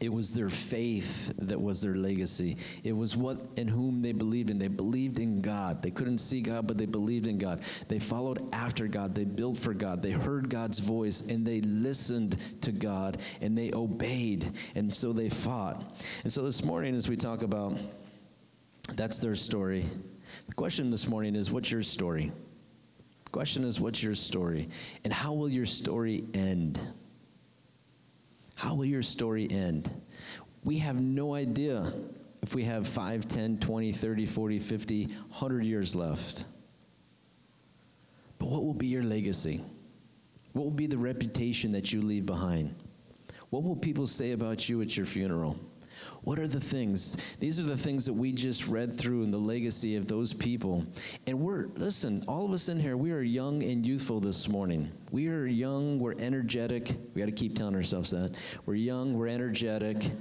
it 0.01 0.11
was 0.11 0.33
their 0.33 0.49
faith 0.49 1.33
that 1.37 1.59
was 1.59 1.81
their 1.81 1.95
legacy. 1.95 2.57
It 2.83 2.91
was 2.91 3.15
what 3.15 3.39
in 3.55 3.67
whom 3.67 4.01
they 4.01 4.11
believed 4.11 4.49
in. 4.49 4.57
They 4.57 4.67
believed 4.67 5.19
in 5.19 5.41
God. 5.41 5.81
They 5.81 5.91
couldn't 5.91 6.17
see 6.17 6.41
God, 6.41 6.67
but 6.67 6.77
they 6.77 6.85
believed 6.85 7.27
in 7.27 7.37
God. 7.37 7.61
They 7.87 7.99
followed 7.99 8.47
after 8.53 8.87
God. 8.87 9.15
They 9.15 9.23
built 9.23 9.57
for 9.57 9.73
God. 9.73 10.01
They 10.01 10.11
heard 10.11 10.49
God's 10.49 10.79
voice 10.79 11.21
and 11.21 11.45
they 11.45 11.61
listened 11.61 12.37
to 12.61 12.71
God 12.71 13.21
and 13.39 13.57
they 13.57 13.71
obeyed. 13.73 14.51
And 14.75 14.93
so 14.93 15.13
they 15.13 15.29
fought. 15.29 15.83
And 16.23 16.31
so 16.31 16.41
this 16.41 16.63
morning, 16.63 16.93
as 16.93 17.07
we 17.07 17.15
talk 17.15 17.41
about 17.41 17.77
that's 18.93 19.17
their 19.17 19.35
story, 19.35 19.85
the 20.45 20.53
question 20.53 20.91
this 20.91 21.07
morning 21.07 21.35
is 21.35 21.51
what's 21.51 21.71
your 21.71 21.83
story? 21.83 22.31
The 23.23 23.31
question 23.31 23.63
is 23.63 23.79
what's 23.79 24.03
your 24.03 24.15
story? 24.15 24.67
And 25.05 25.13
how 25.13 25.33
will 25.33 25.49
your 25.49 25.65
story 25.65 26.25
end? 26.33 26.79
How 28.55 28.73
will 28.73 28.85
your 28.85 29.03
story 29.03 29.47
end? 29.51 29.89
We 30.63 30.77
have 30.79 30.99
no 30.99 31.35
idea 31.35 31.93
if 32.41 32.55
we 32.55 32.63
have 32.63 32.87
5, 32.87 33.27
10, 33.27 33.59
20, 33.59 33.91
30, 33.91 34.25
40, 34.25 34.59
50, 34.59 35.05
100 35.05 35.63
years 35.63 35.95
left. 35.95 36.45
But 38.39 38.49
what 38.49 38.63
will 38.63 38.73
be 38.73 38.87
your 38.87 39.03
legacy? 39.03 39.61
What 40.53 40.63
will 40.63 40.71
be 40.71 40.87
the 40.87 40.97
reputation 40.97 41.71
that 41.73 41.91
you 41.91 42.01
leave 42.01 42.25
behind? 42.25 42.75
What 43.49 43.63
will 43.63 43.75
people 43.75 44.07
say 44.07 44.31
about 44.31 44.69
you 44.69 44.81
at 44.81 44.95
your 44.95 45.05
funeral? 45.05 45.59
What 46.23 46.39
are 46.39 46.47
the 46.47 46.59
things? 46.59 47.17
These 47.39 47.59
are 47.59 47.63
the 47.63 47.77
things 47.77 48.05
that 48.05 48.13
we 48.13 48.31
just 48.31 48.67
read 48.67 48.97
through 48.97 49.23
in 49.23 49.31
the 49.31 49.37
legacy 49.37 49.95
of 49.95 50.07
those 50.07 50.33
people. 50.33 50.85
And 51.27 51.39
we're, 51.39 51.67
listen, 51.75 52.23
all 52.27 52.45
of 52.45 52.51
us 52.51 52.69
in 52.69 52.79
here, 52.79 52.97
we 52.97 53.11
are 53.11 53.21
young 53.21 53.61
and 53.63 53.85
youthful 53.85 54.19
this 54.19 54.47
morning. 54.47 54.91
We 55.11 55.27
are 55.27 55.45
young, 55.45 55.99
we're 55.99 56.15
energetic. 56.19 56.95
We 57.13 57.21
got 57.21 57.27
to 57.27 57.31
keep 57.31 57.55
telling 57.55 57.75
ourselves 57.75 58.11
that. 58.11 58.35
We're 58.65 58.75
young, 58.75 59.17
we're 59.17 59.27
energetic. 59.27 60.11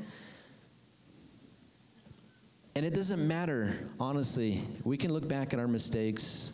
And 2.76 2.84
it 2.84 2.92
doesn't 2.92 3.26
matter, 3.26 3.74
honestly. 4.00 4.62
We 4.84 4.96
can 4.96 5.12
look 5.12 5.28
back 5.28 5.54
at 5.54 5.60
our 5.60 5.68
mistakes 5.68 6.52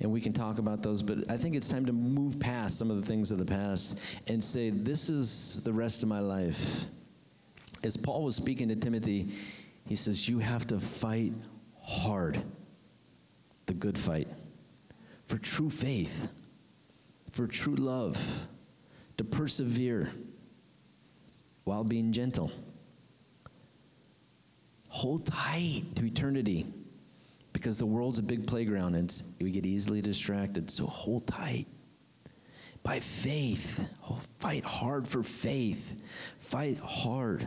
and 0.00 0.10
we 0.10 0.20
can 0.20 0.32
talk 0.32 0.58
about 0.58 0.82
those, 0.82 1.00
but 1.00 1.18
I 1.30 1.36
think 1.36 1.54
it's 1.54 1.68
time 1.68 1.86
to 1.86 1.92
move 1.92 2.40
past 2.40 2.76
some 2.76 2.90
of 2.90 3.00
the 3.00 3.06
things 3.06 3.30
of 3.30 3.38
the 3.38 3.44
past 3.44 4.00
and 4.26 4.42
say, 4.42 4.70
this 4.70 5.08
is 5.08 5.62
the 5.62 5.72
rest 5.72 6.02
of 6.02 6.08
my 6.08 6.18
life 6.18 6.86
as 7.84 7.96
Paul 7.96 8.24
was 8.24 8.36
speaking 8.36 8.68
to 8.68 8.76
Timothy, 8.76 9.28
he 9.86 9.96
says, 9.96 10.28
You 10.28 10.38
have 10.38 10.66
to 10.68 10.78
fight 10.78 11.32
hard, 11.80 12.42
the 13.66 13.74
good 13.74 13.98
fight, 13.98 14.28
for 15.26 15.38
true 15.38 15.70
faith, 15.70 16.32
for 17.30 17.46
true 17.46 17.74
love, 17.74 18.18
to 19.16 19.24
persevere 19.24 20.10
while 21.64 21.84
being 21.84 22.12
gentle. 22.12 22.50
Hold 24.88 25.26
tight 25.26 25.84
to 25.94 26.04
eternity 26.04 26.66
because 27.52 27.78
the 27.78 27.86
world's 27.86 28.18
a 28.18 28.22
big 28.22 28.46
playground 28.46 28.94
and 28.94 29.22
we 29.40 29.50
get 29.50 29.64
easily 29.64 30.02
distracted. 30.02 30.70
So 30.70 30.86
hold 30.86 31.26
tight. 31.26 31.66
By 32.82 32.98
faith, 32.98 33.88
oh, 34.10 34.18
fight 34.38 34.64
hard 34.64 35.06
for 35.06 35.22
faith. 35.22 35.94
Fight 36.38 36.78
hard. 36.78 37.46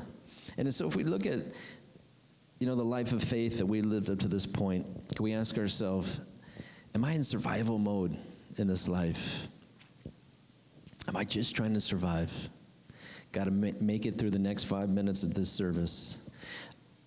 And 0.58 0.74
so 0.74 0.88
if 0.88 0.96
we 0.96 1.04
look 1.04 1.26
at, 1.26 1.40
you 2.60 2.68
know, 2.68 2.76
the 2.76 2.84
life 2.84 3.12
of 3.12 3.24
faith 3.24 3.58
that 3.58 3.66
we 3.66 3.82
lived 3.82 4.10
up 4.10 4.20
to 4.20 4.28
this 4.28 4.46
point, 4.46 4.86
can 5.14 5.24
we 5.24 5.34
ask 5.34 5.58
ourselves, 5.58 6.20
am 6.94 7.04
I 7.04 7.14
in 7.14 7.24
survival 7.24 7.78
mode 7.78 8.18
in 8.58 8.68
this 8.68 8.88
life? 8.88 9.48
Am 11.08 11.16
I 11.16 11.24
just 11.24 11.56
trying 11.56 11.74
to 11.74 11.82
survive? 11.82 12.32
Got 13.32 13.46
to 13.46 13.52
ma- 13.52 13.72
make 13.82 14.06
it 14.06 14.18
through 14.18 14.32
the 14.32 14.40
next 14.40 14.64
five 14.64 14.90
minutes 14.90 15.24
of 15.24 15.34
this 15.34 15.52
service. 15.52 16.30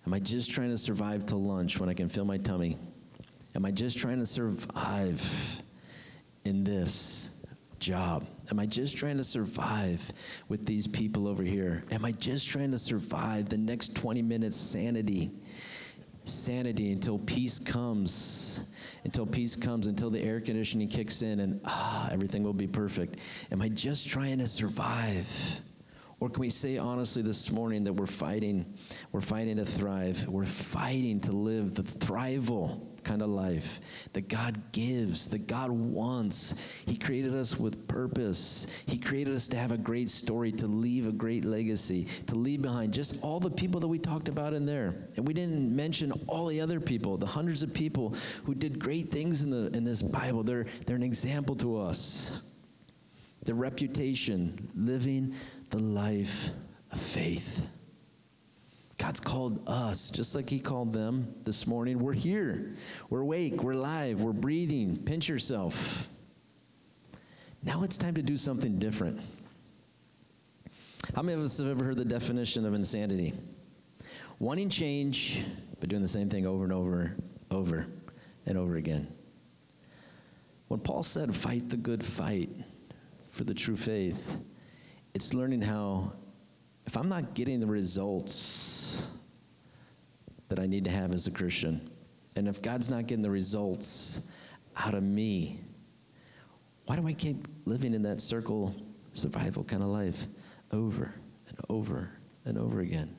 Am 0.05 0.13
I 0.13 0.19
just 0.19 0.51
trying 0.51 0.69
to 0.69 0.77
survive 0.77 1.25
till 1.25 1.43
lunch 1.43 1.79
when 1.79 1.89
I 1.89 1.93
can 1.93 2.07
feel 2.07 2.25
my 2.25 2.37
tummy? 2.37 2.77
Am 3.55 3.65
I 3.65 3.71
just 3.71 3.97
trying 3.97 4.19
to 4.19 4.25
survive 4.25 5.61
in 6.45 6.63
this? 6.63 7.31
job? 7.79 8.27
Am 8.51 8.59
I 8.59 8.65
just 8.65 8.97
trying 8.97 9.17
to 9.17 9.23
survive 9.23 10.11
with 10.47 10.65
these 10.65 10.87
people 10.87 11.27
over 11.27 11.43
here? 11.43 11.83
Am 11.91 12.03
I 12.03 12.11
just 12.11 12.47
trying 12.47 12.71
to 12.71 12.79
survive 12.79 13.47
the 13.47 13.57
next 13.57 13.95
20 13.95 14.23
minutes 14.23 14.57
sanity? 14.57 15.31
Sanity 16.23 16.91
until 16.91 17.19
peace 17.19 17.59
comes, 17.59 18.63
until 19.03 19.25
peace 19.25 19.55
comes, 19.55 19.85
until 19.85 20.09
the 20.09 20.21
air 20.21 20.41
conditioning 20.41 20.87
kicks 20.87 21.21
in 21.21 21.41
and 21.41 21.61
ah, 21.65 22.09
everything 22.11 22.43
will 22.43 22.53
be 22.53 22.67
perfect. 22.67 23.19
Am 23.51 23.61
I 23.61 23.69
just 23.69 24.09
trying 24.09 24.39
to 24.39 24.47
survive? 24.47 25.27
Or 26.19 26.29
can 26.29 26.41
we 26.41 26.49
say 26.49 26.77
honestly 26.77 27.21
this 27.21 27.51
morning 27.51 27.83
that 27.83 27.93
we're 27.93 28.05
fighting, 28.05 28.65
we're 29.11 29.21
fighting 29.21 29.57
to 29.57 29.65
thrive, 29.65 30.27
we're 30.27 30.45
fighting 30.45 31.19
to 31.21 31.31
live 31.31 31.75
the 31.75 31.83
thrival 31.83 32.88
kind 33.09 33.23
of 33.23 33.29
life 33.29 33.81
that 34.13 34.29
God 34.29 34.61
gives, 34.71 35.31
that 35.31 35.47
God 35.47 35.71
wants. 35.71 36.53
He 36.85 36.95
created 36.95 37.33
us 37.33 37.57
with 37.57 37.87
purpose. 37.87 38.67
He 38.85 38.99
created 38.99 39.33
us 39.33 39.47
to 39.47 39.57
have 39.57 39.71
a 39.71 39.77
great 39.79 40.09
story, 40.09 40.51
to 40.51 40.67
leave 40.67 41.07
a 41.07 41.11
great 41.11 41.43
legacy, 41.43 42.05
to 42.27 42.35
leave 42.35 42.61
behind 42.61 42.93
just 42.93 43.15
all 43.23 43.39
the 43.39 43.49
people 43.49 43.79
that 43.79 43.87
we 43.87 43.97
talked 43.97 44.29
about 44.29 44.53
in 44.53 44.63
there. 44.63 44.93
And 45.15 45.27
we 45.27 45.33
didn't 45.33 45.75
mention 45.75 46.11
all 46.27 46.45
the 46.45 46.61
other 46.61 46.79
people, 46.79 47.17
the 47.17 47.25
hundreds 47.25 47.63
of 47.63 47.73
people 47.73 48.13
who 48.43 48.53
did 48.53 48.77
great 48.77 49.09
things 49.09 49.41
in, 49.41 49.49
the, 49.49 49.75
in 49.75 49.83
this 49.83 50.03
Bible. 50.03 50.43
They're, 50.43 50.67
they're 50.85 50.95
an 50.95 51.01
example 51.01 51.55
to 51.55 51.79
us. 51.79 52.43
Their 53.43 53.55
reputation, 53.55 54.69
living 54.75 55.33
the 55.71 55.79
life 55.79 56.51
of 56.91 57.01
faith. 57.01 57.65
God's 58.99 59.21
called 59.21 59.63
us, 59.65 60.09
just 60.09 60.35
like 60.35 60.47
He 60.49 60.59
called 60.59 60.93
them 60.93 61.33
this 61.45 61.65
morning. 61.65 61.97
We're 61.99 62.13
here. 62.13 62.73
We're 63.09 63.21
awake. 63.21 63.63
We're 63.63 63.71
alive. 63.71 64.21
We're 64.21 64.33
breathing. 64.33 64.97
Pinch 64.97 65.27
yourself. 65.27 66.07
Now 67.63 67.83
it's 67.83 67.97
time 67.97 68.13
to 68.15 68.21
do 68.21 68.37
something 68.37 68.77
different. 68.77 69.19
How 71.15 71.21
many 71.21 71.39
of 71.39 71.43
us 71.43 71.57
have 71.57 71.67
ever 71.67 71.83
heard 71.83 71.97
the 71.97 72.05
definition 72.05 72.65
of 72.65 72.73
insanity? 72.73 73.33
Wanting 74.37 74.69
change, 74.69 75.43
but 75.79 75.89
doing 75.89 76.01
the 76.01 76.07
same 76.07 76.29
thing 76.29 76.45
over 76.45 76.65
and 76.65 76.73
over, 76.73 77.15
over 77.51 77.87
and 78.45 78.57
over 78.57 78.75
again. 78.75 79.07
When 80.67 80.81
Paul 80.81 81.03
said, 81.03 81.33
fight 81.33 81.69
the 81.69 81.77
good 81.77 82.03
fight 82.03 82.49
for 83.29 83.45
the 83.45 83.53
true 83.53 83.77
faith, 83.77 84.35
it's 85.13 85.33
learning 85.33 85.61
how, 85.61 86.13
if 86.85 86.97
I'm 86.97 87.09
not 87.09 87.33
getting 87.33 87.59
the 87.59 87.67
results 87.67 89.19
that 90.47 90.59
I 90.59 90.65
need 90.65 90.83
to 90.85 90.91
have 90.91 91.13
as 91.13 91.27
a 91.27 91.31
Christian, 91.31 91.89
and 92.35 92.47
if 92.47 92.61
God's 92.61 92.89
not 92.89 93.07
getting 93.07 93.21
the 93.21 93.29
results 93.29 94.27
out 94.77 94.93
of 94.93 95.03
me, 95.03 95.59
why 96.85 96.95
do 96.95 97.07
I 97.07 97.13
keep 97.13 97.47
living 97.65 97.93
in 97.93 98.01
that 98.03 98.19
circle 98.21 98.75
survival 99.13 99.63
kind 99.63 99.83
of 99.83 99.89
life 99.89 100.25
over 100.71 101.13
and 101.47 101.57
over 101.69 102.09
and 102.45 102.57
over 102.57 102.79
again? 102.79 103.15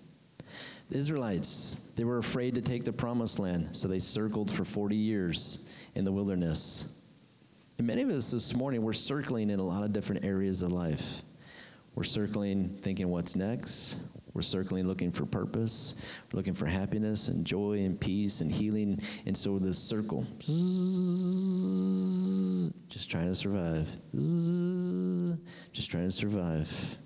The 0.90 0.98
Israelites, 0.98 1.92
they 1.94 2.02
were 2.02 2.18
afraid 2.18 2.54
to 2.56 2.60
take 2.60 2.84
the 2.84 2.92
promised 2.92 3.38
land, 3.38 3.68
so 3.76 3.86
they 3.86 4.00
circled 4.00 4.50
for 4.50 4.64
40 4.64 4.96
years 4.96 5.68
in 5.94 6.04
the 6.04 6.10
wilderness. 6.10 6.96
And 7.78 7.86
many 7.86 8.02
of 8.02 8.10
us 8.10 8.32
this 8.32 8.54
morning, 8.54 8.82
we're 8.82 8.92
circling 8.92 9.50
in 9.50 9.60
a 9.60 9.62
lot 9.62 9.84
of 9.84 9.92
different 9.92 10.24
areas 10.24 10.62
of 10.62 10.72
life. 10.72 11.22
We're 11.94 12.04
circling 12.04 12.78
thinking 12.80 13.08
what's 13.08 13.36
next. 13.36 14.00
We're 14.32 14.42
circling 14.42 14.86
looking 14.86 15.10
for 15.10 15.26
purpose. 15.26 15.96
We're 16.32 16.38
looking 16.38 16.54
for 16.54 16.66
happiness 16.66 17.28
and 17.28 17.44
joy 17.44 17.80
and 17.80 18.00
peace 18.00 18.40
and 18.40 18.50
healing. 18.50 19.00
And 19.26 19.36
so 19.36 19.58
this 19.58 19.76
circle, 19.78 20.24
just 22.88 23.10
trying 23.10 23.26
to 23.26 23.34
survive, 23.34 23.88
just 25.72 25.90
trying 25.90 26.04
to 26.04 26.12
survive. 26.12 26.96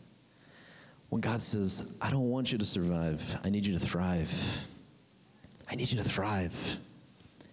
When 1.08 1.20
God 1.20 1.40
says, 1.40 1.94
I 2.00 2.10
don't 2.10 2.28
want 2.28 2.52
you 2.52 2.58
to 2.58 2.64
survive, 2.64 3.38
I 3.42 3.48
need 3.48 3.64
you 3.66 3.72
to 3.78 3.84
thrive. 3.84 4.66
I 5.70 5.76
need 5.76 5.90
you 5.90 5.96
to 5.96 6.08
thrive. 6.08 6.78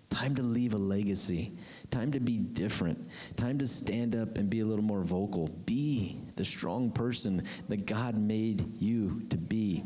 Time 0.09 0.35
to 0.35 0.43
leave 0.43 0.73
a 0.73 0.77
legacy. 0.77 1.53
Time 1.91 2.11
to 2.11 2.19
be 2.19 2.39
different. 2.39 2.97
Time 3.35 3.59
to 3.59 3.67
stand 3.67 4.15
up 4.15 4.37
and 4.37 4.49
be 4.49 4.61
a 4.61 4.65
little 4.65 4.83
more 4.83 5.03
vocal. 5.03 5.49
Be 5.65 6.21
the 6.35 6.45
strong 6.45 6.89
person 6.89 7.43
that 7.67 7.85
God 7.85 8.15
made 8.15 8.81
you 8.81 9.21
to 9.29 9.37
be. 9.37 9.83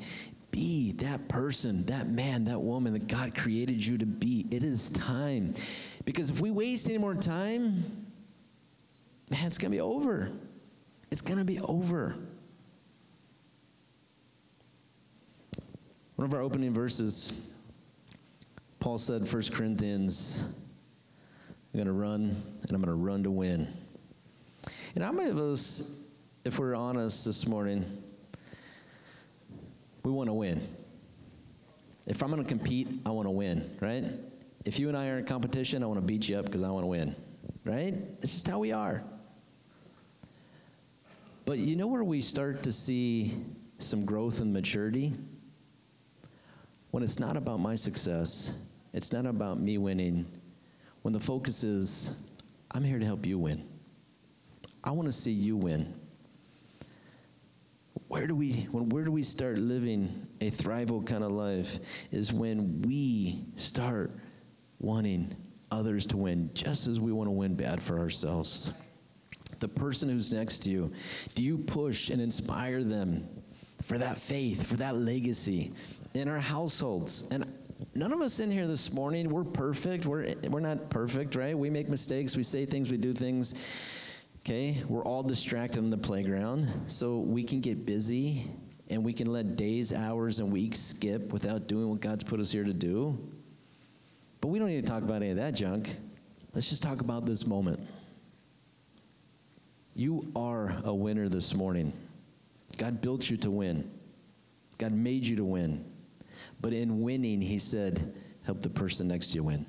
Be 0.52 0.94
that 0.94 1.28
person, 1.28 1.86
that 1.88 2.08
man, 2.08 2.46
that 2.46 2.62
woman 2.62 2.94
that 2.94 3.08
God 3.08 3.36
created 3.36 3.86
you 3.86 3.98
to 3.98 4.06
be. 4.06 4.46
It 4.52 4.64
is 4.64 4.92
time. 4.92 5.54
Because 6.06 6.30
if 6.30 6.40
we 6.40 6.52
waste 6.52 6.88
any 6.88 7.00
more 7.00 7.16
time, 7.16 7.84
man, 9.30 9.46
it's 9.46 9.58
going 9.58 9.72
to 9.72 9.76
be 9.76 9.82
over. 9.82 10.30
It's 11.12 11.22
going 11.22 11.40
to 11.40 11.46
be 11.46 11.60
over. 11.60 12.16
One 16.16 16.26
of 16.26 16.34
our 16.34 16.42
opening 16.42 16.74
verses 16.74 17.48
Paul 18.86 19.00
said, 19.00 19.24
1 19.24 19.42
Corinthians, 19.52 20.54
I'm 21.76 21.84
going 21.84 21.88
to 21.88 22.02
run, 22.02 22.42
and 22.62 22.72
I'm 22.72 22.82
going 22.82 22.86
to 22.86 22.94
run 22.94 23.22
to 23.24 23.32
win. 23.32 23.68
And 24.96 25.04
how 25.04 25.12
many 25.12 25.30
of 25.30 25.38
us, 25.38 26.06
if 26.46 26.58
we're 26.58 26.74
honest 26.74 27.26
this 27.26 27.48
morning, 27.48 27.84
we 30.04 30.10
want 30.10 30.30
to 30.30 30.34
win? 30.34 30.62
If 32.08 32.24
I'm 32.24 32.32
going 32.32 32.42
to 32.42 32.48
compete, 32.48 32.88
I 33.06 33.10
want 33.10 33.26
to 33.28 33.32
win, 33.32 33.78
right? 33.82 34.06
If 34.64 34.80
you 34.80 34.88
and 34.88 34.96
I 34.96 35.10
are 35.10 35.18
in 35.18 35.26
competition, 35.26 35.84
I 35.84 35.86
want 35.88 36.00
to 36.00 36.06
beat 36.06 36.30
you 36.30 36.38
up 36.38 36.46
because 36.46 36.64
I 36.64 36.72
want 36.72 36.84
to 36.84 36.88
win, 36.88 37.14
right? 37.66 37.94
It's 38.22 38.32
just 38.32 38.48
how 38.48 38.60
we 38.60 38.72
are. 38.72 39.04
But 41.44 41.58
you 41.58 41.76
know 41.76 41.88
where 41.88 42.06
we 42.06 42.22
start 42.22 42.64
to 42.64 42.72
see 42.72 43.34
some 43.80 44.06
growth 44.06 44.40
and 44.40 44.54
maturity? 44.54 45.14
When 46.92 47.04
it's 47.04 47.20
not 47.20 47.36
about 47.36 47.60
my 47.60 47.76
success, 47.76 48.60
it's 48.94 49.12
not 49.12 49.26
about 49.26 49.60
me 49.60 49.78
winning. 49.78 50.26
When 51.06 51.14
the 51.14 51.20
focus 51.20 51.64
is, 51.64 52.18
I'm 52.72 52.84
here 52.84 52.98
to 52.98 53.06
help 53.06 53.28
you 53.28 53.38
win. 53.38 53.70
I 54.84 54.90
want 54.90 55.08
to 55.08 55.12
see 55.12 55.30
you 55.30 55.56
win. 55.56 55.94
Where 58.08 58.26
do 58.26 58.34
we 58.36 58.68
when 58.72 58.90
where 58.90 59.04
do 59.04 59.12
we 59.12 59.22
start 59.22 59.60
living 59.60 60.28
a 60.42 60.50
thrival 60.50 61.06
kind 61.06 61.24
of 61.24 61.32
life 61.32 61.78
is 62.12 62.34
when 62.34 62.82
we 62.82 63.46
start 63.56 64.18
wanting 64.80 65.36
others 65.70 66.08
to 66.08 66.18
win 66.18 66.50
just 66.56 66.88
as 66.88 67.00
we 67.00 67.12
want 67.12 67.28
to 67.28 67.32
win 67.34 67.54
bad 67.54 67.84
for 67.84 68.00
ourselves. 68.00 68.74
The 69.60 69.68
person 69.68 70.10
who's 70.10 70.34
next 70.34 70.64
to 70.64 70.72
you, 70.72 70.92
do 71.36 71.44
you 71.44 71.60
push 71.60 72.10
and 72.10 72.20
inspire 72.20 72.84
them 72.84 73.30
for 73.84 74.00
that 74.00 74.18
faith, 74.18 74.66
for 74.66 74.78
that 74.78 74.98
legacy 74.98 75.72
in 76.16 76.28
our 76.28 76.40
households? 76.40 77.26
And 77.30 77.46
none 77.94 78.12
of 78.12 78.22
us 78.22 78.40
in 78.40 78.52
here 78.52 78.68
this 78.68 78.92
morning, 78.92 79.30
we're 79.30 79.44
perfect. 79.44 80.06
We're, 80.06 80.34
we're 80.50 80.60
not 80.60 80.90
perfect, 80.90 81.36
right? 81.36 81.58
We 81.58 81.70
make 81.70 81.90
mistakes, 81.90 82.36
we 82.36 82.44
say 82.44 82.66
things, 82.66 82.92
we 82.92 82.98
do 82.98 83.14
things. 83.14 83.54
Okay? 84.40 84.78
We're 84.88 85.04
all 85.04 85.24
distracted 85.24 85.80
on 85.80 85.90
the 85.90 85.98
playground. 85.98 86.68
So 86.88 87.20
we 87.20 87.44
can 87.44 87.62
get 87.62 87.86
busy 87.86 88.46
and 88.90 89.04
we 89.04 89.14
can 89.14 89.32
let 89.32 89.56
days, 89.56 89.92
hours, 89.92 90.40
and 90.40 90.52
weeks 90.52 90.80
skip 90.80 91.34
without 91.34 91.68
doing 91.68 91.90
what 91.90 92.02
God's 92.02 92.24
put 92.24 92.40
us 92.40 92.52
here 92.52 92.64
to 92.64 92.74
do. 92.74 93.18
But 94.42 94.50
we 94.50 94.60
don't 94.60 94.68
need 94.68 94.86
to 94.86 94.92
talk 94.92 95.02
about 95.02 95.24
any 95.24 95.32
of 95.32 95.38
that 95.38 95.56
junk. 95.56 95.96
Let's 96.54 96.70
just 96.70 96.84
talk 96.84 97.02
about 97.02 97.26
this 97.26 97.48
moment. 97.48 97.80
You 99.96 100.32
are 100.36 100.76
a 100.84 100.94
winner 100.94 101.30
this 101.30 101.56
morning. 101.56 101.92
God 102.78 103.02
built 103.02 103.30
you 103.30 103.38
to 103.38 103.50
win. 103.50 103.90
God 104.78 104.92
made 104.92 105.26
you 105.26 105.36
to 105.38 105.46
win. 105.46 105.84
But 106.62 106.74
in 106.74 107.02
winning, 107.02 107.42
he 107.42 107.60
said, 107.60 108.14
help 108.44 108.62
the 108.62 108.70
person 108.70 109.08
next 109.08 109.30
to 109.30 109.36
you 109.36 109.44
win. 109.44 109.66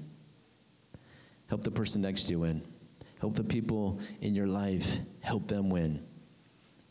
Help 1.49 1.63
the 1.63 1.71
person 1.71 2.03
next 2.03 2.25
to 2.25 2.33
you 2.33 2.41
win. 2.41 2.63
Help 3.21 3.35
the 3.35 3.45
people 3.45 3.99
in 4.21 4.35
your 4.35 4.47
life, 4.47 4.99
help 5.21 5.49
them 5.49 5.71
win. 5.71 6.05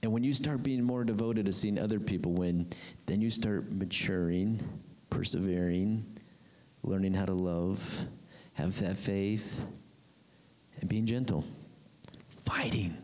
And 0.02 0.12
when 0.12 0.24
you 0.24 0.34
start 0.34 0.64
being 0.64 0.84
more 0.84 1.04
devoted 1.04 1.46
to 1.48 1.54
seeing 1.54 1.80
other 1.80 2.00
people 2.00 2.34
win, 2.34 2.68
then 3.06 3.22
you 3.22 3.30
start 3.30 3.72
maturing, 3.72 4.62
persevering, 5.10 6.06
learning 6.84 7.14
how 7.14 7.26
to 7.26 7.34
love, 7.34 8.08
have 8.54 8.80
that 8.80 8.98
faith, 8.98 9.66
and 10.80 10.90
being 10.90 11.06
gentle. 11.06 11.44
Fighting 12.46 12.96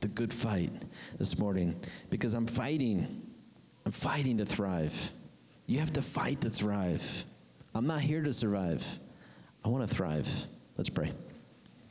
the 0.00 0.08
good 0.08 0.32
fight 0.32 0.70
this 1.18 1.38
morning 1.38 1.78
because 2.10 2.34
I'm 2.34 2.46
fighting. 2.46 3.22
I'm 3.84 3.92
fighting 3.92 4.38
to 4.38 4.46
thrive. 4.46 5.12
You 5.68 5.78
have 5.80 5.92
to 5.92 6.02
fight 6.02 6.40
to 6.40 6.50
thrive. 6.50 7.04
I'm 7.74 7.86
not 7.86 8.00
here 8.00 8.22
to 8.22 8.32
survive. 8.32 8.82
I 9.62 9.68
want 9.68 9.86
to 9.86 9.94
thrive. 9.94 10.26
Let's 10.78 10.88
pray. 10.88 11.12